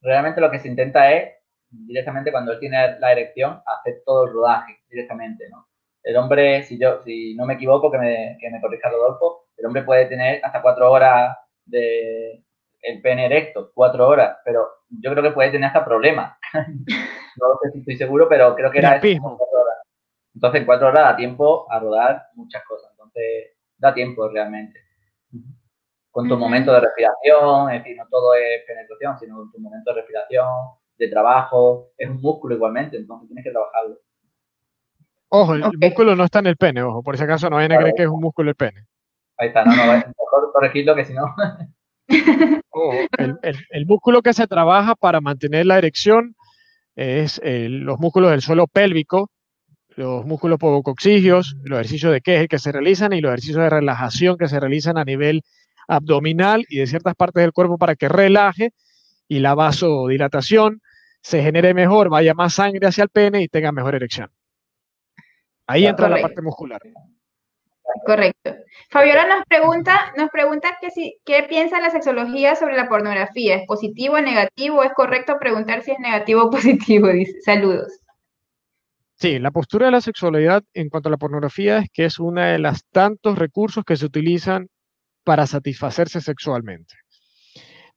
Realmente 0.02 0.42
lo 0.42 0.50
que 0.50 0.58
se 0.58 0.68
intenta 0.68 1.12
es, 1.12 1.36
directamente 1.70 2.32
cuando 2.32 2.54
él 2.54 2.60
tiene 2.60 2.98
la 2.98 3.12
erección, 3.12 3.62
hacer 3.68 4.02
todo 4.04 4.26
el 4.26 4.34
rodaje 4.34 4.80
directamente, 4.90 5.48
¿no? 5.52 5.68
El 6.02 6.18
hombre, 6.18 6.64
si 6.64 6.80
yo, 6.80 7.04
si 7.04 7.36
no 7.36 7.46
me 7.46 7.54
equivoco, 7.54 7.92
que 7.92 8.00
me, 8.00 8.38
que 8.42 8.50
me 8.50 8.60
corrija 8.60 8.90
Rodolfo, 8.90 9.50
el 9.56 9.68
hombre 9.68 9.84
puede 9.84 10.08
tener 10.08 10.44
hasta 10.44 10.64
cuatro 10.64 10.92
horas 10.92 11.38
de, 11.64 12.44
el 12.86 13.02
pene 13.02 13.26
erecto, 13.26 13.72
cuatro 13.74 14.08
horas, 14.08 14.38
pero 14.46 14.68
yo 14.90 15.12
creo 15.12 15.24
que 15.24 15.32
puede 15.32 15.52
tener 15.52 15.68
hasta 15.68 15.84
problemas. 15.84 16.38
no 17.38 17.48
sé 17.62 17.72
si 17.72 17.80
estoy 17.80 17.98
seguro, 17.98 18.28
pero 18.30 18.56
creo 18.56 18.72
que 18.72 18.80
era 18.80 18.98
eso, 18.98 19.22
cuatro 19.22 19.62
horas. 19.62 19.78
Entonces, 20.34 20.62
en 20.62 20.66
cuatro 20.66 20.88
horas 20.88 21.04
da 21.04 21.16
tiempo 21.16 21.72
a 21.72 21.80
rodar 21.80 22.28
muchas 22.36 22.64
cosas. 22.66 22.92
Entonces, 22.92 23.56
da 23.78 23.94
tiempo 23.94 24.28
realmente. 24.30 24.80
Con 26.12 26.30
tu 26.30 26.38
momento 26.38 26.72
de 26.72 26.80
respiración, 26.80 27.72
es 27.72 27.84
decir, 27.84 27.98
no 27.98 28.08
todo 28.10 28.34
es 28.36 28.64
penetración, 28.66 29.20
sino 29.20 29.36
con 29.36 29.52
tu 29.52 29.60
momento 29.60 29.92
de 29.94 30.02
respiración, 30.02 30.48
de 30.98 31.10
trabajo, 31.10 31.92
es 31.98 32.10
un 32.10 32.22
músculo 32.22 32.56
igualmente, 32.56 32.98
entonces 32.98 33.28
tienes 33.28 33.44
que 33.44 33.52
trabajarlo. 33.52 33.98
Ojo, 35.30 35.56
el 35.56 35.78
músculo 35.78 36.16
no 36.16 36.24
está 36.24 36.40
en 36.40 36.48
el 36.48 36.56
pene, 36.56 36.82
ojo, 36.84 37.04
por 37.04 37.18
si 37.18 37.24
acaso 37.24 37.50
no 37.50 37.58
vayan 37.58 37.74
a 37.74 37.78
creer 37.80 37.94
que 37.96 38.04
es 38.04 38.10
un 38.10 38.22
músculo 38.22 38.50
el 38.50 38.56
pene. 38.56 38.86
Ahí 39.38 39.50
está, 39.50 39.66
no, 39.66 39.76
no, 39.76 39.86
mejor 39.86 40.52
corregirlo 40.54 40.96
que 40.96 41.04
si 41.04 41.14
no. 41.14 41.36
el, 43.72 43.86
músculo 43.86 44.22
que 44.22 44.34
se 44.34 44.48
trabaja 44.48 44.96
para 44.96 45.22
mantener 45.22 45.66
la 45.66 45.78
erección 45.78 46.36
es 46.96 47.42
eh, 47.44 47.68
los 47.70 48.00
músculos 48.00 48.32
del 48.32 48.42
suelo 48.42 48.68
pélvico, 48.68 49.30
los 49.96 50.26
músculos 50.26 50.60
podocoxígeos, 50.60 51.56
los 51.64 51.80
ejercicios 51.80 52.12
de 52.12 52.22
queje 52.22 52.48
que 52.48 52.60
se 52.60 52.72
realizan 52.72 53.14
y 53.14 53.22
los 53.22 53.30
ejercicios 53.30 53.64
de 53.64 53.70
relajación 53.70 54.38
que 54.38 54.48
se 54.48 54.60
realizan 54.60 54.98
a 54.98 55.04
nivel 55.04 55.42
abdominal 55.88 56.66
y 56.70 56.80
de 56.80 56.88
ciertas 56.88 57.16
partes 57.16 57.42
del 57.42 57.54
cuerpo 57.54 57.78
para 57.78 57.96
que 57.96 58.10
relaje 58.10 58.72
y 59.28 59.40
la 59.40 59.56
vasodilatación 59.56 60.82
se 61.22 61.42
genere 61.42 61.74
mejor, 61.74 62.10
vaya 62.10 62.34
más 62.34 62.54
sangre 62.54 62.88
hacia 62.88 63.04
el 63.04 63.10
pene 63.10 63.42
y 63.42 63.48
tenga 63.48 63.72
mejor 63.72 63.96
erección. 63.96 64.30
Ahí 65.68 65.86
entra 65.86 66.08
la 66.08 66.22
parte 66.22 66.42
muscular. 66.42 66.80
Correcto. 68.06 68.56
Fabiola 68.90 69.28
nos 69.28 69.46
pregunta, 69.46 70.14
nos 70.18 70.30
pregunta 70.30 70.78
qué 71.26 71.46
piensa 71.48 71.80
la 71.80 71.92
sexología 71.92 72.56
sobre 72.56 72.76
la 72.76 72.88
pornografía. 72.88 73.56
¿Es 73.56 73.68
positivo 73.68 74.16
o 74.16 74.22
negativo? 74.22 74.84
¿Es 74.84 74.94
correcto 74.94 75.38
preguntar 75.40 75.84
si 75.84 75.92
es 75.92 76.00
negativo 76.00 76.44
o 76.44 76.50
positivo? 76.50 77.08
Dice. 77.10 77.42
Saludos. 77.42 78.00
Sí, 79.18 79.40
la 79.40 79.52
postura 79.52 79.86
de 79.86 79.94
la 79.94 80.02
sexualidad 80.02 80.64
en 80.74 80.90
cuanto 80.90 81.10
a 81.10 81.12
la 81.12 81.18
pornografía 81.18 81.78
es 81.80 81.90
que 81.92 82.06
es 82.06 82.20
uno 82.20 82.42
de 82.42 82.60
los 82.60 82.84
tantos 82.92 83.38
recursos 83.38 83.84
que 83.86 83.96
se 83.96 84.06
utilizan 84.06 84.68
para 85.24 85.48
satisfacerse 85.48 86.20
sexualmente. 86.22 86.96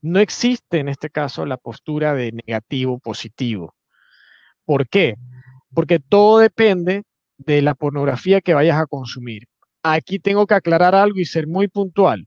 No 0.01 0.21
existe 0.21 0.79
en 0.79 0.89
este 0.89 1.11
caso 1.11 1.45
la 1.45 1.57
postura 1.57 2.15
de 2.15 2.31
negativo 2.33 3.01
positivo. 3.01 3.75
¿Por 4.65 4.89
qué? 4.89 5.17
Porque 5.75 5.99
todo 5.99 6.39
depende 6.39 7.03
de 7.37 7.63
la 7.63 7.75
pornografía 7.75 8.41
que 8.41 8.55
vayas 8.55 8.81
a 8.81 8.87
consumir. 8.87 9.49
Aquí 9.95 10.19
tengo 10.19 10.47
que 10.47 10.55
aclarar 10.55 10.95
algo 10.95 11.19
y 11.19 11.25
ser 11.25 11.47
muy 11.47 11.69
puntual. 11.69 12.27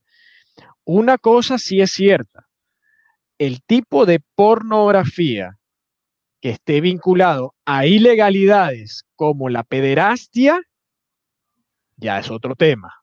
Una 0.84 1.18
cosa 1.18 1.58
sí 1.58 1.82
es 1.82 1.92
cierta. 1.92 2.48
El 3.38 3.62
tipo 3.64 4.06
de 4.06 4.20
pornografía 4.36 5.58
que 6.42 6.50
esté 6.50 6.82
vinculado 6.82 7.56
a 7.66 7.86
ilegalidades 7.86 9.06
como 9.16 9.50
la 9.50 9.64
pederastia, 9.64 10.62
ya 11.98 12.20
es 12.20 12.32
otro 12.32 12.56
tema. 12.56 12.96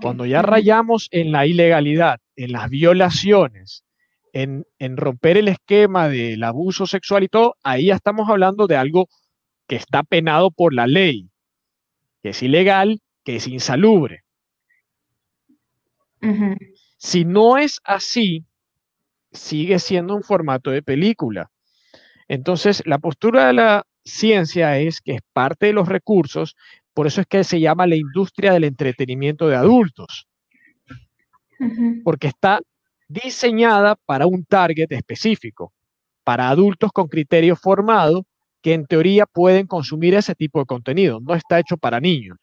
Cuando 0.00 0.24
ya 0.26 0.42
rayamos 0.42 1.08
en 1.10 1.32
la 1.32 1.46
ilegalidad, 1.46 2.20
en 2.36 2.52
las 2.52 2.70
violaciones, 2.70 3.84
en, 4.32 4.66
en, 4.78 4.96
romper 4.96 5.36
el 5.36 5.48
esquema 5.48 6.08
del 6.08 6.42
abuso 6.42 6.86
sexual 6.86 7.22
y 7.22 7.28
todo, 7.28 7.56
ahí 7.62 7.86
ya 7.86 7.94
estamos 7.94 8.28
hablando 8.28 8.66
de 8.66 8.76
algo 8.76 9.08
que 9.66 9.76
está 9.76 10.02
penado 10.02 10.50
por 10.50 10.74
la 10.74 10.86
ley, 10.86 11.30
que 12.22 12.30
es 12.30 12.42
ilegal, 12.42 13.00
que 13.24 13.36
es 13.36 13.48
insalubre. 13.48 14.24
Si 16.96 17.24
no 17.24 17.58
es 17.58 17.80
así, 17.84 18.46
sigue 19.32 19.78
siendo 19.78 20.14
un 20.14 20.22
formato 20.22 20.70
de 20.70 20.82
película. 20.82 21.50
Entonces, 22.28 22.82
la 22.86 22.98
postura 22.98 23.48
de 23.48 23.52
la 23.52 23.86
ciencia 24.04 24.78
es 24.78 25.00
que 25.00 25.16
es 25.16 25.20
parte 25.32 25.66
de 25.66 25.72
los 25.72 25.88
recursos, 25.88 26.56
por 26.94 27.06
eso 27.06 27.20
es 27.20 27.26
que 27.26 27.44
se 27.44 27.60
llama 27.60 27.86
la 27.86 27.96
industria 27.96 28.52
del 28.52 28.64
entretenimiento 28.64 29.48
de 29.48 29.56
adultos, 29.56 30.26
porque 32.04 32.28
está 32.28 32.60
diseñada 33.08 33.96
para 34.06 34.26
un 34.26 34.44
target 34.44 34.90
específico, 34.90 35.72
para 36.22 36.48
adultos 36.48 36.92
con 36.92 37.08
criterio 37.08 37.56
formado 37.56 38.24
que 38.62 38.72
en 38.72 38.86
teoría 38.86 39.26
pueden 39.26 39.66
consumir 39.66 40.14
ese 40.14 40.34
tipo 40.34 40.58
de 40.60 40.66
contenido, 40.66 41.20
no 41.20 41.34
está 41.34 41.58
hecho 41.58 41.76
para 41.76 42.00
niños. 42.00 42.38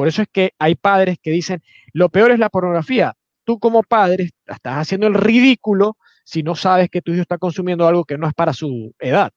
Por 0.00 0.08
eso 0.08 0.22
es 0.22 0.28
que 0.32 0.54
hay 0.58 0.76
padres 0.76 1.18
que 1.20 1.30
dicen, 1.30 1.62
lo 1.92 2.08
peor 2.08 2.30
es 2.30 2.38
la 2.38 2.48
pornografía. 2.48 3.12
Tú 3.44 3.58
como 3.58 3.82
padre 3.82 4.30
estás 4.46 4.76
haciendo 4.78 5.06
el 5.06 5.12
ridículo 5.12 5.98
si 6.24 6.42
no 6.42 6.54
sabes 6.54 6.88
que 6.88 7.02
tu 7.02 7.12
hijo 7.12 7.20
está 7.20 7.36
consumiendo 7.36 7.86
algo 7.86 8.06
que 8.06 8.16
no 8.16 8.26
es 8.26 8.32
para 8.32 8.54
su 8.54 8.94
edad. 8.98 9.30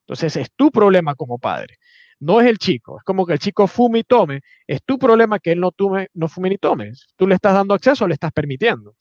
Entonces 0.00 0.36
es 0.36 0.50
tu 0.54 0.70
problema 0.70 1.14
como 1.14 1.38
padre, 1.38 1.78
no 2.20 2.42
es 2.42 2.48
el 2.48 2.58
chico. 2.58 2.98
Es 2.98 3.02
como 3.02 3.24
que 3.24 3.32
el 3.32 3.38
chico 3.38 3.66
fume 3.66 4.00
y 4.00 4.04
tome, 4.04 4.42
es 4.66 4.82
tu 4.84 4.98
problema 4.98 5.38
que 5.38 5.52
él 5.52 5.60
no, 5.60 5.72
tome, 5.72 6.08
no 6.12 6.28
fume 6.28 6.50
ni 6.50 6.58
tome. 6.58 6.92
Tú 7.16 7.26
le 7.26 7.36
estás 7.36 7.54
dando 7.54 7.72
acceso 7.72 8.04
o 8.04 8.08
le 8.08 8.12
estás 8.12 8.32
permitiendo. 8.32 8.94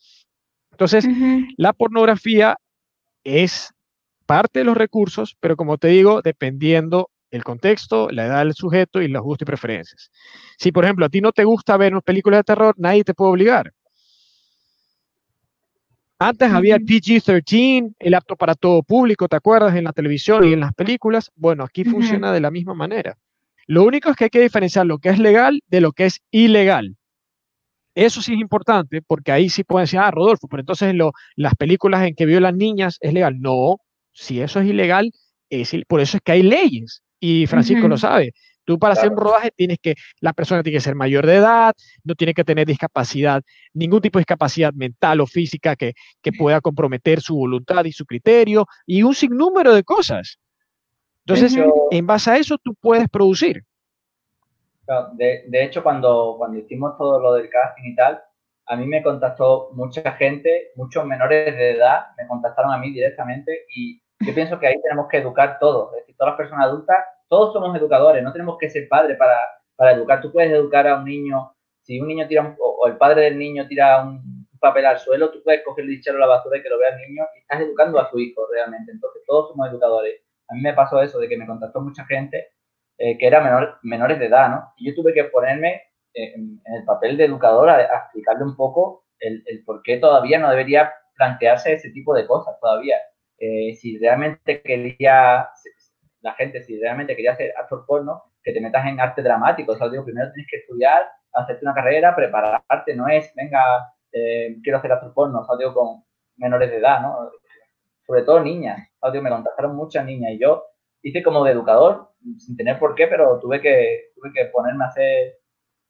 Entonces, 0.72 1.06
la 1.58 1.74
pornografía 1.74 2.56
es 3.26 3.74
parte 4.26 4.60
de 4.60 4.64
los 4.64 4.78
recursos, 4.78 5.36
pero 5.42 5.58
como 5.58 5.78
te 5.78 5.90
digo, 5.90 6.22
dependiendo 6.22 7.10
el 7.34 7.44
contexto, 7.44 8.10
la 8.12 8.28
edad 8.28 8.46
del 8.46 8.54
sujeto 8.54 9.02
y 9.02 9.08
los 9.08 9.24
gustos 9.24 9.44
y 9.44 9.48
preferencias. 9.48 10.12
Si, 10.58 10.72
por 10.72 10.84
ejemplo, 10.84 11.06
a 11.06 11.10
ti 11.10 11.20
no 11.20 11.32
te 11.32 11.44
gusta 11.44 11.76
ver 11.78 11.94
una 11.94 12.02
película 12.02 12.38
de 12.38 12.44
terror, 12.44 12.76
nadie 12.78 13.04
te 13.04 13.16
puede 13.16 13.32
obligar. 13.32 13.74
Antes 16.20 16.52
había 16.52 16.76
el 16.76 16.86
PG-13, 16.86 17.96
el 17.98 18.14
apto 18.14 18.36
para 18.36 18.54
todo 18.54 18.84
público, 18.84 19.28
¿te 19.28 19.36
acuerdas? 19.36 19.76
En 19.76 19.84
la 19.86 19.94
televisión 19.94 20.48
y 20.48 20.54
en 20.54 20.60
las 20.60 20.74
películas. 20.74 21.32
Bueno, 21.36 21.64
aquí 21.64 21.84
funciona 21.84 22.32
de 22.32 22.40
la 22.40 22.52
misma 22.52 22.76
manera. 22.76 23.18
Lo 23.66 23.84
único 23.84 24.12
es 24.12 24.16
que 24.16 24.26
hay 24.26 24.30
que 24.30 24.42
diferenciar 24.42 24.86
lo 24.86 25.00
que 25.00 25.10
es 25.10 25.18
legal 25.18 25.60
de 25.68 25.82
lo 25.82 25.92
que 25.92 26.06
es 26.06 26.22
ilegal. 26.30 26.96
Eso 27.96 28.22
sí 28.22 28.34
es 28.34 28.40
importante 28.40 29.02
porque 29.02 29.32
ahí 29.32 29.50
sí 29.50 29.64
pueden 29.64 29.86
decir, 29.86 30.00
ah, 30.00 30.12
Rodolfo, 30.12 30.48
pero 30.48 30.62
entonces 30.62 30.94
las 31.36 31.56
películas 31.56 32.06
en 32.08 32.14
que 32.14 32.28
violan 32.28 32.58
niñas 32.58 32.98
es 33.02 33.12
legal. 33.12 33.42
No, 33.42 33.78
si 34.12 34.40
eso 34.40 34.60
es 34.60 34.68
ilegal, 34.68 35.12
es, 35.50 35.76
por 35.88 36.00
eso 36.00 36.18
es 36.18 36.24
que 36.24 36.32
hay 36.32 36.44
leyes. 36.44 37.02
Y 37.26 37.48
Francisco 37.48 37.88
lo 37.88 37.96
sabe. 37.96 38.34
Tú 38.66 38.78
para 38.78 38.96
hacer 38.96 39.10
un 39.10 39.16
rodaje 39.16 39.50
tienes 39.56 39.78
que, 39.82 39.96
la 40.20 40.34
persona 40.34 40.62
tiene 40.62 40.76
que 40.76 40.82
ser 40.82 40.94
mayor 40.94 41.26
de 41.26 41.36
edad, 41.36 41.74
no 42.04 42.16
tiene 42.16 42.34
que 42.34 42.44
tener 42.44 42.68
discapacidad, 42.68 43.42
ningún 43.74 44.02
tipo 44.02 44.20
de 44.20 44.24
discapacidad 44.24 44.74
mental 44.74 45.22
o 45.22 45.26
física 45.26 45.78
que, 45.78 45.94
pueda 46.38 46.60
comprometer 46.60 47.22
su 47.22 47.38
voluntad 47.38 47.86
y 47.86 47.94
su 47.94 48.06
criterio 48.06 48.66
y 48.86 49.04
un 49.04 49.16
sinnúmero 49.16 49.74
de 49.74 49.86
cosas. 49.86 50.38
Entonces, 51.26 51.58
en 51.92 52.06
base 52.06 52.30
a 52.30 52.38
eso 52.38 52.58
tú 52.58 52.76
puedes 52.76 53.08
producir. 53.08 53.64
De, 55.14 55.46
de, 55.48 55.64
hecho, 55.64 55.82
cuando, 55.82 56.36
cuando 56.38 56.60
hicimos 56.60 56.98
todo 56.98 57.22
lo 57.22 57.36
del 57.36 57.48
casting 57.50 57.92
y 57.92 57.96
tal, 57.96 58.22
a 58.66 58.76
mí 58.76 58.86
me 58.86 59.02
contactó 59.02 59.70
mucha 59.76 60.12
gente, 60.12 60.72
muchos 60.76 61.06
menores 61.06 61.56
de 61.56 61.72
edad 61.72 62.08
me 62.18 62.28
contactaron 62.28 62.74
a 62.74 62.78
mí 62.80 62.92
directamente 62.92 63.66
y 63.74 64.03
yo 64.26 64.34
pienso 64.34 64.60
que 64.60 64.68
ahí 64.68 64.82
tenemos 64.82 65.08
que 65.10 65.18
educar 65.18 65.58
todos, 65.60 65.94
es 65.94 66.00
decir, 66.02 66.16
todas 66.18 66.32
las 66.32 66.38
personas 66.38 66.66
adultas 66.68 66.98
todos 67.34 67.52
somos 67.52 67.76
educadores, 67.76 68.24
no 68.24 68.32
tenemos 68.32 68.60
que 68.60 68.70
ser 68.70 68.88
padres 68.88 69.18
para, 69.18 69.40
para 69.76 69.94
educar. 69.94 70.22
Tú 70.22 70.32
puedes 70.32 70.52
educar 70.52 70.88
a 70.88 70.98
un 70.98 71.06
niño, 71.06 71.52
si 71.82 72.00
un 72.00 72.08
niño 72.08 72.28
tira, 72.28 72.56
o, 72.60 72.86
el 72.86 72.96
padre 72.98 73.24
del 73.24 73.40
niño 73.40 73.68
tira 73.68 74.04
un 74.04 74.48
papel 74.60 74.86
al 74.86 75.00
suelo, 75.00 75.32
tú 75.32 75.42
puedes 75.44 75.64
coger 75.64 75.86
el 75.86 75.96
echarlo 75.96 76.24
a 76.24 76.28
la 76.28 76.36
basura 76.36 76.60
y 76.60 76.62
que 76.62 76.70
lo 76.70 76.78
vea 76.78 76.90
el 76.90 77.10
niño 77.10 77.24
y 77.36 77.40
estás 77.40 77.60
educando 77.60 78.00
a 78.00 78.08
su 78.12 78.20
hijo 78.20 78.48
realmente. 78.52 78.92
Entonces 78.92 79.24
todos 79.26 79.50
somos 79.50 79.68
educadores. 79.68 80.22
A 80.48 80.54
mí 80.54 80.62
me 80.62 80.74
pasó 80.74 81.02
eso 81.02 81.18
de 81.18 81.28
que 81.28 81.36
me 81.36 81.48
contactó 81.48 81.82
mucha 81.82 82.06
gente 82.06 82.50
eh, 83.00 83.18
que 83.18 83.26
era 83.26 83.42
menor, 83.42 83.80
menores 83.82 84.20
de 84.20 84.28
edad, 84.28 84.50
¿no? 84.50 84.74
Y 84.78 84.90
yo 84.90 84.94
tuve 84.94 85.12
que 85.12 85.24
ponerme 85.24 85.82
eh, 86.14 86.36
en, 86.36 86.62
el 86.66 86.86
papel 86.86 87.18
de 87.18 87.26
educador 87.26 87.68
a, 87.68 87.82
explicarle 87.82 88.44
un 88.44 88.56
poco 88.56 89.06
el, 89.20 89.42
el, 89.48 89.64
por 89.64 89.82
qué 89.82 89.98
todavía 89.98 90.38
no 90.38 90.52
debería 90.52 90.94
plantearse 91.16 91.74
ese 91.74 91.90
tipo 91.90 92.14
de 92.14 92.28
cosas 92.28 92.60
todavía. 92.60 92.98
Eh, 93.38 93.76
si 93.76 93.98
realmente 93.98 94.62
quería 94.62 95.50
la 96.22 96.34
gente, 96.36 96.64
si 96.64 96.80
realmente 96.80 97.16
quería 97.16 97.36
ser 97.36 97.54
actor 97.58 97.86
porno, 97.86 98.24
que 98.44 98.54
te 98.54 98.62
metas 98.62 98.86
en 98.88 99.00
arte 99.00 99.22
dramático. 99.22 99.74
O 99.74 99.76
sea, 99.76 99.90
digo, 99.90 100.06
primero 100.06 100.32
tienes 100.32 100.50
que 100.50 100.58
estudiar, 100.58 101.08
hacerte 101.34 101.66
una 101.66 101.74
carrera, 101.74 102.16
prepararte, 102.16 102.96
no 102.96 103.08
es, 103.08 103.32
venga, 103.36 103.94
eh, 104.12 104.58
quiero 104.64 104.78
hacer 104.78 104.92
actor 104.92 105.14
porno, 105.14 105.42
o 105.42 105.46
sea, 105.46 105.58
digo, 105.58 105.74
con 105.74 106.04
menores 106.38 106.70
de 106.70 106.78
edad, 106.78 107.02
¿no? 107.02 107.32
Sobre 108.06 108.24
todo 108.24 108.42
niñas. 108.42 108.80
O 109.00 109.06
sea, 109.06 109.12
digo, 109.12 109.24
me 109.24 109.30
contactaron 109.30 109.76
muchas 109.76 110.06
niñas 110.06 110.32
y 110.32 110.40
yo 110.40 110.64
hice 111.02 111.22
como 111.22 111.44
de 111.44 111.52
educador, 111.52 112.12
sin 112.38 112.56
tener 112.56 112.80
por 112.80 112.96
qué, 112.96 113.08
pero 113.08 113.40
tuve 113.40 113.62
que, 113.62 114.12
tuve 114.16 114.32
que 114.34 114.46
ponerme 114.46 114.86
a 114.86 114.88
hacer, 114.88 115.40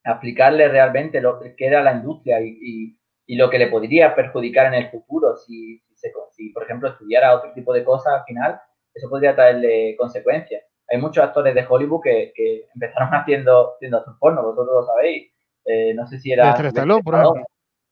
a 0.04 0.12
explicarle 0.12 0.68
realmente 0.68 1.22
lo 1.22 1.39
que 1.39 1.56
era 1.60 1.84
la 1.84 1.94
industria 1.94 2.41
y, 2.41 2.98
lo 3.28 3.50
que 3.50 3.58
le 3.58 3.68
podría 3.68 4.16
perjudicar 4.16 4.68
en 4.68 4.76
el 4.76 4.90
futuro 4.90 5.36
si, 5.36 5.82
si, 5.96 6.10
si, 6.32 6.50
por 6.50 6.64
ejemplo, 6.64 6.90
estudiara 6.90 7.36
otro 7.36 7.54
tipo 7.54 7.74
de 7.74 7.84
cosas 7.84 8.20
al 8.20 8.26
final 8.26 8.60
eso 8.94 9.10
podría 9.10 9.36
traerle 9.36 9.96
consecuencias. 9.98 10.64
Hay 10.90 11.00
muchos 11.00 11.24
actores 11.24 11.56
de 11.56 11.66
Hollywood 11.68 12.02
que, 12.04 12.68
empezaron 12.74 13.10
haciendo, 13.14 13.76
haciendo 13.76 13.98
actor 13.98 14.18
porno, 14.20 14.44
vosotros 14.44 14.82
lo 14.82 14.86
sabéis. 14.86 15.32
Eh, 15.66 15.94
no 15.94 16.06
sé 16.08 16.20
si 16.20 16.32
era... 16.32 16.56
Silvestre 16.56 16.68
Stallone, 16.68 17.04
por 17.04 17.16
ejemplo. 17.16 17.44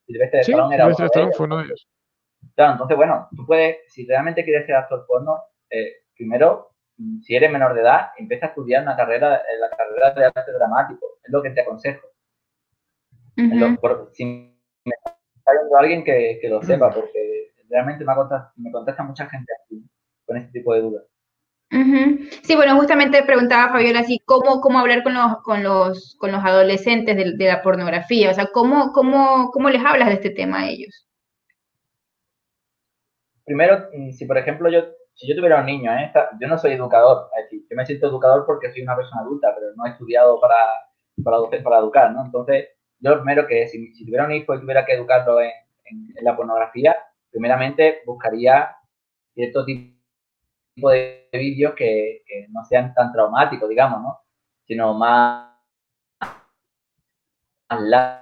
Silvestre 0.05 0.43
sí, 0.43 0.51
era 0.51 0.89
fue 1.31 1.45
uno 1.45 1.57
de 1.57 1.65
ellos. 1.65 1.87
Claro, 2.55 2.73
entonces, 2.73 2.97
bueno, 2.97 3.27
tú 3.35 3.45
puedes, 3.45 3.77
si 3.87 4.05
realmente 4.05 4.43
quieres 4.43 4.65
ser 4.65 4.75
actor 4.75 5.05
porno, 5.07 5.41
eh, 5.69 6.03
primero, 6.15 6.71
mm, 6.97 7.21
si 7.21 7.35
eres 7.35 7.51
menor 7.51 7.73
de 7.73 7.81
edad, 7.81 8.09
empieza 8.17 8.47
a 8.47 8.49
estudiar 8.49 8.81
una 8.83 8.95
carrera, 8.95 9.41
la 9.59 9.69
carrera 9.69 10.11
de 10.11 10.25
arte 10.25 10.51
dramático. 10.51 11.19
Es 11.23 11.31
lo 11.31 11.41
que 11.41 11.51
te 11.51 11.61
aconsejo. 11.61 12.07
si 13.35 13.45
me 14.83 14.93
está 15.41 15.53
viendo 15.53 15.77
alguien 15.77 16.03
que, 16.03 16.39
que, 16.39 16.49
lo 16.49 16.61
sepa, 16.61 16.91
porque 16.91 17.51
realmente 17.69 18.05
me 18.05 18.15
contesta, 18.15 18.53
me 18.55 18.71
contesta 18.71 19.03
mucha 19.03 19.27
gente 19.27 19.51
así 19.63 19.83
con 20.25 20.37
este 20.37 20.51
tipo 20.51 20.73
de 20.73 20.81
dudas. 20.81 21.03
Sí, 22.43 22.55
bueno, 22.55 22.75
justamente 22.75 23.23
preguntaba 23.23 23.71
Fabiola 23.71 24.01
así, 24.01 24.19
¿cómo, 24.25 24.59
cómo 24.59 24.79
hablar 24.79 25.03
con 25.03 25.13
los, 25.13 25.37
con 25.43 25.63
los, 25.63 26.17
con 26.19 26.31
los 26.31 26.43
adolescentes 26.43 27.15
de, 27.15 27.45
la 27.45 27.61
pornografía? 27.61 28.29
O 28.29 28.33
sea, 28.33 28.47
¿cómo, 28.47 28.91
cómo, 28.91 29.51
¿cómo 29.51 29.69
les 29.69 29.83
hablas 29.83 30.09
de 30.09 30.15
este 30.15 30.31
tema 30.31 30.59
a 30.59 30.69
ellos? 30.69 31.07
Primero, 33.45 33.87
mm, 33.93 34.11
si 34.11 34.25
por 34.25 34.37
ejemplo 34.37 34.69
yo, 34.69 34.81
si 35.13 35.29
yo 35.29 35.35
tuviera 35.35 35.61
un 35.61 35.65
niño, 35.65 35.91
¿eh? 35.93 36.11
yo 36.41 36.47
no 36.47 36.57
soy 36.57 36.73
educador, 36.73 37.29
decir, 37.41 37.65
yo 37.69 37.77
me 37.77 37.85
siento 37.85 38.07
educador 38.07 38.45
porque 38.45 38.71
soy 38.71 38.81
una 38.81 38.97
persona 38.97 39.21
adulta, 39.21 39.55
pero 39.55 39.73
no 39.75 39.85
he 39.85 39.91
estudiado 39.91 40.41
para, 40.41 40.57
para, 41.23 41.37
para 41.63 41.79
educar, 41.79 42.11
¿no? 42.11 42.25
Entonces, 42.25 42.67
yo 43.01 43.15
primero 43.15 43.47
que 43.47 43.67
si, 43.67 43.93
si, 43.93 44.05
tuviera 44.05 44.25
un 44.25 44.31
hijo 44.31 44.53
y 44.53 44.61
tuviera 44.61 44.85
que 44.85 44.93
educarlo 44.93 45.41
en, 45.41 45.51
la 46.21 46.37
pornografía, 46.37 46.95
primeramente 47.29 48.01
buscaría 48.05 48.73
cierto 49.33 49.65
tipo 49.65 50.89
de 50.89 51.27
vídeos 51.33 51.73
que, 51.73 52.23
no 52.49 52.63
sean 52.63 52.93
tan 52.93 53.11
traumáticos, 53.11 53.67
digamos, 53.67 54.01
¿no? 54.01 54.19
Sino 54.65 54.93
más, 54.93 55.51
más 57.69 58.21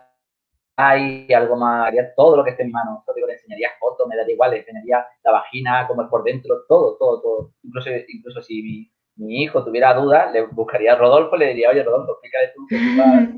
light, 0.78 1.32
algo 1.32 1.58
más, 1.58 1.88
haría 1.88 2.14
todo 2.16 2.38
lo 2.38 2.44
que 2.44 2.52
esté 2.52 2.64
en 2.64 2.70
mi 2.70 2.74
mano. 2.74 3.04
Yo 3.06 3.14
digo, 3.14 3.28
le 3.28 3.34
enseñaría 3.34 3.70
fotos, 3.80 4.08
me 4.08 4.16
daría 4.16 4.34
igual, 4.34 4.52
le 4.52 4.60
enseñaría 4.60 5.06
la 5.24 5.32
vagina, 5.32 5.86
cómo 5.88 6.04
es 6.04 6.08
por 6.08 6.24
dentro, 6.24 6.64
todo, 6.68 6.98
todo, 6.98 7.22
todo. 7.22 7.52
Incluso, 7.64 7.90
incluso 8.08 8.42
si 8.42 8.90
mi, 9.18 9.44
hijo 9.44 9.64
tuviera 9.64 9.94
dudas, 9.94 10.32
le 10.32 10.48
buscaría 10.48 10.94
a 10.94 10.96
Rodolfo, 10.96 11.36
le 11.36 11.50
diría, 11.50 11.70
oye, 11.70 11.84
Rodolfo, 11.84 12.14
explícale 12.14 12.54
tú, 12.56 12.66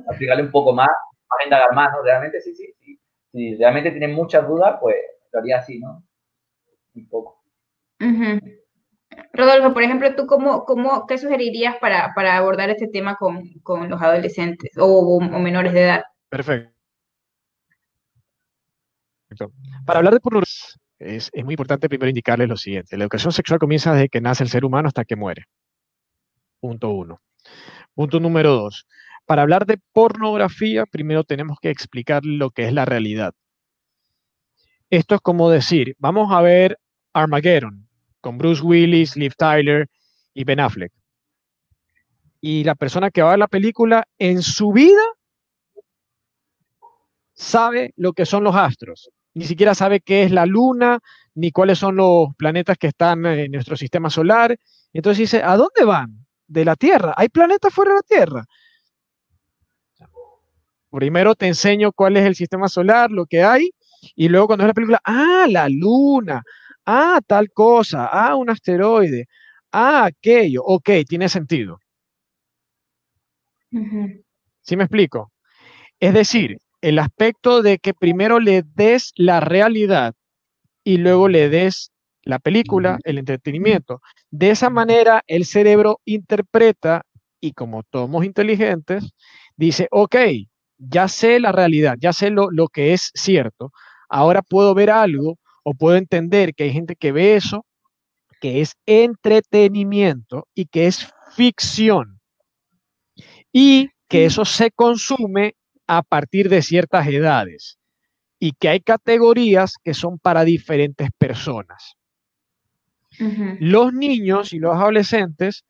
explícale 0.10 0.44
un 0.44 0.52
poco 0.52 0.74
más, 0.74 0.90
a 1.40 1.44
indagar 1.46 1.74
más, 1.74 1.92
¿no? 1.92 2.02
Realmente 2.02 2.42
sí, 2.42 2.54
sí, 2.56 2.74
sí. 2.80 3.00
Si 3.32 3.56
realmente 3.56 3.92
tienen 3.92 4.14
muchas 4.14 4.48
dudas, 4.48 4.78
pues 4.82 4.96
lo 5.32 5.40
haría 5.40 5.58
así, 5.60 5.80
¿no? 5.80 6.04
Un 6.96 7.08
poco. 7.08 7.42
Rodolfo, 9.34 9.74
por 9.74 9.84
ejemplo, 9.84 10.16
¿tú 10.16 10.26
cómo, 10.26 10.66
cómo, 10.66 11.06
qué 11.08 11.18
sugerirías 11.18 11.78
para, 11.78 12.14
abordar 12.38 12.70
este 12.70 12.88
tema 12.88 13.16
con, 13.16 13.50
los 13.90 14.02
adolescentes 14.02 14.72
o, 14.78 15.20
menores 15.22 15.74
de 15.74 15.84
edad? 15.84 16.04
Perfecto. 16.30 16.72
Para 19.86 20.00
hablar 20.00 20.14
de 20.14 20.20
pornografía, 20.20 20.76
es, 21.00 21.30
es, 21.32 21.44
muy 21.46 21.54
importante 21.54 21.88
primero 21.88 22.10
indicarles 22.10 22.50
lo 22.50 22.58
siguiente. 22.58 22.98
La 22.98 23.06
educación 23.06 23.32
sexual 23.32 23.60
comienza 23.60 23.94
desde 23.94 24.10
que 24.10 24.20
nace 24.20 24.44
el 24.44 24.50
ser 24.50 24.66
humano 24.66 24.88
hasta 24.88 25.06
que 25.06 25.16
muere. 25.16 25.46
Punto 26.60 26.90
uno. 26.90 27.22
Punto 27.94 28.20
número 28.20 28.52
dos. 28.52 28.88
Para 29.32 29.44
hablar 29.44 29.66
de 29.66 29.80
pornografía, 29.94 30.86
primero 30.86 31.24
tenemos 31.24 31.58
que 31.62 31.70
explicar 31.70 32.26
lo 32.26 32.50
que 32.50 32.68
es 32.68 32.74
la 32.74 32.84
realidad. 32.84 33.34
Esto 34.90 35.16
es 35.16 35.22
como 35.22 35.50
decir, 35.50 35.96
vamos 36.00 36.34
a 36.34 36.42
ver 36.42 36.78
Armageddon 37.14 37.88
con 38.20 38.38
Bruce 38.38 38.62
Willis, 38.62 39.16
Liv 39.16 39.34
Tyler 39.38 39.88
y 40.34 40.44
Ben 40.44 40.60
Affleck. 40.60 40.92
Y 42.42 42.66
la 42.66 42.76
persona 42.76 43.10
que 43.10 43.22
va 43.22 43.30
a 43.30 43.32
ver 43.32 43.40
la 43.40 43.48
película 43.48 44.06
en 44.20 44.42
su 44.42 44.74
vida 44.74 45.02
sabe 47.34 47.94
lo 47.96 48.12
que 48.12 48.26
son 48.26 48.44
los 48.44 48.58
astros. 48.58 49.12
Ni 49.34 49.46
siquiera 49.46 49.74
sabe 49.76 50.02
qué 50.02 50.24
es 50.24 50.32
la 50.32 50.46
luna, 50.46 51.00
ni 51.36 51.52
cuáles 51.52 51.80
son 51.80 51.96
los 51.96 52.36
planetas 52.36 52.78
que 52.78 52.88
están 52.88 53.26
en 53.26 53.50
nuestro 53.54 53.78
sistema 53.78 54.10
solar. 54.10 54.58
Entonces 54.92 55.20
dice, 55.20 55.42
¿a 55.42 55.56
dónde 55.56 55.86
van? 55.86 56.26
De 56.48 56.66
la 56.66 56.76
Tierra. 56.76 57.14
¿Hay 57.16 57.30
planetas 57.30 57.74
fuera 57.74 57.92
de 57.92 57.96
la 57.96 58.02
Tierra? 58.02 58.46
Primero 60.92 61.36
te 61.36 61.48
enseño 61.48 61.92
cuál 61.94 62.18
es 62.18 62.26
el 62.26 62.36
sistema 62.36 62.68
solar, 62.68 63.12
lo 63.12 63.26
que 63.26 63.44
hay, 63.44 63.72
y 64.16 64.30
luego 64.30 64.48
cuando 64.48 64.64
ves 64.66 64.70
la 64.70 64.74
película, 64.74 65.02
ah, 65.06 65.46
la 65.50 65.70
luna, 65.70 66.44
ah, 66.86 67.22
tal 67.26 67.52
cosa, 67.52 68.08
ah, 68.08 68.36
un 68.36 68.50
asteroide, 68.50 69.28
ah, 69.72 70.06
aquello, 70.06 70.64
ok, 70.64 70.90
tiene 71.08 71.30
sentido. 71.30 71.80
¿Sí 74.62 74.76
me 74.76 74.84
explico? 74.84 75.32
Es 76.00 76.14
decir, 76.14 76.58
el 76.82 77.00
aspecto 77.00 77.62
de 77.62 77.80
que 77.80 77.94
primero 77.94 78.40
le 78.40 78.64
des 78.64 79.12
la 79.16 79.40
realidad 79.40 80.14
y 80.84 80.98
luego 80.98 81.28
le 81.28 81.50
des 81.50 81.92
la 82.24 82.40
película, 82.40 83.00
el 83.04 83.18
entretenimiento. 83.18 84.02
De 84.30 84.52
esa 84.52 84.70
manera 84.70 85.24
el 85.28 85.46
cerebro 85.46 86.00
interpreta 86.06 87.04
y 87.40 87.54
como 87.54 87.84
somos 87.92 88.26
inteligentes, 88.26 89.14
dice, 89.58 89.88
ok, 89.92 90.16
ya 90.90 91.08
sé 91.08 91.40
la 91.40 91.52
realidad, 91.52 91.96
ya 92.00 92.14
sé 92.14 92.30
lo, 92.30 92.50
lo 92.52 92.68
que 92.68 92.94
es 92.94 93.12
cierto, 93.14 93.72
ahora 94.10 94.42
puedo 94.42 94.74
ver 94.74 94.90
algo 94.90 95.38
o 95.64 95.74
puedo 95.74 95.98
entender 95.98 96.54
que 96.54 96.64
hay 96.64 96.74
gente 96.74 96.96
que 96.96 97.12
ve 97.12 97.36
eso, 97.36 97.66
que 98.40 98.62
es 98.62 98.76
entretenimiento 98.86 100.48
y 100.56 100.66
que 100.66 100.88
es 100.88 101.08
ficción. 101.36 102.20
Y 103.54 103.90
que 104.08 104.26
eso 104.26 104.46
se 104.46 104.72
consume 104.72 105.56
a 105.88 106.02
partir 106.02 106.50
de 106.50 106.62
ciertas 106.62 107.08
edades 107.08 107.78
y 108.40 108.54
que 108.54 108.70
hay 108.70 108.80
categorías 108.80 109.76
que 109.84 109.94
son 109.94 110.18
para 110.18 110.44
diferentes 110.44 111.10
personas. 111.18 111.96
Los 113.60 113.94
niños 113.94 114.54
y 114.54 114.60
los 114.60 114.74
adolescentes, 114.74 115.64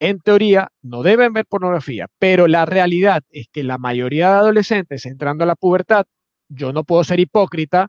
en 0.00 0.20
teoría, 0.20 0.68
no 0.82 1.02
deben 1.02 1.32
ver 1.32 1.46
pornografía, 1.46 2.06
pero 2.18 2.46
la 2.48 2.66
realidad 2.66 3.22
es 3.30 3.48
que 3.50 3.62
la 3.62 3.78
mayoría 3.78 4.30
de 4.30 4.36
adolescentes 4.36 5.06
entrando 5.06 5.44
a 5.44 5.46
la 5.46 5.56
pubertad, 5.56 6.06
yo 6.48 6.72
no 6.72 6.84
puedo 6.84 7.02
ser 7.04 7.20
hipócrita, 7.20 7.88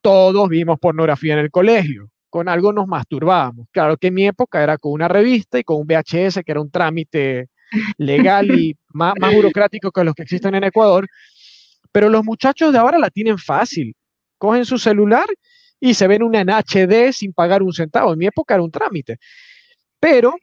todos 0.00 0.48
vimos 0.48 0.78
pornografía 0.78 1.34
en 1.34 1.40
el 1.40 1.50
colegio, 1.50 2.10
con 2.30 2.48
algo 2.48 2.72
nos 2.72 2.86
masturbábamos. 2.86 3.68
Claro 3.70 3.96
que 3.96 4.08
en 4.08 4.14
mi 4.14 4.26
época 4.26 4.62
era 4.62 4.76
con 4.76 4.92
una 4.92 5.08
revista 5.08 5.58
y 5.58 5.64
con 5.64 5.76
un 5.76 5.86
VHS, 5.86 6.42
que 6.44 6.52
era 6.52 6.60
un 6.60 6.70
trámite 6.70 7.48
legal 7.96 8.50
y 8.58 8.76
más, 8.92 9.14
burocrático 9.34 9.90
que 9.92 10.04
los 10.04 10.14
que 10.14 10.24
existen 10.24 10.54
en 10.54 10.64
Ecuador. 10.64 11.06
Pero 11.92 12.08
los 12.08 12.24
muchachos 12.24 12.72
de 12.72 12.78
ahora 12.78 12.98
la 12.98 13.10
tienen 13.10 13.38
fácil. 13.38 13.94
Cogen 14.36 14.64
su 14.64 14.78
celular 14.78 15.26
y 15.78 15.94
se 15.94 16.08
ven 16.08 16.22
una 16.22 16.40
en 16.40 16.50
HD 16.50 17.12
sin 17.12 17.32
pagar 17.32 17.62
un 17.62 17.72
centavo. 17.72 18.12
En 18.12 18.18
mi 18.18 18.26
época 18.26 18.54
era 18.54 18.62
un 18.62 18.70
trámite. 18.70 19.18
Pero, 20.00 20.34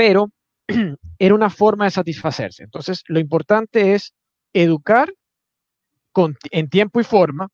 pero, 0.00 0.30
era 1.18 1.34
una 1.34 1.50
forma 1.50 1.84
de 1.84 1.90
satisfacerse. 1.90 2.62
Entonces, 2.62 3.02
lo 3.06 3.20
importante 3.20 3.92
es 3.92 4.14
educar 4.54 5.12
en 6.50 6.70
tiempo 6.70 7.02
y 7.02 7.04
forma 7.04 7.48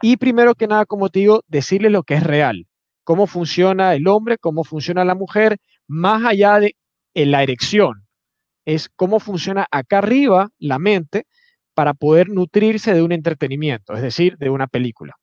y 0.00 0.16
primero 0.18 0.54
que 0.54 0.68
nada, 0.68 0.86
como 0.86 1.08
digo, 1.08 1.42
decirle 1.48 1.90
lo 1.90 2.04
que 2.04 2.14
es 2.14 2.22
real, 2.22 2.68
cómo 3.02 3.26
funciona 3.26 3.92
el 3.94 4.06
hombre, 4.06 4.38
cómo 4.38 4.62
funciona 4.62 5.04
la 5.04 5.16
mujer, 5.16 5.56
más 5.88 6.24
allá 6.24 6.60
de 6.60 6.76
la 7.12 7.42
erección 7.42 8.06
es 8.64 8.88
cómo 8.88 9.18
funciona 9.18 9.66
acá 9.72 9.98
arriba 9.98 10.50
la 10.60 10.78
mente 10.78 11.26
para 11.74 11.92
poder 11.92 12.28
nutrirse 12.28 12.94
de 12.94 13.02
un 13.02 13.10
entretenimiento, 13.10 13.94
es 13.94 14.02
decir, 14.02 14.36
de 14.38 14.48
una 14.48 14.68
película. 14.68 15.16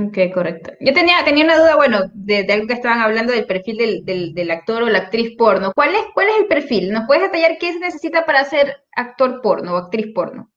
Ok, 0.00 0.32
correcto. 0.32 0.72
Yo 0.78 0.94
tenía, 0.94 1.24
tenía 1.24 1.44
una 1.44 1.58
duda, 1.58 1.74
bueno, 1.74 2.02
de, 2.14 2.46
algo 2.52 2.68
que 2.68 2.74
estaban 2.74 3.00
hablando 3.00 3.32
del 3.32 3.46
perfil 3.46 4.04
del, 4.04 4.50
actor 4.50 4.84
o 4.84 4.88
la 4.88 4.98
actriz 4.98 5.36
porno. 5.36 5.72
¿Cuál 5.74 5.94
es, 5.96 6.02
¿Cuál 6.14 6.28
es 6.28 6.36
el 6.38 6.46
perfil? 6.46 6.92
¿Nos 6.92 7.06
puedes 7.06 7.24
detallar 7.24 7.58
qué 7.58 7.72
se 7.72 7.80
necesita 7.80 8.24
para 8.24 8.44
ser 8.44 8.84
actor 8.94 9.40
porno 9.42 9.74
o 9.74 9.76
actriz 9.76 10.12
porno? 10.14 10.52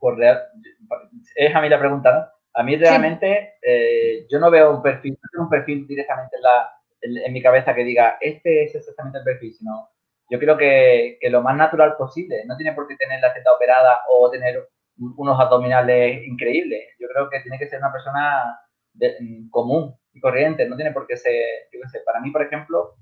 Por 0.00 0.16
es 0.22 1.54
a 1.54 1.60
mí 1.60 1.68
la 1.68 1.78
pregunta, 1.78 2.12
¿no? 2.12 2.26
A 2.54 2.62
mí 2.62 2.76
realmente 2.76 3.56
eh, 3.60 4.26
yo 4.30 4.38
no 4.38 4.50
veo 4.50 4.76
un 4.76 4.82
perfil, 4.82 5.18
no 5.22 5.28
tengo 5.30 5.44
un 5.44 5.50
perfil 5.50 5.86
directamente 5.86 6.36
en 6.36 6.42
la, 6.42 6.70
en, 7.02 7.32
mi 7.32 7.42
cabeza 7.42 7.74
que 7.74 7.84
diga, 7.84 8.16
este 8.20 8.64
es 8.64 8.74
exactamente 8.74 9.18
el 9.18 9.24
perfil, 9.24 9.52
sino 9.52 9.90
yo 10.30 10.38
creo 10.38 10.56
que, 10.56 11.18
que, 11.20 11.28
lo 11.28 11.42
más 11.42 11.56
natural 11.56 11.96
posible. 11.98 12.44
No 12.46 12.56
tiene 12.56 12.72
por 12.72 12.88
qué 12.88 12.96
tener 12.96 13.20
la 13.20 13.34
teta 13.34 13.52
operada 13.52 14.00
o 14.08 14.30
tener 14.30 14.66
unos 14.98 15.40
abdominales 15.40 16.26
increíbles. 16.26 16.94
Yo 16.98 17.08
creo 17.08 17.28
que 17.28 17.40
tiene 17.40 17.58
que 17.58 17.68
ser 17.68 17.78
una 17.78 17.92
persona 17.92 18.58
mm, 18.94 19.50
común 19.50 19.94
y 20.12 20.20
corriente. 20.20 20.68
No 20.68 20.76
tiene 20.76 20.92
por 20.92 21.06
qué 21.06 21.16
ser, 21.16 21.34
yo 21.72 21.80
qué 21.82 21.88
sé, 21.88 22.00
para 22.04 22.20
mí, 22.20 22.30
por 22.30 22.42
ejemplo, 22.42 22.94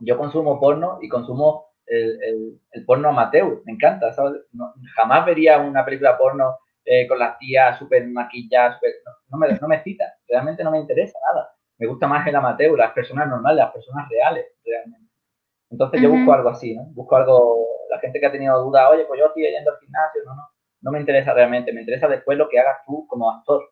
yo 0.00 0.18
consumo 0.18 0.60
porno 0.60 0.98
y 1.00 1.08
consumo 1.08 1.66
el, 1.86 2.18
el, 2.72 2.84
porno 2.84 3.08
amateur. 3.08 3.62
Me 3.64 3.72
encanta, 3.72 4.12
¿sabes? 4.12 4.42
jamás 4.96 5.26
vería 5.26 5.58
una 5.58 5.84
película 5.84 6.18
porno 6.18 6.56
eh, 6.84 7.06
con 7.06 7.18
las 7.18 7.38
tías 7.38 7.78
súper 7.78 8.06
maquilladas, 8.08 8.80
no, 9.04 9.12
no, 9.28 9.38
me, 9.38 9.58
no 9.58 9.68
me 9.68 9.82
cita. 9.82 10.04
Realmente 10.28 10.64
no 10.64 10.70
me 10.70 10.80
interesa 10.80 11.18
nada 11.32 11.52
me 11.82 11.88
gusta 11.88 12.06
más 12.06 12.24
el 12.28 12.36
amateur, 12.36 12.78
las 12.78 12.92
personas 12.92 13.26
normales, 13.26 13.56
las 13.56 13.72
personas 13.72 14.08
reales, 14.08 14.46
realmente. 14.64 15.10
Entonces 15.68 16.00
yo 16.00 16.10
busco 16.10 16.32
algo 16.32 16.50
así, 16.50 16.76
¿no? 16.76 16.84
Busco 16.94 17.16
algo, 17.16 17.66
la 17.90 17.98
gente 17.98 18.20
que 18.20 18.26
ha 18.26 18.30
tenido 18.30 18.62
dudas, 18.62 18.88
oye, 18.88 19.04
pues 19.04 19.18
yo 19.18 19.26
estoy 19.26 19.50
yendo 19.50 19.72
al 19.72 19.78
gimnasio, 19.78 20.22
no, 20.24 20.36
no, 20.36 20.48
no 20.82 20.90
me 20.90 21.00
interesa 21.00 21.32
realmente, 21.32 21.72
me 21.72 21.80
interesa 21.80 22.08
después 22.08 22.36
lo 22.36 22.48
que 22.48 22.58
hagas 22.58 22.78
tú 22.86 23.06
como 23.08 23.30
actor. 23.30 23.70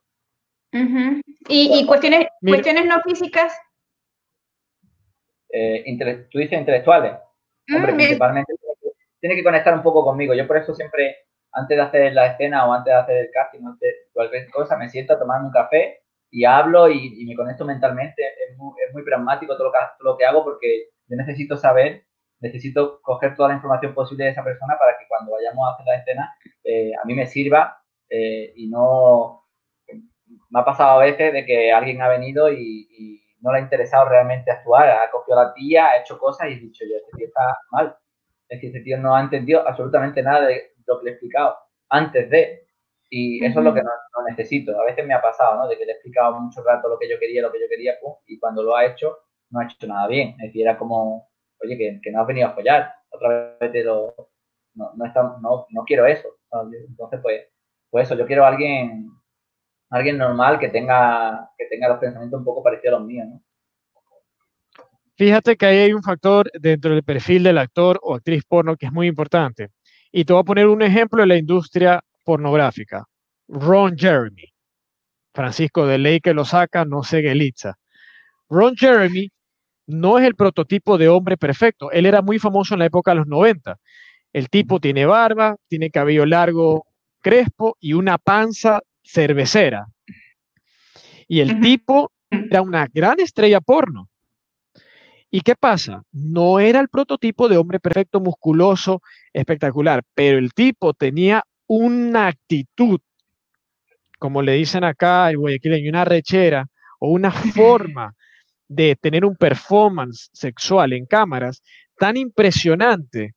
¿Y, 0.73 1.85
cuestiones, 1.87 2.29
cuestiones 2.41 2.87
no 2.87 3.01
físicas? 3.03 3.53
Eh, 5.53 5.85
tú 6.31 6.39
dices 6.39 6.59
intelectuales. 6.59 7.15
Mm, 7.67 7.77
Hombre, 7.77 7.95
principalmente 7.95 8.53
tiene 9.21 9.37
que 9.37 9.45
conectar 9.45 9.75
un 9.75 9.83
poco 9.83 10.05
conmigo. 10.05 10.35
Yo 10.35 10.47
por 10.47 10.57
eso 10.57 10.75
siempre, 10.75 11.17
antes 11.53 11.77
de 11.77 11.83
hacer 11.83 12.13
la 12.15 12.27
escena 12.27 12.67
o 12.67 12.73
antes 12.73 12.93
de 12.93 12.99
hacer 12.99 13.17
el 13.17 13.31
casting, 13.31 13.67
antes 13.67 13.81
de 13.81 14.13
cualquier 14.13 14.51
cosa, 14.51 14.77
me 14.77 14.89
siento 14.89 15.13
a 15.13 15.19
tomarme 15.19 15.47
un 15.47 15.53
café 15.53 16.01
y 16.31 16.45
hablo 16.45 16.89
y, 16.89 17.25
me 17.27 17.37
conecto 17.37 17.65
mentalmente. 17.65 18.23
Es 18.49 18.57
muy, 18.57 18.75
es 18.87 18.93
muy 18.95 19.05
pragmático 19.05 19.57
todo 19.57 19.67
lo, 19.67 19.73
que, 19.73 19.79
lo 20.01 20.17
que 20.17 20.25
hago 20.25 20.45
porque 20.45 20.89
yo 21.07 21.17
necesito 21.17 21.57
saber, 21.57 22.05
necesito 22.41 23.01
coger 23.03 23.37
toda 23.37 23.51
la 23.51 23.55
información 23.57 23.95
posible 23.95 24.25
de 24.25 24.31
esa 24.31 24.45
persona 24.45 24.77
para 24.79 24.99
que 24.99 25.07
cuando 25.09 25.33
vayamos 25.33 25.69
a 25.69 25.75
hacer 25.75 25.87
la 25.87 25.97
escena 25.97 26.35
eh, 26.65 26.93
a 26.95 27.07
mí 27.07 27.15
me 27.15 27.27
sirva 27.27 27.83
eh, 28.09 28.53
y 28.57 28.69
no... 28.69 29.37
Me 30.51 30.61
ha 30.61 30.65
pasado 30.65 31.01
a 31.01 31.05
veces 31.05 31.33
de 31.33 31.45
que 31.45 31.73
alguien 31.73 32.03
ha 32.03 32.09
venido 32.09 32.53
y, 32.53 32.89
no 33.41 33.53
le 33.53 33.59
ha 33.59 33.63
interesado 33.63 34.07
realmente 34.07 34.51
actuar, 34.51 34.91
ha 34.91 35.11
cogido 35.11 35.39
a 35.39 35.45
la 35.45 35.55
tía, 35.55 35.87
ha 35.87 36.01
hecho 36.01 36.19
cosas 36.19 36.49
y 36.49 36.53
he 36.53 36.57
dicho 36.57 36.85
yo, 36.85 36.97
este 36.97 37.17
tío 37.17 37.27
está 37.27 37.57
mal. 37.71 37.97
Es 38.47 38.61
que 38.61 38.67
este 38.67 38.81
tío 38.81 38.99
no 38.99 39.17
ha 39.17 39.21
entendido 39.23 39.67
absolutamente 39.67 40.23
nada 40.23 40.47
de 40.47 40.75
lo 40.87 40.99
que 40.99 41.05
le 41.05 41.11
he 41.11 41.15
explicado 41.15 41.57
antes 41.89 42.29
de. 42.29 42.67
Y 43.09 43.43
eso 43.43 43.61
es 43.61 43.65
lo 43.65 43.73
que 43.73 43.83
no, 43.83 43.91
necesito. 44.29 44.79
A 44.79 44.85
veces 44.85 45.07
me 45.07 45.15
ha 45.15 45.23
pasado, 45.23 45.57
¿no? 45.57 45.69
De 45.69 45.79
que 45.79 45.87
le 45.87 45.93
he 45.93 45.95
explicado 45.95 46.39
mucho 46.39 46.63
rato 46.63 46.87
lo 46.87 46.99
que 46.99 47.09
yo 47.09 47.19
quería, 47.19 47.41
lo 47.41 47.51
que 47.51 47.61
yo 47.61 47.67
quería, 47.69 47.95
y 48.27 48.39
cuando 48.39 48.63
lo 48.63 48.77
ha 48.77 48.85
hecho, 48.85 49.21
no 49.49 49.61
ha 49.61 49.65
hecho 49.65 49.87
nada 49.87 50.07
bien. 50.07 50.33
Es 50.33 50.49
decir, 50.49 50.63
era 50.63 50.77
como, 50.77 51.30
oye, 51.63 51.77
que, 51.77 52.01
que 52.03 52.11
no 52.11 52.21
has 52.21 52.27
venido 52.27 52.49
a 52.49 52.55
follar. 52.55 52.93
Otra 53.11 53.57
vez 53.61 53.73
te 53.73 53.85
lo, 53.85 54.15
no, 54.75 54.93
no, 54.95 55.05
está, 55.05 55.23
no, 55.41 55.67
no 55.71 55.85
quiero 55.85 56.07
eso. 56.07 56.29
Entonces, 56.89 57.21
pues, 57.23 57.47
pues 57.91 58.07
eso, 58.07 58.19
yo 58.19 58.27
quiero 58.27 58.45
a 58.45 58.49
alguien, 58.49 59.11
alguien 59.91 60.19
normal 60.19 60.59
que 60.59 60.69
tenga, 60.69 61.51
que 61.59 61.67
tenga 61.67 61.89
los 61.89 61.99
pensamientos 61.99 62.39
un 62.39 62.45
poco 62.45 62.63
parecidos 62.63 62.97
a 62.97 62.99
los 62.99 63.07
míos, 63.07 63.27
¿no? 63.29 63.43
Fíjate 65.17 65.57
que 65.59 65.67
ahí 65.67 65.79
hay 65.81 65.93
un 65.93 66.03
factor 66.03 66.51
dentro 66.59 66.93
del 66.93 67.03
perfil 67.03 67.43
del 67.43 67.59
actor 67.59 68.01
o 68.03 68.15
actriz 68.15 68.43
porno 68.49 68.75
que 68.75 68.87
es 68.87 68.93
muy 68.93 69.07
importante. 69.07 69.69
Y 70.11 70.25
te 70.25 70.33
voy 70.33 70.41
a 70.41 70.45
poner 70.45 70.67
un 70.67 70.81
ejemplo 70.81 71.21
de 71.21 71.27
la 71.27 71.37
industria 71.37 72.03
pornográfica. 72.25 73.05
Ron 73.47 73.99
Jeremy. 73.99 74.47
Francisco 75.35 75.87
de 75.87 75.99
Ley 75.99 76.21
que 76.21 76.33
lo 76.33 76.47
saca, 76.47 76.87
no 76.87 77.03
sé 77.03 77.21
Gelitza. 77.21 77.77
Ron 78.49 78.75
Jeremy 78.75 79.29
no 79.91 80.19
es 80.19 80.27
el 80.27 80.35
prototipo 80.35 80.99
de 80.99 81.09
hombre 81.09 81.37
perfecto. 81.37 81.91
Él 81.91 82.07
era 82.07 82.23
muy 82.23 82.39
famoso 82.39 82.75
en 82.75 82.81
la 82.81 82.87
época 82.87 83.11
de 83.13 83.17
los 83.17 83.27
90. 83.27 83.79
El 84.33 84.49
tipo 84.49 84.81
tiene 84.81 85.07
barba, 85.07 85.57
tiene 85.69 85.91
cabello 85.91 86.25
largo, 86.25 86.87
crespo 87.21 87.77
y 87.81 87.93
una 87.93 88.19
panza 88.19 88.81
cervecera. 89.03 89.87
Y 91.29 91.41
el 91.41 91.61
tipo 91.61 92.13
era 92.31 92.63
una 92.63 92.87
gran 92.93 93.21
estrella 93.21 93.61
porno. 93.61 94.09
¿Y 95.31 95.43
qué 95.43 95.55
pasa? 95.55 96.03
No 96.11 96.59
era 96.59 96.81
el 96.81 96.89
prototipo 96.89 97.49
de 97.49 97.57
hombre 97.57 97.79
perfecto, 97.79 98.21
musculoso, 98.21 99.01
espectacular, 99.33 100.03
pero 100.15 100.39
el 100.39 100.53
tipo 100.53 100.93
tenía 100.93 101.45
una 101.69 102.27
actitud, 102.27 103.01
como 104.19 104.43
le 104.43 104.55
dicen 104.55 104.83
acá 104.83 105.31
en 105.31 105.39
Guayaquil, 105.39 105.89
una 105.89 106.05
rechera 106.05 106.67
o 106.99 107.11
una 107.11 107.31
forma 107.55 108.15
de 108.71 108.95
tener 108.95 109.25
un 109.25 109.35
performance 109.35 110.31
sexual 110.33 110.93
en 110.93 111.05
cámaras 111.05 111.61
tan 111.99 112.17
impresionante 112.17 113.35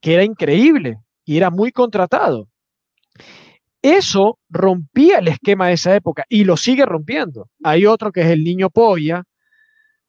que 0.00 0.14
era 0.14 0.24
increíble 0.24 0.96
y 1.26 1.36
era 1.36 1.50
muy 1.50 1.72
contratado. 1.72 2.48
Eso 3.82 4.38
rompía 4.48 5.18
el 5.18 5.28
esquema 5.28 5.68
de 5.68 5.74
esa 5.74 5.94
época 5.94 6.24
y 6.30 6.44
lo 6.44 6.56
sigue 6.56 6.86
rompiendo. 6.86 7.50
Hay 7.62 7.84
otro 7.84 8.12
que 8.12 8.22
es 8.22 8.28
el 8.28 8.42
niño 8.42 8.70
polla, 8.70 9.24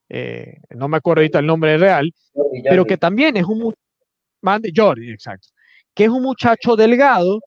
eh, 0.07 0.59
no 0.69 0.87
me 0.87 0.97
acuerdo 0.97 1.19
ahorita 1.19 1.39
el 1.39 1.45
nombre 1.45 1.77
real, 1.77 2.13
pero 2.63 2.85
que 2.85 2.97
también 2.97 3.35
es 3.35 3.45
un 3.45 3.73
Jordi, 4.75 5.11
exacto, 5.11 5.49
que 5.93 6.05
es 6.05 6.09
un 6.09 6.23
muchacho 6.23 6.77
delgado 6.77 7.41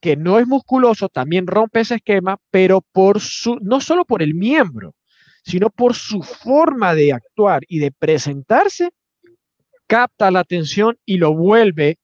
que 0.00 0.16
no 0.16 0.38
es 0.38 0.46
musculoso, 0.48 1.08
también 1.08 1.46
rompe 1.46 1.80
ese 1.80 1.96
esquema, 1.96 2.38
pero 2.50 2.80
por 2.92 3.20
su, 3.20 3.56
no 3.62 3.80
solo 3.80 4.04
por 4.04 4.22
el 4.22 4.34
miembro, 4.34 4.94
sino 5.44 5.70
por 5.70 5.94
su 5.94 6.22
forma 6.22 6.94
de 6.94 7.12
actuar 7.12 7.62
y 7.68 7.78
de 7.78 7.92
presentarse, 7.92 8.90
capta 9.86 10.30
la 10.30 10.40
atención 10.40 10.98
y 11.04 11.18
lo 11.18 11.34
vuelve 11.34 11.98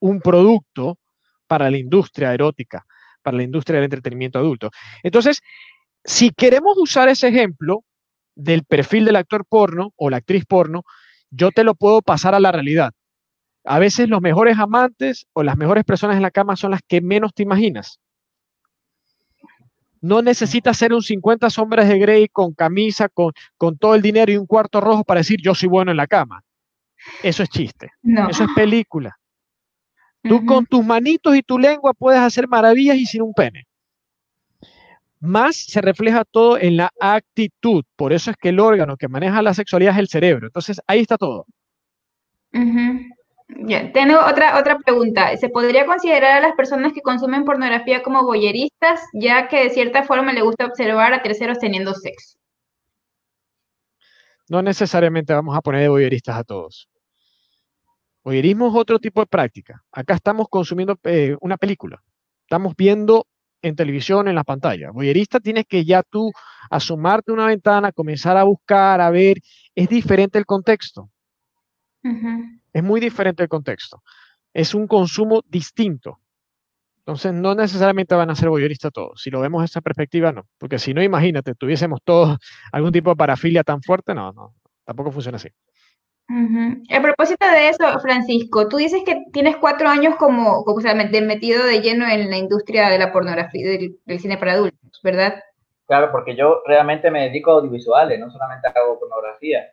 un 0.00 0.20
producto 0.20 0.98
para 1.46 1.70
la 1.70 1.78
industria 1.78 2.32
erótica, 2.32 2.86
para 3.22 3.36
la 3.36 3.42
industria 3.42 3.76
del 3.76 3.84
entretenimiento 3.84 4.38
adulto. 4.38 4.70
Entonces, 5.02 5.40
si 6.04 6.30
queremos 6.30 6.76
usar 6.78 7.08
ese 7.08 7.28
ejemplo 7.28 7.84
del 8.36 8.64
perfil 8.64 9.04
del 9.04 9.16
actor 9.16 9.44
porno 9.48 9.92
o 9.96 10.10
la 10.10 10.18
actriz 10.18 10.44
porno, 10.46 10.84
yo 11.30 11.50
te 11.50 11.64
lo 11.64 11.74
puedo 11.74 12.00
pasar 12.00 12.34
a 12.34 12.40
la 12.40 12.52
realidad. 12.52 12.92
A 13.64 13.80
veces 13.80 14.08
los 14.08 14.20
mejores 14.20 14.58
amantes 14.58 15.26
o 15.32 15.42
las 15.42 15.56
mejores 15.56 15.84
personas 15.84 16.16
en 16.16 16.22
la 16.22 16.30
cama 16.30 16.54
son 16.54 16.70
las 16.70 16.80
que 16.86 17.00
menos 17.00 17.34
te 17.34 17.42
imaginas. 17.42 17.98
No 20.00 20.22
necesitas 20.22 20.76
ser 20.76 20.92
un 20.92 21.02
50 21.02 21.50
sombras 21.50 21.88
de 21.88 21.98
Grey 21.98 22.28
con 22.28 22.54
camisa, 22.54 23.08
con, 23.08 23.32
con 23.56 23.78
todo 23.78 23.94
el 23.94 24.02
dinero 24.02 24.32
y 24.32 24.36
un 24.36 24.46
cuarto 24.46 24.80
rojo 24.80 25.04
para 25.04 25.20
decir 25.20 25.40
yo 25.42 25.54
soy 25.54 25.68
bueno 25.68 25.90
en 25.90 25.96
la 25.96 26.06
cama. 26.06 26.42
Eso 27.22 27.42
es 27.42 27.48
chiste. 27.48 27.90
Eso 28.30 28.44
es 28.44 28.50
película. 28.54 29.18
Tú 30.22 30.44
con 30.44 30.66
tus 30.66 30.84
manitos 30.84 31.36
y 31.36 31.42
tu 31.42 31.58
lengua 31.58 31.94
puedes 31.94 32.20
hacer 32.20 32.48
maravillas 32.48 32.96
y 32.96 33.06
sin 33.06 33.22
un 33.22 33.32
pene. 33.32 33.66
Más 35.20 35.56
se 35.56 35.80
refleja 35.80 36.24
todo 36.24 36.58
en 36.58 36.76
la 36.76 36.90
actitud. 37.00 37.84
Por 37.96 38.12
eso 38.12 38.30
es 38.30 38.36
que 38.36 38.50
el 38.50 38.60
órgano 38.60 38.96
que 38.96 39.08
maneja 39.08 39.42
la 39.42 39.54
sexualidad 39.54 39.94
es 39.94 39.98
el 39.98 40.08
cerebro. 40.08 40.46
Entonces, 40.46 40.80
ahí 40.86 41.00
está 41.00 41.16
todo. 41.16 41.46
Tengo 43.48 44.20
otra, 44.26 44.58
otra 44.58 44.78
pregunta. 44.78 45.34
¿Se 45.38 45.48
podría 45.48 45.86
considerar 45.86 46.38
a 46.38 46.48
las 46.48 46.54
personas 46.54 46.92
que 46.92 47.00
consumen 47.00 47.44
pornografía 47.44 48.02
como 48.02 48.22
boyeristas, 48.22 49.00
ya 49.14 49.48
que 49.48 49.64
de 49.64 49.70
cierta 49.70 50.02
forma 50.04 50.32
le 50.32 50.42
gusta 50.42 50.66
observar 50.66 51.14
a 51.14 51.22
terceros 51.22 51.58
teniendo 51.58 51.94
sexo? 51.94 52.38
No 54.48 54.62
necesariamente 54.62 55.32
vamos 55.32 55.56
a 55.56 55.62
poner 55.62 55.82
de 55.82 55.88
boyeristas 55.88 56.36
a 56.36 56.44
todos. 56.44 56.88
Boyerismo 58.22 58.68
es 58.68 58.74
otro 58.74 58.98
tipo 58.98 59.20
de 59.20 59.26
práctica. 59.26 59.82
Acá 59.92 60.14
estamos 60.14 60.48
consumiendo 60.50 60.98
eh, 61.04 61.36
una 61.40 61.56
película. 61.56 62.02
Estamos 62.42 62.74
viendo 62.76 63.26
en 63.62 63.76
televisión, 63.76 64.28
en 64.28 64.34
la 64.34 64.44
pantalla. 64.44 64.90
Boyerista 64.90 65.40
tienes 65.40 65.64
que 65.66 65.84
ya 65.84 66.02
tú 66.02 66.30
asomarte 66.70 67.32
una 67.32 67.46
ventana, 67.46 67.92
comenzar 67.92 68.36
a 68.36 68.44
buscar, 68.44 69.00
a 69.00 69.10
ver. 69.10 69.38
Es 69.74 69.88
diferente 69.88 70.38
el 70.38 70.46
contexto. 70.46 71.10
Es 72.72 72.82
muy 72.82 73.00
diferente 73.00 73.42
el 73.42 73.48
contexto. 73.48 74.02
Es 74.52 74.74
un 74.74 74.86
consumo 74.86 75.42
distinto. 75.46 76.20
Entonces, 76.98 77.32
no 77.32 77.54
necesariamente 77.54 78.14
van 78.14 78.30
a 78.30 78.34
ser 78.34 78.50
boyeristas 78.50 78.92
todos. 78.92 79.22
Si 79.22 79.30
lo 79.30 79.40
vemos 79.40 79.62
desde 79.62 79.72
esa 79.72 79.80
perspectiva, 79.80 80.30
no. 80.30 80.46
Porque 80.58 80.78
si 80.78 80.92
no, 80.92 81.02
imagínate, 81.02 81.54
tuviésemos 81.54 82.00
todos 82.04 82.38
algún 82.70 82.92
tipo 82.92 83.10
de 83.10 83.16
parafilia 83.16 83.64
tan 83.64 83.82
fuerte, 83.82 84.14
no, 84.14 84.32
no, 84.32 84.54
tampoco 84.84 85.10
funciona 85.10 85.36
así. 85.36 85.48
A 86.30 87.00
propósito 87.00 87.46
de 87.46 87.70
eso, 87.70 87.98
Francisco, 88.00 88.68
tú 88.68 88.76
dices 88.76 89.02
que 89.06 89.24
tienes 89.32 89.56
cuatro 89.56 89.88
años 89.88 90.16
como, 90.16 90.62
como 90.64 90.80
metido 90.82 91.64
de 91.64 91.80
lleno 91.80 92.06
en 92.06 92.28
la 92.28 92.36
industria 92.36 92.90
de 92.90 92.98
la 92.98 93.10
pornografía, 93.10 93.66
del, 93.66 94.20
cine 94.20 94.36
para 94.36 94.52
adultos, 94.52 95.00
¿verdad? 95.02 95.42
Claro, 95.86 96.12
porque 96.12 96.36
yo 96.36 96.60
realmente 96.66 97.10
me 97.10 97.22
dedico 97.22 97.52
a 97.52 97.54
audiovisuales, 97.54 98.20
no 98.20 98.30
solamente 98.30 98.68
hago 98.68 98.98
pornografía. 99.00 99.72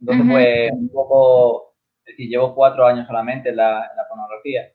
Entonces, 0.00 0.26
pues, 0.30 0.72
un 0.72 0.88
poco, 0.90 1.74
es 2.04 2.12
decir, 2.12 2.28
llevo 2.28 2.54
cuatro 2.54 2.86
años 2.86 3.06
solamente 3.06 3.50
en 3.50 3.56
la, 3.56 3.90
pornografía. 4.08 4.72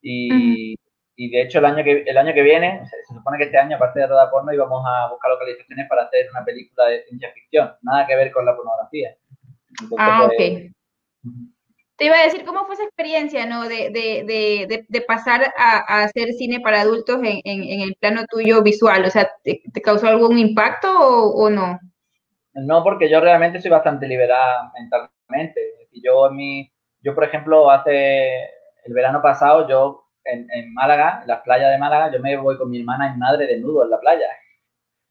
Y, 0.00 0.74
y, 1.16 1.30
de 1.30 1.42
hecho, 1.42 1.58
el 1.58 1.64
año 1.64 1.82
que, 1.82 2.02
el 2.06 2.16
año 2.16 2.32
que 2.32 2.42
viene, 2.42 2.86
se, 2.86 3.14
supone 3.14 3.38
que 3.38 3.44
este 3.44 3.58
año, 3.58 3.76
aparte 3.76 4.00
de 4.00 4.06
rodar 4.06 4.30
porno, 4.30 4.52
íbamos 4.52 4.84
a 4.86 5.08
buscar 5.10 5.30
localizaciones 5.30 5.88
para 5.88 6.02
hacer 6.02 6.26
una 6.30 6.44
película 6.44 6.86
de 6.86 7.04
ciencia 7.04 7.32
ficción, 7.32 7.72
nada 7.82 8.06
que 8.06 8.16
ver 8.16 8.30
con 8.30 8.46
la 8.46 8.54
pornografía 8.54 9.16
ah, 9.98 10.24
ok. 10.26 10.72
Te 11.96 12.04
iba 12.04 12.14
a 12.16 12.24
decir, 12.24 12.44
¿cómo 12.44 12.64
fue 12.64 12.76
esa 12.76 12.84
experiencia, 12.84 13.44
no? 13.46 13.68
De, 13.68 13.90
de, 13.90 14.22
de, 14.24 14.86
de 14.88 15.00
pasar 15.00 15.52
a, 15.56 16.04
hacer 16.04 16.32
cine 16.32 16.60
para 16.60 16.82
adultos 16.82 17.18
en, 17.24 17.40
en, 17.44 17.80
el 17.80 17.96
plano 17.96 18.24
tuyo 18.30 18.62
visual. 18.62 19.04
O 19.04 19.10
sea, 19.10 19.28
¿te, 19.42 19.62
causó 19.82 20.06
algún 20.06 20.38
impacto 20.38 20.88
o, 20.96 21.50
no? 21.50 21.78
No, 22.66 22.82
porque 22.82 23.08
yo 23.08 23.20
realmente 23.20 23.60
soy 23.60 23.70
bastante 23.70 24.06
liberada 24.06 24.72
mentalmente. 24.74 25.60
Yo, 25.92 26.30
mi, 26.30 26.70
yo, 27.00 27.14
por 27.14 27.24
ejemplo, 27.24 27.70
hace 27.70 28.44
el 28.84 28.94
verano 28.94 29.20
pasado, 29.22 29.68
yo 29.68 30.04
en, 30.24 30.46
en, 30.52 30.72
Málaga, 30.74 31.20
en 31.22 31.28
las 31.28 31.42
playas 31.42 31.72
de 31.72 31.78
Málaga, 31.78 32.12
yo 32.12 32.20
me 32.20 32.36
voy 32.36 32.56
con 32.56 32.70
mi 32.70 32.80
hermana 32.80 33.12
y 33.14 33.18
madre 33.18 33.46
desnudo 33.46 33.84
en 33.84 33.90
la 33.90 34.00
playa. 34.00 34.26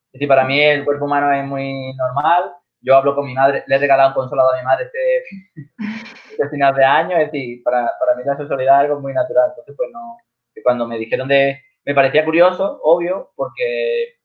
Es 0.08 0.14
decir, 0.14 0.28
para 0.28 0.46
mí 0.46 0.60
el 0.60 0.86
cuerpo 0.86 1.06
humano 1.06 1.32
es 1.34 1.44
muy 1.46 1.94
normal 1.96 2.54
yo 2.82 2.96
hablo 2.96 3.16
con 3.16 3.26
mi 3.26 3.34
madre, 3.34 3.64
le 3.68 3.76
he 3.76 3.80
regalado 3.80 4.10
un 4.10 4.16
consolado 4.16 4.54
a 4.54 4.58
mi 4.58 4.64
madre 4.64 4.86
este, 4.86 5.24
este 6.32 6.50
final 6.50 6.76
de 6.76 6.86
año, 6.86 7.18
es 7.18 7.32
decir, 7.32 7.62
para, 7.64 7.92
para, 8.00 8.16
mí 8.16 8.24
la 8.26 8.38
sexualidad 8.38 8.78
es 8.78 8.90
algo 8.90 9.02
muy 9.02 9.14
natural. 9.14 9.50
Entonces, 9.50 9.76
pues 9.76 9.90
no, 9.92 10.18
cuando 10.64 10.88
me 10.88 10.98
dijeron 10.98 11.28
de, 11.28 11.62
me 11.86 11.94
parecía 11.94 12.24
curioso, 12.24 12.80
obvio, 12.84 13.32
porque 13.36 14.16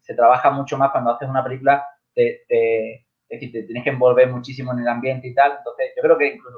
se 0.00 0.14
trabaja 0.14 0.50
mucho 0.50 0.78
más 0.78 0.90
cuando 0.90 1.10
haces 1.10 1.28
una 1.28 1.44
película, 1.44 1.86
te, 2.18 2.44
te, 2.48 3.06
te, 3.28 3.62
tienes 3.62 3.84
que 3.84 3.90
envolver 3.90 4.28
muchísimo 4.28 4.72
en 4.72 4.80
el 4.80 4.88
ambiente 4.88 5.28
y 5.28 5.34
tal. 5.34 5.52
Entonces, 5.58 5.92
yo 5.96 6.02
creo 6.02 6.18
que 6.18 6.34
incluso 6.34 6.56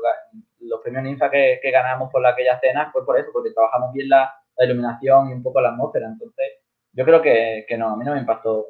los 0.61 0.81
premios 0.81 1.05
Ninfa 1.05 1.31
que, 1.31 1.59
que 1.63 1.71
ganamos 1.71 2.11
por 2.11 2.27
aquella 2.27 2.59
cena 2.61 2.91
fue 2.91 3.05
por 3.05 3.19
eso, 3.19 3.29
porque 3.33 3.51
trabajamos 3.51 3.93
bien 3.93 4.09
la, 4.09 4.33
la, 4.57 4.65
iluminación 4.65 5.29
y 5.29 5.33
un 5.35 5.43
poco 5.43 5.61
la 5.61 5.71
atmósfera. 5.71 6.07
Entonces, 6.07 6.47
yo 6.93 7.05
creo 7.05 7.21
que, 7.21 7.67
que 7.69 7.77
no, 7.77 7.91
a 7.91 7.97
mí 7.97 8.05
no 8.05 8.15
me 8.15 8.21
impactó, 8.21 8.69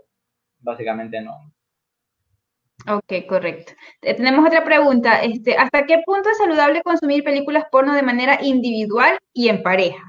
básicamente 0.58 1.20
no. 1.20 1.52
Ok, 2.88 3.26
correcto. 3.28 3.72
Eh, 4.02 4.14
tenemos 4.14 4.44
otra 4.44 4.64
pregunta. 4.64 5.22
Este, 5.22 5.56
¿Hasta 5.56 5.86
qué 5.86 6.02
punto 6.04 6.28
es 6.30 6.38
saludable 6.38 6.82
consumir 6.82 7.22
películas 7.22 7.66
porno 7.70 7.94
de 7.94 8.02
manera 8.02 8.38
individual 8.42 9.16
y 9.32 9.48
en 9.48 9.62
pareja? 9.62 10.02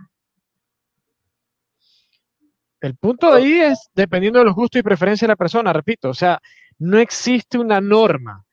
El 2.80 2.96
punto 2.96 3.32
de 3.32 3.38
ahí 3.38 3.60
es 3.60 3.92
dependiendo 3.94 4.40
de 4.40 4.46
los 4.46 4.56
gustos 4.56 4.80
y 4.80 4.84
preferencias 4.84 5.28
de 5.28 5.34
la 5.34 5.36
persona, 5.36 5.72
repito. 5.72 6.10
O 6.10 6.14
sea, 6.16 6.40
no 6.82 6.98
existe 6.98 7.60
una 7.60 7.80
norma 7.80 8.46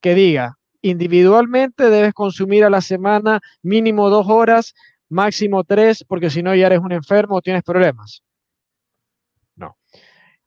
que 0.00 0.14
diga 0.14 0.56
individualmente 0.82 1.90
debes 1.90 2.14
consumir 2.14 2.64
a 2.64 2.70
la 2.70 2.80
semana 2.80 3.40
mínimo 3.62 4.08
dos 4.08 4.26
horas, 4.28 4.74
máximo 5.08 5.64
tres, 5.64 6.04
porque 6.06 6.30
si 6.30 6.42
no 6.42 6.54
ya 6.54 6.66
eres 6.66 6.80
un 6.80 6.92
enfermo 6.92 7.36
o 7.36 7.42
tienes 7.42 7.62
problemas. 7.62 8.22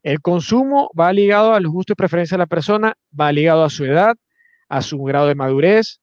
El 0.03 0.21
consumo 0.21 0.91
va 0.97 1.11
ligado 1.11 1.53
a 1.53 1.59
los 1.59 1.71
gustos 1.71 1.95
y 1.95 1.97
preferencias 1.97 2.37
de 2.37 2.43
la 2.43 2.45
persona, 2.45 2.93
va 3.19 3.31
ligado 3.31 3.63
a 3.63 3.71
su 3.71 3.85
edad, 3.85 4.15
a 4.69 4.83
su 4.83 5.01
grado 5.01 5.27
de 5.27 5.33
madurez 5.33 5.99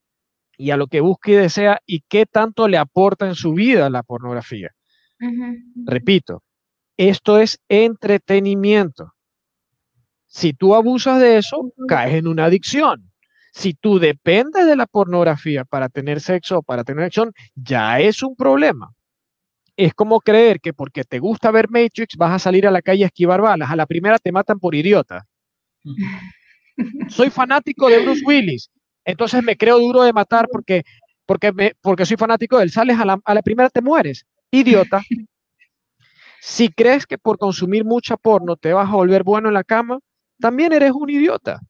y 0.59 0.73
a 0.73 0.77
lo 0.77 0.89
que 0.89 1.01
busque 1.01 1.33
y 1.33 1.37
desea 1.37 1.81
y 1.87 2.01
qué 2.09 2.27
tanto 2.27 2.67
le 2.67 2.79
aporta 2.79 3.29
en 3.29 3.37
su 3.37 3.53
vida 3.53 3.89
la 3.91 4.03
pornografía. 4.03 4.71
Repito, 5.87 6.43
esto 6.97 7.39
es 7.39 7.61
entretenimiento. 7.69 9.13
Si 10.33 10.55
tú 10.55 10.75
abusas 10.75 11.21
de 11.21 11.37
eso, 11.37 11.75
caes 11.87 12.15
en 12.15 12.27
una 12.27 12.47
adicción. 12.47 13.13
Si 13.53 13.75
tú 13.75 13.99
dependes 13.99 14.65
de 14.65 14.77
la 14.77 14.87
pornografía 14.87 15.67
para 15.67 15.91
tener 15.91 16.23
sexo 16.23 16.59
o 16.59 16.63
para 16.63 16.85
tener 16.85 17.05
acción, 17.05 17.35
ya 17.55 18.01
es 18.01 18.23
un 18.23 18.35
problema. 18.35 18.95
Es 19.77 19.93
como 19.93 20.21
creer 20.21 20.59
que 20.61 20.73
porque 20.73 21.05
te 21.05 21.19
gusta 21.19 21.51
ver 21.51 21.69
Matrix 21.69 22.17
vas 22.17 22.33
a 22.33 22.39
salir 22.39 22.67
a 22.67 22.71
la 22.71 22.81
calle 22.81 23.05
a 23.05 23.09
esquivar 23.09 23.43
balas. 23.43 23.71
A 23.71 23.77
la 23.77 23.85
primera 23.85 24.19
te 24.19 24.33
matan 24.33 24.59
por 24.59 24.75
idiota. 24.75 25.27
Soy 27.09 27.29
fanático 27.29 27.91
de 27.91 28.03
Bruce 28.03 28.23
Willis, 28.25 28.71
entonces 29.05 29.43
me 29.43 29.59
creo 29.59 29.79
duro 29.79 30.03
de 30.03 30.15
matar 30.15 30.49
porque, 30.51 30.83
porque, 31.27 31.75
porque 31.83 32.07
soy 32.07 32.17
fanático 32.17 32.57
de 32.57 32.65
él. 32.65 32.71
Sales 32.71 32.99
a 32.99 33.05
la, 33.05 33.21
a 33.23 33.35
la 33.35 33.43
primera 33.43 33.69
te 33.69 33.83
mueres. 33.83 34.25
Idiota. 34.51 35.03
Si 36.45 36.71
crees 36.71 37.07
que 37.07 37.19
por 37.19 37.39
consumir 37.39 37.85
mucha 37.85 38.17
porno 38.17 38.57
te 38.57 38.73
vas 38.73 38.89
a 38.89 38.97
volver 38.97 39.23
bueno 39.23 39.47
en 39.47 39.55
la 39.55 39.63
cama, 39.63 40.01
también 40.43 40.73
eres 40.73 40.93
un 40.93 41.09
idiota, 41.09 41.61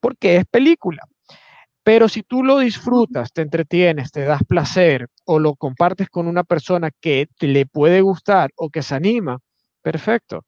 porque 0.00 0.36
es 0.36 0.46
película. 0.46 1.02
Pero 1.82 2.08
si 2.08 2.22
tú 2.22 2.44
lo 2.44 2.58
disfrutas, 2.58 3.32
te 3.32 3.42
entretienes, 3.42 4.12
te 4.12 4.22
das 4.22 4.42
placer 4.44 5.08
o 5.24 5.38
lo 5.38 5.56
compartes 5.56 6.08
con 6.08 6.26
una 6.28 6.44
persona 6.44 6.90
que 7.00 7.28
te 7.38 7.48
le 7.48 7.66
puede 7.66 8.00
gustar 8.00 8.50
o 8.56 8.70
que 8.70 8.82
se 8.82 8.94
anima, 8.94 9.40
perfecto. 9.82 10.44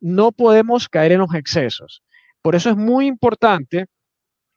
No 0.00 0.30
podemos 0.30 0.88
caer 0.88 1.12
en 1.12 1.20
los 1.20 1.34
excesos. 1.34 2.02
Por 2.42 2.54
eso 2.54 2.70
es 2.70 2.76
muy 2.76 3.06
importante 3.06 3.86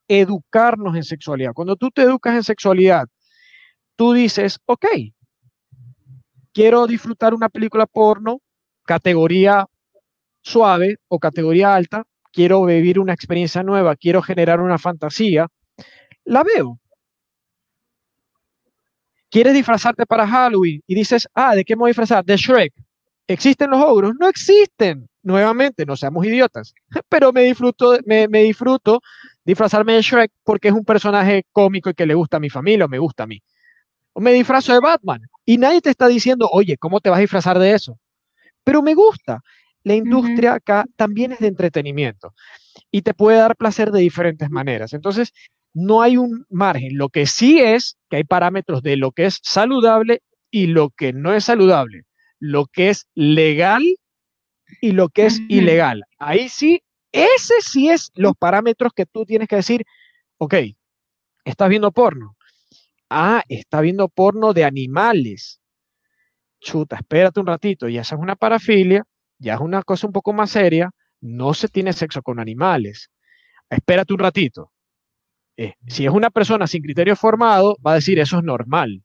educarnos 0.07 0.95
en 0.95 1.03
sexualidad. 1.03 1.53
Cuando 1.53 1.77
tú 1.77 1.89
te 1.91 2.01
educas 2.01 2.35
en 2.35 2.43
sexualidad, 2.43 3.05
tú 3.95 4.11
dices, 4.11 4.59
ok, 4.65 4.85
quiero 6.53 6.87
disfrutar 6.87 7.33
una 7.33 7.47
película 7.47 7.85
porno, 7.85 8.41
categoría 8.85 9.65
suave 10.41 10.97
o 11.07 11.19
categoría 11.19 11.75
alta, 11.75 12.03
quiero 12.31 12.63
vivir 12.65 12.99
una 12.99 13.13
experiencia 13.13 13.63
nueva, 13.63 13.95
quiero 13.95 14.21
generar 14.21 14.61
una 14.61 14.77
fantasía, 14.77 15.47
la 16.25 16.43
veo. 16.43 16.79
¿Quieres 19.29 19.53
disfrazarte 19.53 20.05
para 20.05 20.27
Halloween? 20.27 20.81
Y 20.85 20.95
dices, 20.95 21.27
ah, 21.33 21.55
¿de 21.55 21.63
qué 21.63 21.75
me 21.75 21.81
voy 21.81 21.89
a 21.89 21.91
disfrazar? 21.91 22.25
De 22.25 22.35
Shrek. 22.35 22.73
¿Existen 23.27 23.69
los 23.71 23.81
ogros? 23.81 24.13
No 24.19 24.27
existen. 24.27 25.07
Nuevamente, 25.23 25.85
no 25.85 25.95
seamos 25.95 26.25
idiotas. 26.25 26.73
Pero 27.09 27.31
me 27.31 27.43
disfruto, 27.43 27.97
me, 28.05 28.27
me 28.27 28.43
disfruto 28.43 29.01
disfrazarme 29.45 29.93
de 29.93 30.01
Shrek 30.01 30.31
porque 30.43 30.67
es 30.67 30.73
un 30.73 30.83
personaje 30.83 31.45
cómico 31.51 31.89
y 31.89 31.93
que 31.93 32.05
le 32.05 32.13
gusta 32.13 32.37
a 32.37 32.39
mi 32.39 32.49
familia 32.49 32.85
o 32.85 32.89
me 32.89 32.99
gusta 32.99 33.23
a 33.23 33.27
mí. 33.27 33.41
O 34.13 34.19
me 34.21 34.33
disfrazo 34.33 34.73
de 34.73 34.79
Batman 34.79 35.21
y 35.45 35.57
nadie 35.57 35.81
te 35.81 35.89
está 35.89 36.07
diciendo, 36.07 36.49
oye, 36.51 36.77
¿cómo 36.77 36.99
te 36.99 37.09
vas 37.09 37.17
a 37.17 37.21
disfrazar 37.21 37.57
de 37.59 37.73
eso? 37.73 37.97
Pero 38.63 38.81
me 38.81 38.93
gusta. 38.93 39.41
La 39.83 39.95
industria 39.95 40.53
acá 40.53 40.85
también 40.95 41.31
es 41.31 41.39
de 41.39 41.47
entretenimiento 41.47 42.33
y 42.91 43.01
te 43.01 43.13
puede 43.13 43.37
dar 43.37 43.55
placer 43.55 43.91
de 43.91 44.01
diferentes 44.01 44.49
maneras. 44.49 44.93
Entonces, 44.93 45.33
no 45.73 46.01
hay 46.01 46.17
un 46.17 46.45
margen. 46.49 46.97
Lo 46.97 47.09
que 47.09 47.25
sí 47.25 47.59
es 47.59 47.97
que 48.09 48.17
hay 48.17 48.23
parámetros 48.23 48.83
de 48.83 48.97
lo 48.97 49.11
que 49.11 49.25
es 49.25 49.39
saludable 49.41 50.21
y 50.51 50.67
lo 50.67 50.89
que 50.89 51.13
no 51.13 51.33
es 51.33 51.45
saludable, 51.45 52.03
lo 52.39 52.65
que 52.65 52.89
es 52.89 53.07
legal 53.15 53.83
y 54.81 54.91
lo 54.91 55.09
que 55.09 55.27
es 55.27 55.39
ilegal. 55.47 56.03
Ahí 56.17 56.49
sí, 56.49 56.83
ese 57.11 57.55
sí 57.61 57.89
es 57.89 58.11
los 58.15 58.33
parámetros 58.37 58.91
que 58.93 59.05
tú 59.05 59.25
tienes 59.25 59.47
que 59.47 59.57
decir, 59.57 59.85
ok, 60.37 60.55
estás 61.45 61.69
viendo 61.69 61.91
porno. 61.91 62.35
Ah, 63.09 63.43
está 63.49 63.81
viendo 63.81 64.07
porno 64.07 64.53
de 64.53 64.63
animales. 64.63 65.59
Chuta, 66.59 66.97
espérate 66.97 67.39
un 67.39 67.47
ratito, 67.47 67.89
y 67.89 67.97
esa 67.97 68.15
es 68.15 68.21
una 68.21 68.35
parafilia 68.35 69.03
ya 69.41 69.55
es 69.55 69.59
una 69.59 69.81
cosa 69.81 70.07
un 70.07 70.13
poco 70.13 70.33
más 70.33 70.51
seria, 70.51 70.91
no 71.19 71.53
se 71.53 71.67
tiene 71.67 71.93
sexo 71.93 72.21
con 72.21 72.39
animales. 72.39 73.09
Espérate 73.69 74.13
un 74.13 74.19
ratito. 74.19 74.71
Eh, 75.57 75.73
si 75.87 76.05
es 76.05 76.11
una 76.11 76.29
persona 76.29 76.67
sin 76.67 76.81
criterio 76.83 77.15
formado, 77.15 77.75
va 77.85 77.93
a 77.93 77.95
decir 77.95 78.19
eso 78.19 78.37
es 78.37 78.43
normal. 78.43 79.03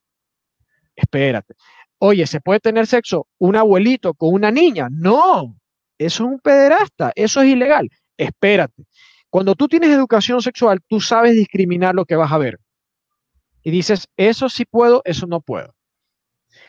Espérate. 0.94 1.54
Oye, 1.98 2.26
¿se 2.26 2.40
puede 2.40 2.60
tener 2.60 2.86
sexo 2.86 3.26
un 3.38 3.56
abuelito 3.56 4.14
con 4.14 4.34
una 4.34 4.50
niña? 4.50 4.88
No, 4.90 5.56
eso 5.98 6.24
es 6.24 6.30
un 6.30 6.38
pederasta, 6.40 7.12
eso 7.14 7.40
es 7.40 7.48
ilegal. 7.48 7.88
Espérate. 8.16 8.84
Cuando 9.30 9.54
tú 9.54 9.68
tienes 9.68 9.90
educación 9.90 10.42
sexual, 10.42 10.80
tú 10.86 11.00
sabes 11.00 11.34
discriminar 11.34 11.94
lo 11.94 12.04
que 12.04 12.16
vas 12.16 12.32
a 12.32 12.38
ver. 12.38 12.58
Y 13.62 13.70
dices, 13.70 14.06
eso 14.16 14.48
sí 14.48 14.64
puedo, 14.64 15.02
eso 15.04 15.26
no 15.26 15.40
puedo. 15.40 15.74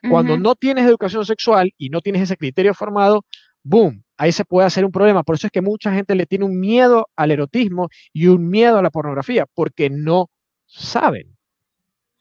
Cuando 0.09 0.37
no 0.37 0.55
tienes 0.55 0.85
educación 0.85 1.25
sexual 1.25 1.73
y 1.77 1.89
no 1.89 2.01
tienes 2.01 2.23
ese 2.23 2.37
criterio 2.37 2.73
formado, 2.73 3.25
boom, 3.67 4.03
ahí 4.17 4.31
se 4.31 4.45
puede 4.45 4.67
hacer 4.67 4.85
un 4.85 4.91
problema. 4.91 5.23
Por 5.23 5.35
eso 5.35 5.47
es 5.47 5.51
que 5.51 5.61
mucha 5.61 5.93
gente 5.93 6.15
le 6.15 6.25
tiene 6.25 6.45
un 6.45 6.59
miedo 6.59 7.09
al 7.15 7.31
erotismo 7.31 7.89
y 8.13 8.27
un 8.27 8.49
miedo 8.49 8.77
a 8.77 8.81
la 8.81 8.89
pornografía, 8.89 9.45
porque 9.53 9.89
no 9.89 10.29
saben. 10.65 11.37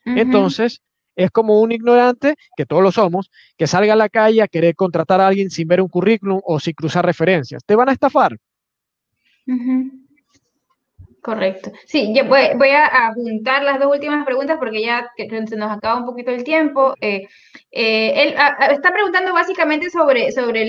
Entonces, 0.04 0.82
es 1.16 1.30
como 1.30 1.60
un 1.60 1.72
ignorante, 1.72 2.36
que 2.56 2.66
todos 2.66 2.82
lo 2.82 2.92
somos, 2.92 3.30
que 3.56 3.66
salga 3.66 3.94
a 3.94 3.96
la 3.96 4.08
calle 4.08 4.42
a 4.42 4.48
querer 4.48 4.76
contratar 4.76 5.20
a 5.20 5.26
alguien 5.26 5.50
sin 5.50 5.66
ver 5.66 5.80
un 5.80 5.88
currículum 5.88 6.40
o 6.44 6.60
sin 6.60 6.74
cruzar 6.74 7.04
referencias. 7.04 7.64
Te 7.64 7.74
van 7.74 7.88
a 7.88 7.92
estafar. 7.92 8.36
Correcto. 11.26 11.72
Sí, 11.86 12.14
yo 12.14 12.24
voy, 12.26 12.70
a 12.70 13.12
juntar 13.12 13.64
las 13.64 13.80
dos 13.80 13.90
últimas 13.90 14.24
preguntas 14.24 14.58
porque 14.60 14.80
ya 14.80 15.10
se 15.16 15.56
nos 15.56 15.72
acaba 15.72 15.98
un 15.98 16.06
poquito 16.06 16.30
el 16.30 16.44
tiempo. 16.44 16.94
Eh, 17.00 17.26
eh, 17.72 18.12
él 18.22 18.36
está 18.70 18.92
preguntando 18.92 19.34
básicamente 19.34 19.90
sobre, 19.90 20.30
sobre 20.30 20.64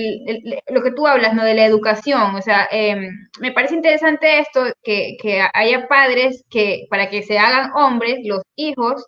lo 0.66 0.82
que 0.82 0.90
tú 0.90 1.06
hablas, 1.06 1.32
¿no? 1.34 1.44
De 1.44 1.54
la 1.54 1.64
educación. 1.64 2.34
O 2.34 2.42
sea, 2.42 2.66
em, 2.72 3.08
me 3.38 3.52
parece 3.52 3.76
interesante 3.76 4.40
esto, 4.40 4.64
que, 4.82 5.16
haya 5.54 5.86
padres 5.86 6.44
que 6.50 6.86
para 6.90 7.08
que 7.08 7.22
se 7.22 7.38
hagan 7.38 7.70
hombres, 7.76 8.18
los 8.24 8.42
hijos, 8.56 9.06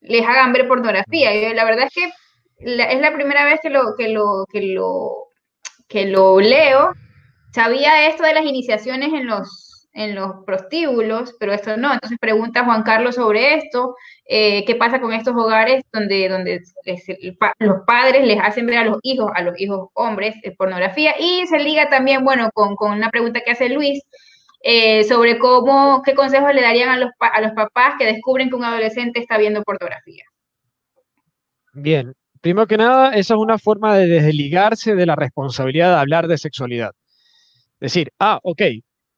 les 0.00 0.26
hagan 0.26 0.54
ver 0.54 0.66
pornografía. 0.66 1.52
la 1.52 1.64
verdad 1.66 1.88
es 1.88 1.94
que 1.94 2.10
es 2.58 3.00
la 3.00 3.12
primera 3.12 3.44
vez 3.44 3.60
que 3.62 3.68
lo, 3.68 3.94
que 3.98 4.08
lo, 4.08 4.46
que 4.50 4.62
lo, 4.62 5.28
que 5.88 6.06
lo 6.06 6.40
leo. 6.40 6.92
Sabía 7.52 8.08
esto 8.08 8.22
de 8.22 8.32
las 8.32 8.46
iniciaciones 8.46 9.12
en 9.12 9.26
los 9.26 9.65
en 9.96 10.14
los 10.14 10.44
prostíbulos, 10.44 11.34
pero 11.40 11.54
esto 11.54 11.76
no. 11.78 11.94
Entonces 11.94 12.18
pregunta 12.20 12.64
Juan 12.64 12.82
Carlos 12.82 13.14
sobre 13.14 13.54
esto, 13.54 13.96
eh, 14.26 14.62
qué 14.66 14.74
pasa 14.74 15.00
con 15.00 15.14
estos 15.14 15.34
hogares 15.34 15.84
donde, 15.90 16.28
donde 16.28 16.60
los 17.58 17.76
padres 17.86 18.26
les 18.26 18.38
hacen 18.38 18.66
ver 18.66 18.78
a 18.78 18.84
los 18.84 18.98
hijos, 19.02 19.30
a 19.34 19.42
los 19.42 19.58
hijos 19.58 19.88
hombres, 19.94 20.36
eh, 20.42 20.54
pornografía, 20.54 21.14
y 21.18 21.46
se 21.46 21.58
liga 21.58 21.88
también, 21.88 22.24
bueno, 22.24 22.50
con, 22.52 22.76
una 22.78 23.10
pregunta 23.10 23.40
que 23.40 23.52
hace 23.52 23.70
Luis 23.70 24.02
eh, 24.62 25.04
sobre 25.04 25.38
cómo, 25.38 26.02
qué 26.04 26.14
consejos 26.14 26.52
le 26.52 26.60
darían 26.60 26.90
a 26.90 26.98
los, 26.98 27.10
a 27.18 27.40
los 27.40 27.52
papás 27.52 27.94
que 27.98 28.04
descubren 28.04 28.50
que 28.50 28.56
un 28.56 28.64
adolescente 28.64 29.20
está 29.20 29.38
viendo 29.38 29.62
pornografía. 29.62 30.24
Bien, 31.72 32.12
primero 32.42 32.66
que 32.66 32.76
nada, 32.76 33.14
esa 33.14 33.32
es 33.32 33.40
una 33.40 33.56
forma 33.56 33.96
de 33.96 34.06
desligarse 34.08 34.94
de 34.94 35.06
la 35.06 35.16
responsabilidad 35.16 35.94
de 35.94 36.00
hablar 36.00 36.28
de 36.28 36.36
sexualidad. 36.36 36.92
Decir, 37.80 38.10
ah, 38.18 38.40
ok, 38.42 38.62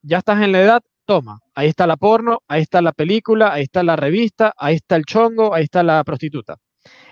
ya 0.08 0.18
estás 0.18 0.42
en 0.42 0.52
la 0.52 0.62
edad, 0.62 0.82
toma, 1.04 1.40
ahí 1.54 1.68
está 1.68 1.86
la 1.86 1.96
porno, 1.96 2.40
ahí 2.48 2.62
está 2.62 2.80
la 2.80 2.92
película, 2.92 3.52
ahí 3.52 3.64
está 3.64 3.82
la 3.82 3.94
revista, 3.94 4.52
ahí 4.56 4.76
está 4.76 4.96
el 4.96 5.04
chongo, 5.04 5.54
ahí 5.54 5.64
está 5.64 5.82
la 5.82 6.02
prostituta. 6.02 6.56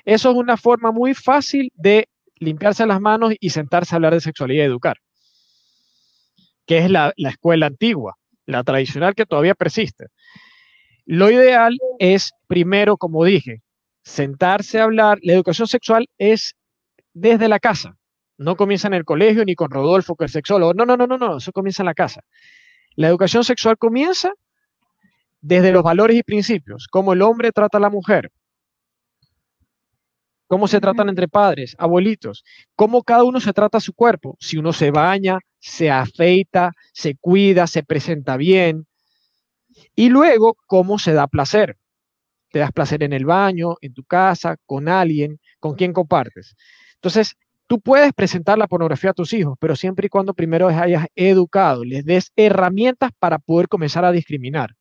Eso 0.04 0.30
es 0.30 0.36
una 0.36 0.56
forma 0.56 0.92
muy 0.92 1.14
fácil 1.14 1.70
de 1.74 2.08
limpiarse 2.36 2.86
las 2.86 3.00
manos 3.00 3.34
y 3.38 3.50
sentarse 3.50 3.94
a 3.94 3.96
hablar 3.96 4.14
de 4.14 4.20
sexualidad 4.20 4.64
y 4.64 4.66
educar, 4.66 4.96
que 6.66 6.78
es 6.78 6.90
la, 6.90 7.12
la 7.16 7.30
escuela 7.30 7.66
antigua, 7.66 8.16
la 8.46 8.64
tradicional 8.64 9.14
que 9.14 9.26
todavía 9.26 9.54
persiste. 9.54 10.06
Lo 11.04 11.30
ideal 11.30 11.78
es, 11.98 12.32
primero, 12.46 12.96
como 12.96 13.24
dije, 13.24 13.62
sentarse 14.02 14.80
a 14.80 14.84
hablar. 14.84 15.18
La 15.22 15.34
educación 15.34 15.68
sexual 15.68 16.08
es 16.18 16.54
desde 17.12 17.48
la 17.48 17.60
casa. 17.60 17.96
No 18.38 18.56
comienza 18.56 18.88
en 18.88 18.94
el 18.94 19.04
colegio 19.04 19.44
ni 19.44 19.54
con 19.54 19.70
Rodolfo, 19.70 20.16
que 20.16 20.26
es 20.26 20.32
sexólogo. 20.32 20.74
No, 20.74 20.84
no, 20.84 20.96
no, 20.96 21.06
no, 21.06 21.16
no. 21.16 21.36
Eso 21.38 21.52
comienza 21.52 21.82
en 21.82 21.86
la 21.86 21.94
casa. 21.94 22.22
La 22.96 23.08
educación 23.08 23.44
sexual 23.44 23.78
comienza 23.78 24.32
desde 25.40 25.70
los 25.70 25.82
valores 25.82 26.16
y 26.16 26.22
principios, 26.22 26.88
cómo 26.90 27.12
el 27.12 27.22
hombre 27.22 27.52
trata 27.52 27.78
a 27.78 27.80
la 27.80 27.90
mujer, 27.90 28.32
cómo 30.46 30.66
se 30.66 30.80
tratan 30.80 31.08
entre 31.08 31.28
padres, 31.28 31.76
abuelitos, 31.78 32.42
cómo 32.74 33.02
cada 33.02 33.24
uno 33.24 33.38
se 33.38 33.52
trata 33.52 33.78
a 33.78 33.82
su 33.82 33.92
cuerpo, 33.92 34.36
si 34.40 34.56
uno 34.56 34.72
se 34.72 34.90
baña, 34.90 35.38
se 35.58 35.90
afeita, 35.90 36.72
se 36.92 37.16
cuida, 37.16 37.66
se 37.66 37.82
presenta 37.82 38.36
bien, 38.36 38.86
y 39.94 40.08
luego 40.08 40.56
cómo 40.66 40.98
se 40.98 41.12
da 41.12 41.26
placer. 41.26 41.76
Te 42.50 42.60
das 42.60 42.72
placer 42.72 43.02
en 43.02 43.12
el 43.12 43.26
baño, 43.26 43.74
en 43.82 43.92
tu 43.92 44.04
casa, 44.04 44.56
con 44.64 44.88
alguien, 44.88 45.38
con 45.60 45.74
quien 45.74 45.92
compartes. 45.92 46.56
Entonces, 46.94 47.36
Tú 47.66 47.80
puedes 47.80 48.12
presentar 48.12 48.58
la 48.58 48.68
pornografía 48.68 49.10
a 49.10 49.14
tus 49.14 49.32
hijos, 49.32 49.56
pero 49.58 49.74
siempre 49.74 50.06
y 50.06 50.08
cuando 50.08 50.34
primero 50.34 50.68
les 50.68 50.78
hayas 50.78 51.06
educado, 51.14 51.84
les 51.84 52.04
des 52.04 52.32
herramientas 52.36 53.10
para 53.18 53.38
poder 53.38 53.68
comenzar 53.68 54.04
a 54.04 54.12
discriminar. 54.12 54.74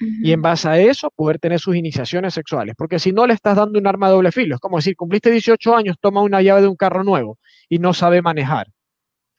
Y 0.00 0.32
en 0.32 0.40
base 0.40 0.66
a 0.66 0.78
eso, 0.78 1.10
poder 1.14 1.38
tener 1.38 1.60
sus 1.60 1.76
iniciaciones 1.76 2.32
sexuales. 2.32 2.74
Porque 2.76 2.98
si 2.98 3.12
no 3.12 3.26
le 3.26 3.34
estás 3.34 3.56
dando 3.56 3.78
un 3.78 3.86
arma 3.86 4.08
de 4.08 4.14
doble 4.14 4.32
filo, 4.32 4.54
es 4.54 4.60
como 4.60 4.78
decir, 4.78 4.96
cumpliste 4.96 5.30
18 5.30 5.76
años, 5.76 5.96
toma 6.00 6.22
una 6.22 6.40
llave 6.40 6.62
de 6.62 6.68
un 6.68 6.76
carro 6.76 7.04
nuevo 7.04 7.38
y 7.68 7.80
no 7.80 7.92
sabe 7.92 8.22
manejar. 8.22 8.68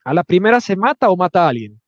A 0.04 0.14
la 0.14 0.22
primera 0.22 0.60
se 0.60 0.76
mata 0.76 1.10
o 1.10 1.16
mata 1.16 1.46
a 1.46 1.48
alguien. 1.48 1.81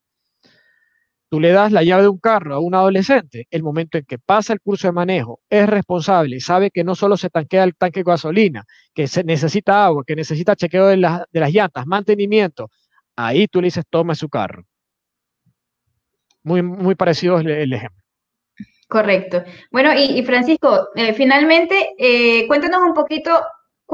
Tú 1.34 1.40
le 1.40 1.50
das 1.50 1.72
la 1.72 1.82
llave 1.82 2.02
de 2.02 2.08
un 2.10 2.20
carro 2.20 2.54
a 2.54 2.60
un 2.60 2.76
adolescente, 2.76 3.48
el 3.50 3.64
momento 3.64 3.98
en 3.98 4.04
que 4.04 4.20
pasa 4.20 4.52
el 4.52 4.60
curso 4.60 4.86
de 4.86 4.92
manejo, 4.92 5.40
es 5.50 5.68
responsable, 5.68 6.38
sabe 6.38 6.70
que 6.70 6.84
no 6.84 6.94
solo 6.94 7.16
se 7.16 7.28
tanquea 7.28 7.64
el 7.64 7.74
tanque 7.74 8.04
de 8.04 8.04
gasolina, 8.04 8.64
que 8.94 9.08
se 9.08 9.24
necesita 9.24 9.84
agua, 9.84 10.04
que 10.06 10.14
necesita 10.14 10.54
chequeo 10.54 10.86
de, 10.86 10.96
de 10.96 11.40
las 11.40 11.52
llantas, 11.52 11.86
mantenimiento, 11.86 12.70
ahí 13.16 13.48
tú 13.48 13.60
le 13.60 13.66
dices, 13.66 13.82
toma 13.90 14.14
su 14.14 14.28
carro. 14.28 14.62
Muy, 16.44 16.62
muy 16.62 16.94
parecido 16.94 17.40
el, 17.40 17.72
ejemplo. 17.72 18.04
Correcto. 18.88 19.42
Bueno, 19.72 19.90
y, 19.92 20.22
Francisco, 20.22 20.90
eh, 20.94 21.14
finalmente, 21.14 21.94
eh, 21.98 22.46
cuéntanos 22.46 22.80
un 22.80 22.94
poquito 22.94 23.42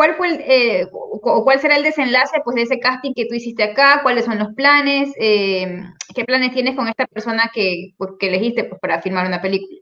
¿Cuál 0.01 0.14
fue 0.14 0.28
eh, 0.48 0.88
o 0.90 1.44
cuál 1.44 1.59
será 1.59 1.76
el 1.76 1.82
desenlace 1.82 2.40
pues, 2.42 2.57
de 2.57 2.62
ese 2.62 2.80
casting 2.80 3.12
que 3.12 3.26
tú 3.26 3.34
hiciste 3.34 3.62
acá? 3.62 4.01
¿Cuáles 4.03 4.24
son 4.24 4.38
los 4.38 4.55
planes? 4.55 5.12
Eh, 5.20 5.78
¿Qué 6.14 6.24
planes 6.24 6.53
tienes 6.53 6.74
con 6.74 6.88
esta 6.88 7.05
persona 7.05 7.51
que, 7.53 7.90
pues, 7.98 8.12
que 8.18 8.28
elegiste 8.28 8.64
pues, 8.64 8.80
para 8.80 9.03
filmar 9.03 9.26
una 9.26 9.42
película? 9.42 9.78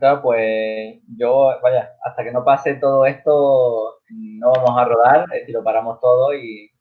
Claro, 0.00 0.22
pues 0.22 0.98
yo, 1.16 1.52
vaya, 1.62 1.88
hasta 2.02 2.24
que 2.24 2.32
no 2.32 2.44
pase 2.44 2.74
todo 2.74 3.06
esto, 3.06 4.00
no 4.08 4.50
vamos 4.50 4.76
a 4.76 4.84
rodar, 4.86 5.26
es 5.32 5.42
decir, 5.42 5.54
lo 5.54 5.62
paramos 5.62 6.00
todo 6.00 6.34
y, 6.34 6.72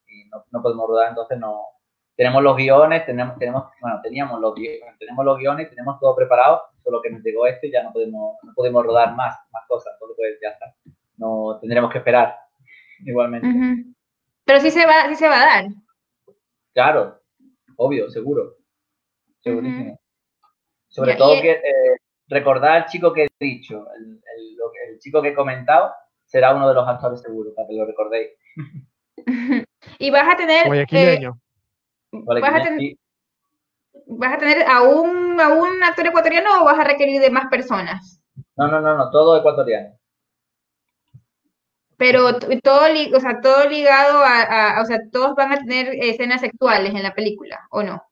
no, 0.52 0.64
podemos 0.64 0.88
rodar, 0.88 1.10
entonces 1.10 1.38
no. 1.38 1.62
Tenemos 2.16 2.42
los 2.42 2.58
guiones, 2.58 3.06
tenemos, 3.06 3.38
tenemos, 3.38 3.66
bueno, 3.80 4.00
teníamos 4.02 4.42
los 4.42 4.56
guiones, 4.56 4.98
tenemos 4.98 5.24
los 5.24 5.38
guiones, 5.38 5.70
tenemos 5.70 6.00
todo 6.00 6.16
preparado, 6.16 6.64
solo 6.84 7.04
que 7.04 7.12
nos 7.12 7.22
llegó 7.22 7.46
este 7.46 7.68
y 7.68 7.72
ya 7.72 7.84
no 7.84 7.94
podemos, 7.94 8.38
no 8.42 8.52
podemos 8.56 8.84
rodar 8.84 9.16
más, 9.16 9.38
más 9.52 9.64
cosas, 9.68 9.94
entonces 9.94 10.16
pues 10.18 10.40
ya 10.42 10.50
está 10.50 10.74
no 11.18 11.58
tendremos 11.60 11.92
que 11.92 11.98
esperar 11.98 12.38
igualmente. 13.06 13.48
Pero 14.46 14.60
sí 14.62 14.72
se 14.72 14.86
va, 14.86 15.08
sí 15.10 15.16
se 15.16 15.28
va 15.28 15.42
a 15.42 15.46
dar. 15.46 15.66
Claro, 16.74 17.20
obvio, 17.76 18.10
seguro. 18.10 18.56
Segurísimo. 19.42 20.00
Sobre 20.88 21.16
todo 21.16 21.42
que 21.42 21.52
eh, 21.52 21.98
recordar 22.28 22.72
al 22.72 22.86
chico 22.86 23.14
que 23.14 23.24
he 23.24 23.46
dicho, 23.46 23.86
el, 23.96 24.22
el, 24.90 25.00
chico 25.00 25.22
que 25.22 25.30
he 25.30 25.36
comentado, 25.36 25.92
será 26.26 26.56
uno 26.56 26.68
de 26.68 26.74
los 26.74 26.88
actores 26.88 27.22
seguro, 27.22 27.54
para 27.56 27.68
que 27.68 27.76
lo 27.76 27.86
recordéis. 27.86 28.30
y 30.00 30.10
vas 30.10 30.34
a 30.34 30.38
tener. 30.38 30.66
Eh, 30.92 31.30
vas, 32.12 32.54
a 32.54 32.64
tener 32.64 32.98
¿Vas 34.10 34.34
a 34.34 34.38
tener 34.38 34.66
a 34.68 34.84
un, 34.84 35.40
a 35.40 35.50
un 35.50 35.84
actor 35.84 36.08
ecuatoriano 36.08 36.62
o 36.62 36.66
vas 36.66 36.80
a 36.80 36.84
requerir 36.84 37.22
de 37.22 37.30
más 37.30 37.48
personas? 37.50 38.22
No, 38.56 38.68
no, 38.68 38.80
no, 38.80 38.98
no, 38.98 39.12
todo 39.12 39.38
ecuatoriano. 39.38 39.98
Pero 41.98 42.38
todo, 42.64 42.82
o 43.16 43.20
sea, 43.20 43.42
todo 43.42 43.68
ligado 43.68 44.24
a, 44.24 44.82
o 44.82 44.86
sea, 44.86 45.00
todos 45.12 45.36
van 45.36 45.52
a 45.52 45.58
tener 45.58 45.90
escenas 46.00 46.42
sexuales 46.42 46.94
en 46.94 47.04
la 47.04 47.14
película, 47.14 47.68
¿o 47.72 47.82
no? 47.82 48.04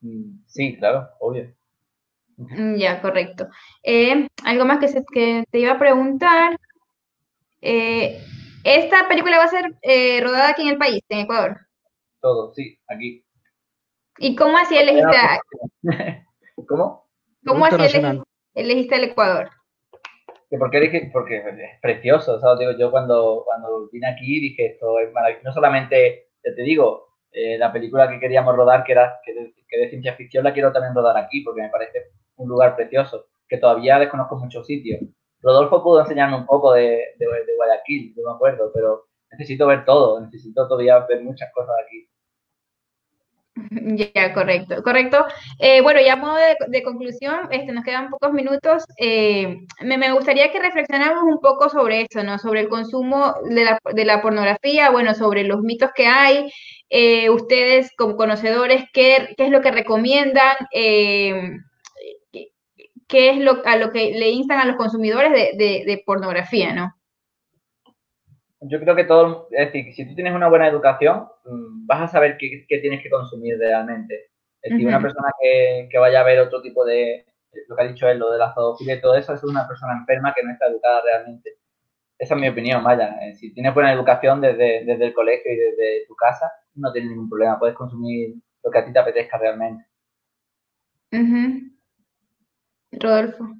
Mm, 0.00 0.40
sí, 0.46 0.76
claro, 0.76 1.08
obvio. 1.20 1.54
Mm, 2.36 2.76
ya, 2.76 3.00
correcto. 3.00 3.48
Eh, 3.82 4.28
algo 4.44 4.64
más 4.64 4.78
que, 4.78 5.04
que, 5.12 5.44
te 5.50 5.58
iba 5.58 5.72
a 5.72 5.78
preguntar. 5.78 6.58
Eh, 7.60 8.20
¿Esta 8.64 9.08
película 9.08 9.38
va 9.38 9.44
a 9.44 9.48
ser 9.48 9.76
eh, 9.82 10.20
rodada 10.20 10.50
aquí 10.50 10.62
en 10.62 10.68
el 10.68 10.78
país, 10.78 11.00
en 11.08 11.20
Ecuador? 11.20 11.56
Todo, 12.20 12.52
sí, 12.52 12.78
aquí. 12.88 13.24
¿Y 14.18 14.34
cómo 14.34 14.58
así 14.58 14.76
elegiste 14.76 15.16
¿Cómo? 16.68 17.08
¿Cómo 17.46 17.64
así 17.64 17.76
elegiste, 17.76 18.22
elegiste 18.54 18.96
el 18.96 19.04
Ecuador? 19.04 19.50
¿Por 20.50 20.70
qué 20.70 20.80
dije? 20.80 21.10
Porque 21.12 21.36
es 21.36 21.80
precioso, 21.82 22.40
¿sabes? 22.40 22.60
Digo, 22.60 22.72
yo 22.78 22.90
cuando, 22.90 23.42
cuando 23.44 23.88
vine 23.92 24.08
aquí 24.08 24.40
dije 24.40 24.66
esto 24.66 24.98
es 24.98 25.12
maravilloso. 25.12 25.44
No 25.44 25.52
solamente, 25.52 26.30
te 26.42 26.62
digo, 26.62 27.08
eh, 27.32 27.58
la 27.58 27.72
película 27.72 28.08
que 28.08 28.18
queríamos 28.18 28.56
rodar, 28.56 28.84
que 28.84 28.92
era 28.92 29.20
que 29.24 29.34
de, 29.78 29.90
ciencia 29.90 30.14
ficción, 30.14 30.44
la 30.44 30.52
quiero 30.54 30.72
también 30.72 30.94
rodar 30.94 31.16
aquí, 31.18 31.42
porque 31.42 31.62
me 31.62 31.68
parece 31.68 32.12
un 32.36 32.48
lugar 32.48 32.76
precioso, 32.76 33.26
que 33.46 33.58
todavía 33.58 33.98
desconozco 33.98 34.36
muchos 34.36 34.66
sitios. 34.66 35.00
Rodolfo 35.40 35.82
pudo 35.82 36.00
enseñarme 36.00 36.36
un 36.36 36.46
poco 36.46 36.72
de, 36.72 37.14
de, 37.18 37.26
de 37.26 37.56
Guayaquil, 37.56 38.14
yo 38.16 38.22
me 38.24 38.34
acuerdo, 38.34 38.70
pero 38.74 39.04
necesito 39.30 39.66
ver 39.66 39.84
todo, 39.84 40.20
necesito 40.20 40.66
todavía 40.66 40.98
ver 41.00 41.22
muchas 41.22 41.52
cosas 41.52 41.74
aquí. 41.84 42.08
Ya, 44.14 44.32
correcto, 44.32 44.82
correcto. 44.82 45.26
Eh, 45.58 45.80
bueno, 45.80 46.00
ya 46.00 46.16
modo 46.16 46.36
de, 46.68 46.82
conclusión, 46.82 47.48
este, 47.50 47.72
nos 47.72 47.84
quedan 47.84 48.10
pocos 48.10 48.32
minutos. 48.32 48.84
Eh, 48.98 49.58
me, 49.80 50.12
gustaría 50.12 50.52
que 50.52 50.60
reflexionáramos 50.60 51.24
un 51.24 51.40
poco 51.40 51.68
sobre 51.68 52.02
eso, 52.02 52.22
¿no? 52.22 52.38
Sobre 52.38 52.60
el 52.60 52.68
consumo 52.68 53.34
de 53.44 54.04
la, 54.04 54.22
pornografía, 54.22 54.90
bueno, 54.90 55.14
sobre 55.14 55.44
los 55.44 55.62
mitos 55.62 55.90
que 55.94 56.06
hay. 56.06 56.50
Eh, 56.90 57.30
ustedes, 57.30 57.90
como 57.96 58.16
conocedores, 58.16 58.84
¿qué, 58.92 59.34
¿qué, 59.36 59.46
es 59.46 59.50
lo 59.50 59.60
que 59.60 59.70
recomiendan? 59.70 60.56
¿Qué 60.70 61.60
es 63.30 63.38
lo, 63.38 63.62
a 63.64 63.76
lo 63.76 63.90
que 63.90 64.12
le 64.12 64.28
instan 64.30 64.60
a 64.60 64.66
los 64.66 64.76
consumidores 64.76 65.32
de, 65.32 65.84
de 65.86 66.02
pornografía, 66.04 66.74
¿no? 66.74 66.97
Yo 68.60 68.80
creo 68.80 68.96
que 68.96 69.04
todo, 69.04 69.48
es 69.50 69.72
decir, 69.72 69.94
si 69.94 70.06
tú 70.06 70.14
tienes 70.14 70.34
una 70.34 70.48
buena 70.48 70.66
educación, 70.68 71.28
mm, 71.44 71.86
vas 71.86 72.02
a 72.02 72.08
saber 72.08 72.36
qué, 72.38 72.66
tienes 72.80 73.02
que 73.02 73.10
consumir 73.10 73.58
realmente. 73.58 74.30
Es 74.60 74.72
decir, 74.72 74.86
una 74.86 75.00
persona 75.00 75.28
que, 75.40 75.98
vaya 75.98 76.20
a 76.20 76.24
ver 76.24 76.40
otro 76.40 76.60
tipo 76.60 76.84
de, 76.84 77.24
lo 77.68 77.76
que 77.76 77.82
ha 77.82 77.86
dicho 77.86 78.08
él, 78.08 78.18
lo 78.18 78.32
de 78.32 78.38
la 78.38 78.52
zoofilia 78.52 78.96
y 78.96 79.00
todo 79.00 79.14
eso, 79.14 79.32
es 79.32 79.44
una 79.44 79.66
persona 79.68 79.94
enferma 79.94 80.34
que 80.34 80.42
no 80.42 80.52
está 80.52 80.66
educada 80.66 81.02
realmente. 81.02 81.58
Esa 82.18 82.34
es 82.34 82.40
mi 82.40 82.48
opinión, 82.48 82.82
vaya. 82.82 83.16
Eh, 83.22 83.34
si 83.34 83.54
tienes 83.54 83.72
buena 83.72 83.92
educación 83.92 84.40
desde, 84.40 84.84
desde 84.84 85.06
el 85.06 85.14
colegio 85.14 85.52
y 85.52 85.56
desde 85.56 86.06
tu 86.08 86.16
casa, 86.16 86.50
no 86.74 86.92
tienes 86.92 87.10
ningún 87.10 87.28
problema, 87.28 87.58
puedes 87.58 87.76
consumir 87.76 88.34
lo 88.64 88.70
que 88.70 88.78
a 88.78 88.84
ti 88.84 88.92
te 88.92 88.98
apetezca 88.98 89.38
realmente. 89.38 89.84
Rodolfo. 92.90 93.54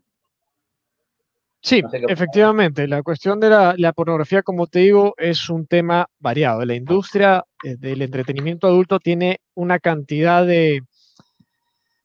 Sí, 1.61 1.83
efectivamente, 2.09 2.87
la 2.87 3.03
cuestión 3.03 3.41
de 3.41 3.51
la, 3.51 3.93
pornografía, 3.93 4.43
como 4.43 4.69
te 4.69 4.81
digo, 4.81 5.15
es 5.17 5.51
un 5.51 5.67
tema 5.67 6.07
variado. 6.19 6.65
La 6.65 6.75
industria 6.75 7.45
eh, 7.65 7.77
del 7.77 8.03
entretenimiento 8.03 8.69
adulto 8.69 9.01
tiene 9.01 9.41
una 9.55 9.81
cantidad 9.81 10.47
de, 10.47 10.83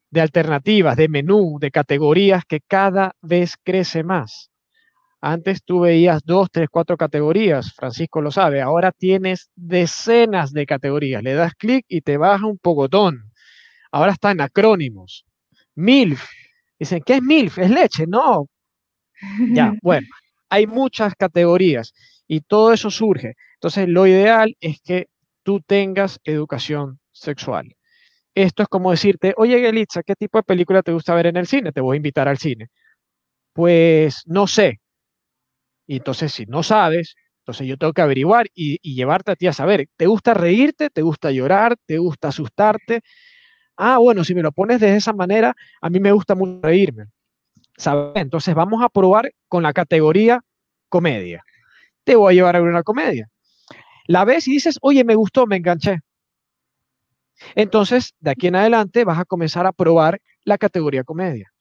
de 0.09 0.21
alternativas, 0.21 0.97
de 0.97 1.07
menú, 1.07 1.57
de 1.59 1.69
categorías 1.69 2.43
que 2.45 2.61
cada 2.61 3.15
vez 3.21 3.55
crece 3.63 4.03
más. 4.03 4.49
Antes 5.21 5.63
tú 5.63 5.81
veías 5.81 6.21
dos, 6.25 6.49
tres, 6.51 6.67
cuatro 6.69 6.97
categorías, 6.97 7.73
Francisco 7.73 8.21
lo 8.21 8.29
sabe, 8.29 8.61
ahora 8.61 8.91
tienes 8.91 9.49
decenas 9.55 10.51
de 10.51 10.65
categorías. 10.65 11.23
Le 11.23 11.33
das 11.33 11.53
clic 11.53 11.85
y 11.87 12.01
te 12.01 12.17
baja 12.17 12.45
un 12.45 12.57
pogotón. 12.57 13.31
Ahora 13.91 14.11
están 14.11 14.41
acrónimos. 14.41 15.25
MILF. 15.75 16.27
Dicen, 16.77 17.01
¿qué 17.05 17.15
es 17.15 17.21
MILF? 17.21 17.57
¿Es 17.59 17.69
leche? 17.69 18.05
No, 18.05 18.47
ya, 19.51 19.73
bueno, 19.81 20.07
hay 20.49 20.67
muchas 20.67 21.15
categorías 21.15 21.93
y 22.27 22.41
todo 22.41 22.73
eso 22.73 22.89
surge. 22.91 23.35
Entonces, 23.55 23.87
lo 23.87 24.07
ideal 24.07 24.55
es 24.59 24.79
que 24.81 25.07
tú 25.43 25.61
tengas 25.61 26.19
educación 26.23 26.99
sexual. 27.11 27.75
Esto 28.35 28.63
es 28.63 28.69
como 28.69 28.91
decirte, 28.91 29.33
oye, 29.37 29.59
Gelitza, 29.59 30.03
¿qué 30.03 30.15
tipo 30.15 30.39
de 30.39 30.43
película 30.43 30.81
te 30.81 30.91
gusta 30.91 31.13
ver 31.15 31.27
en 31.27 31.37
el 31.37 31.47
cine? 31.47 31.71
Te 31.71 31.81
voy 31.81 31.95
a 31.95 31.97
invitar 31.97 32.27
al 32.27 32.37
cine. 32.37 32.69
Pues 33.53 34.23
no 34.25 34.47
sé. 34.47 34.79
Y 35.87 35.97
entonces, 35.97 36.31
si 36.31 36.45
no 36.45 36.63
sabes, 36.63 37.15
entonces 37.39 37.67
yo 37.67 37.77
tengo 37.77 37.93
que 37.93 38.01
averiguar 38.01 38.47
y, 38.55 38.79
y, 38.81 38.95
llevarte 38.95 39.31
a 39.31 39.35
ti 39.35 39.47
a 39.47 39.53
saber, 39.53 39.87
¿te 39.97 40.07
gusta 40.07 40.33
reírte? 40.33 40.89
¿Te 40.89 41.01
gusta 41.01 41.31
llorar? 41.31 41.75
¿Te 41.85 41.97
gusta 41.97 42.29
asustarte? 42.29 43.01
Ah, 43.77 43.97
bueno, 43.97 44.23
si 44.23 44.35
me 44.35 44.43
lo 44.43 44.51
pones 44.51 44.79
de 44.79 44.95
esa 44.95 45.13
manera, 45.13 45.55
a 45.81 45.89
mí 45.89 45.99
me 45.99 46.11
gusta 46.11 46.35
mucho 46.35 46.59
reírme. 46.63 47.07
Entonces 48.15 48.55
vamos 48.55 48.83
a 48.83 48.89
probar 48.89 49.33
con 49.47 49.63
la 49.63 49.73
categoría 49.73 50.41
comedia. 50.89 51.43
Te 52.03 52.15
voy 52.15 52.33
a 52.33 52.35
llevar 52.35 52.55
a 52.55 52.59
ver 52.59 52.69
una 52.69 52.83
comedia. 52.83 53.29
La 54.07 54.25
ves 54.25 54.47
y 54.47 54.51
dices, 54.51 54.77
oye, 54.81 55.03
me 55.03 55.15
gustó, 55.15 55.47
me 55.47 55.57
enganché. 55.57 55.99
Entonces, 57.55 58.13
de 58.19 58.31
aquí 58.31 58.47
en 58.47 58.55
adelante 58.55 59.03
vas 59.03 59.19
a 59.19 59.25
comenzar 59.25 59.65
a 59.65 59.71
probar 59.71 60.21
la 60.43 60.57
categoría 60.57 61.03
comedia. 61.03 61.51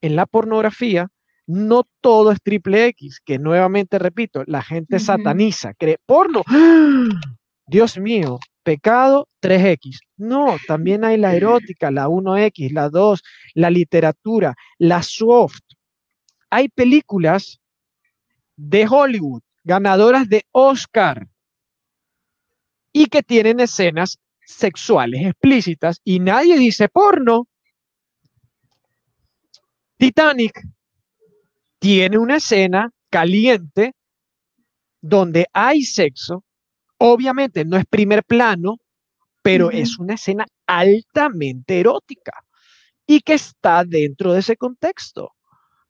En 0.00 0.16
la 0.16 0.26
pornografía, 0.26 1.08
no 1.46 1.84
todo 2.00 2.32
es 2.32 2.38
triple 2.42 2.86
X, 2.86 3.20
que 3.24 3.38
nuevamente 3.38 3.98
repito, 3.98 4.42
la 4.46 4.62
gente 4.62 4.98
sataniza, 4.98 5.74
cree 5.74 5.98
porno. 6.04 6.42
Dios 7.66 7.98
mío, 7.98 8.38
pecado 8.64 9.28
3X. 9.40 10.00
No, 10.16 10.56
también 10.66 11.04
hay 11.04 11.16
la 11.18 11.36
erótica, 11.36 11.92
la 11.92 12.08
1X, 12.08 12.72
la 12.72 12.88
2, 12.88 13.22
la 13.54 13.70
literatura, 13.70 14.56
la 14.78 15.02
soft. 15.02 15.60
Hay 16.50 16.68
películas 16.68 17.60
de 18.56 18.86
Hollywood 18.88 19.42
ganadoras 19.64 20.28
de 20.28 20.44
Oscar 20.52 21.26
y 22.92 23.06
que 23.06 23.22
tienen 23.22 23.60
escenas 23.60 24.18
sexuales 24.46 25.26
explícitas 25.26 26.00
y 26.04 26.20
nadie 26.20 26.58
dice 26.58 26.88
porno. 26.88 27.48
Titanic 29.96 30.62
tiene 31.78 32.18
una 32.18 32.36
escena 32.36 32.90
caliente 33.10 33.94
donde 35.00 35.46
hay 35.52 35.82
sexo 35.82 36.44
Obviamente 37.06 37.66
no 37.66 37.76
es 37.76 37.84
primer 37.84 38.24
plano, 38.24 38.78
pero 39.42 39.70
es 39.70 39.98
una 39.98 40.14
escena 40.14 40.46
altamente 40.66 41.80
erótica. 41.80 42.32
y 43.06 43.20
que 43.20 43.34
está 43.34 43.84
dentro 43.84 44.32
de 44.32 44.40
ese 44.40 44.56
contexto, 44.56 45.32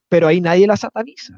pero 0.09 0.27
ahí 0.27 0.41
nadie 0.41 0.67
la 0.67 0.77
sataniza. 0.77 1.35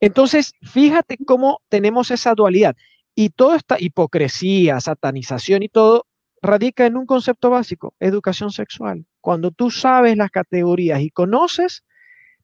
Entonces, 0.00 0.52
fíjate 0.62 1.16
cómo 1.26 1.60
tenemos 1.70 2.10
esa 2.10 2.34
dualidad 2.34 2.76
y 3.14 3.30
toda 3.30 3.56
esta 3.56 3.76
hipocresía, 3.80 4.80
satanización 4.80 5.62
y 5.62 5.70
todo 5.70 6.06
radica 6.42 6.84
en 6.84 6.98
un 6.98 7.06
concepto 7.06 7.50
básico, 7.50 7.94
educación 7.98 8.50
sexual. 8.52 9.06
Cuando 9.22 9.50
tú 9.50 9.70
sabes 9.70 10.18
las 10.18 10.30
categorías 10.30 11.00
y 11.00 11.10
conoces, 11.10 11.84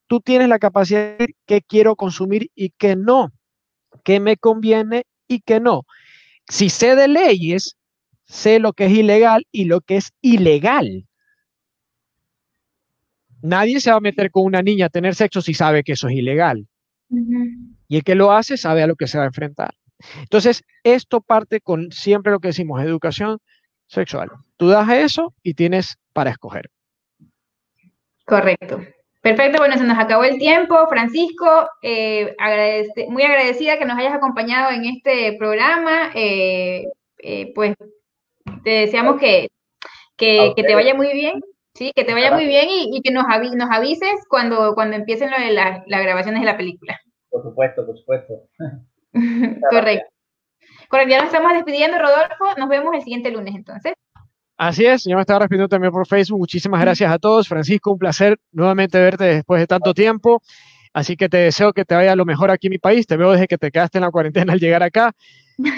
tú 0.07 0.20
tienes 0.20 0.49
la 0.49 0.59
capacidad 0.59 1.01
de 1.01 1.16
decir 1.18 1.37
qué 1.47 1.61
quiero 1.62 1.97
consumir 1.97 2.51
y 2.55 2.70
qué 2.70 2.97
no, 2.97 3.32
qué 4.05 4.20
me 4.20 4.39
conviene 4.39 5.05
y 5.28 5.40
qué 5.40 5.60
no. 5.60 5.82
Si 6.48 6.68
sé 6.68 6.96
de 6.96 7.08
leyes, 7.08 7.76
sé 8.24 8.58
lo 8.58 8.72
que 8.72 8.86
es 8.86 8.92
ilegal 8.92 9.46
y 9.50 9.64
lo 9.64 9.80
que 9.80 9.96
es 9.96 10.12
ilegal. 10.20 11.06
Nadie 13.42 13.80
se 13.80 13.90
va 13.90 13.98
a 13.98 14.00
meter 14.00 14.30
con 14.30 14.44
una 14.44 14.62
niña 14.62 14.86
a 14.86 14.90
tener 14.90 15.14
sexo 15.14 15.42
si 15.42 15.54
sabe 15.54 15.84
que 15.84 15.92
eso 15.92 16.08
es 16.08 16.14
ilegal. 16.14 16.66
Y 17.88 17.96
el 17.96 18.02
que 18.02 18.14
lo 18.14 18.32
hace 18.32 18.56
sabe 18.56 18.82
a 18.82 18.86
lo 18.86 18.96
que 18.96 19.06
se 19.06 19.18
va 19.18 19.24
a 19.24 19.28
enfrentar. 19.28 19.74
Entonces, 20.20 20.62
esto 20.82 21.20
parte 21.20 21.60
con 21.60 21.92
siempre 21.92 22.32
lo 22.32 22.40
que 22.40 22.48
decimos, 22.48 22.82
educación 22.82 23.38
sexual. 23.86 24.30
Tú 24.56 24.68
das 24.68 24.88
eso 24.90 25.34
y 25.42 25.54
tienes 25.54 25.96
para 26.12 26.30
escoger. 26.30 26.70
Correcto. 28.24 28.80
Perfecto, 29.24 29.56
bueno, 29.56 29.78
se 29.78 29.84
nos 29.84 29.98
acabó 29.98 30.24
el 30.24 30.36
tiempo. 30.36 30.86
Francisco, 30.86 31.66
eh, 31.80 32.36
muy 33.08 33.22
agradecida 33.22 33.78
que 33.78 33.86
nos 33.86 33.96
hayas 33.96 34.12
acompañado 34.12 34.70
en 34.70 34.84
este 34.84 35.34
programa. 35.38 36.10
Eh, 36.14 36.84
eh, 37.20 37.50
pues 37.54 37.74
te 38.62 38.70
deseamos 38.70 39.18
que, 39.18 39.48
que, 40.18 40.52
te 40.54 40.74
vaya 40.74 40.94
muy 40.94 41.10
bien, 41.14 41.40
sí, 41.72 41.90
que 41.96 42.04
te 42.04 42.12
vaya 42.12 42.32
muy 42.34 42.44
bien 42.44 42.66
y, 42.68 43.00
que 43.00 43.10
nos, 43.12 43.24
nos 43.54 43.70
avises 43.70 44.26
cuando, 44.28 44.74
cuando 44.74 44.96
empiecen 44.96 45.30
lo 45.30 45.38
de 45.38 45.52
las 45.52 45.86
grabaciones 45.86 46.42
de 46.42 46.46
la 46.46 46.58
película. 46.58 47.00
Por 47.30 47.42
supuesto, 47.44 47.86
por 47.86 47.96
supuesto. 47.96 48.34
Correcto. 49.70 50.06
Correcto, 50.90 51.10
ya 51.10 51.18
nos 51.20 51.28
estamos 51.28 51.54
despidiendo, 51.54 51.98
Rodolfo. 51.98 52.58
Nos 52.58 52.68
vemos 52.68 52.94
el 52.94 53.00
siguiente 53.00 53.30
lunes 53.30 53.54
entonces. 53.54 53.94
Así 54.57 54.86
es, 54.86 55.05
yo 55.05 55.16
me 55.16 55.22
estaba 55.22 55.40
despidiendo 55.40 55.68
también 55.68 55.92
por 55.92 56.07
Facebook. 56.07 56.38
Muchísimas 56.38 56.80
gracias 56.80 57.11
a 57.11 57.18
todos. 57.18 57.48
Francisco, 57.48 57.90
un 57.90 57.98
placer 57.98 58.38
nuevamente 58.52 58.98
verte 59.00 59.24
después 59.24 59.61
de 59.61 59.66
tanto 59.66 59.94
tiempo. 59.94 60.42
Así 60.92 61.16
que 61.16 61.28
te 61.28 61.38
deseo 61.38 61.72
que 61.72 61.84
te 61.84 61.96
vaya 61.96 62.14
lo 62.14 62.24
mejor 62.24 62.52
aquí 62.52 62.68
en 62.68 62.72
mi 62.72 62.78
país. 62.78 63.07
Te 63.07 63.16
veo 63.16 63.32
desde 63.32 63.48
que 63.48 63.59
te 63.59 63.72
quedaste 63.72 63.98
en 63.98 64.02
la 64.02 64.12
cuarentena 64.12 64.52
al 64.52 64.61
llegar 64.61 64.84
acá. 64.84 65.12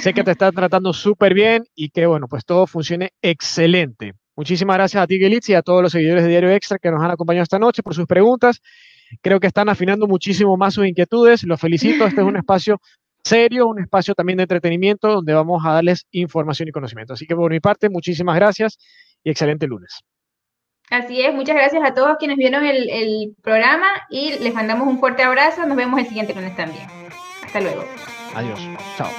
Sé 0.00 0.12
que 0.12 0.22
te 0.22 0.32
están 0.32 0.52
tratando 0.54 0.92
súper 0.92 1.32
bien 1.32 1.64
y 1.74 1.88
que, 1.88 2.04
bueno, 2.04 2.28
pues 2.28 2.44
todo 2.44 2.66
funcione 2.66 3.12
excelente. 3.22 4.12
Muchísimas 4.36 4.76
gracias 4.76 5.02
a 5.02 5.06
ti, 5.06 5.18
Gelitz, 5.18 5.48
y 5.48 5.54
a 5.54 5.62
todos 5.62 5.82
los 5.82 5.92
seguidores 5.92 6.24
de 6.24 6.28
Diario 6.28 6.50
Extra 6.50 6.78
que 6.78 6.90
nos 6.90 7.02
han 7.02 7.10
acompañado 7.10 7.44
esta 7.44 7.58
noche 7.58 7.82
por 7.82 7.94
sus 7.94 8.06
preguntas. 8.06 8.60
Creo 9.22 9.40
que 9.40 9.46
están 9.46 9.70
afinando 9.70 10.06
muchísimo 10.06 10.58
más 10.58 10.74
sus 10.74 10.86
inquietudes. 10.86 11.44
Los 11.44 11.58
felicito. 11.58 12.06
Este 12.06 12.20
es 12.20 12.26
un 12.26 12.36
espacio 12.36 12.78
serio, 13.26 13.66
un 13.66 13.80
espacio 13.80 14.14
también 14.14 14.36
de 14.38 14.44
entretenimiento 14.44 15.08
donde 15.08 15.34
vamos 15.34 15.64
a 15.64 15.72
darles 15.72 16.06
información 16.12 16.68
y 16.68 16.72
conocimiento. 16.72 17.14
Así 17.14 17.26
que 17.26 17.36
por 17.36 17.50
mi 17.50 17.60
parte, 17.60 17.88
muchísimas 17.88 18.36
gracias 18.36 18.78
y 19.22 19.30
excelente 19.30 19.66
lunes. 19.66 20.00
Así 20.90 21.20
es, 21.20 21.34
muchas 21.34 21.56
gracias 21.56 21.82
a 21.84 21.94
todos 21.94 22.16
quienes 22.18 22.36
vieron 22.36 22.64
el, 22.64 22.88
el 22.88 23.34
programa 23.42 23.88
y 24.08 24.38
les 24.38 24.54
mandamos 24.54 24.86
un 24.86 25.00
fuerte 25.00 25.24
abrazo. 25.24 25.66
Nos 25.66 25.76
vemos 25.76 25.98
el 25.98 26.06
siguiente 26.06 26.34
lunes 26.34 26.56
también. 26.56 26.86
Hasta 27.44 27.60
luego. 27.60 27.84
Adiós. 28.34 28.60
Chao. 28.96 29.10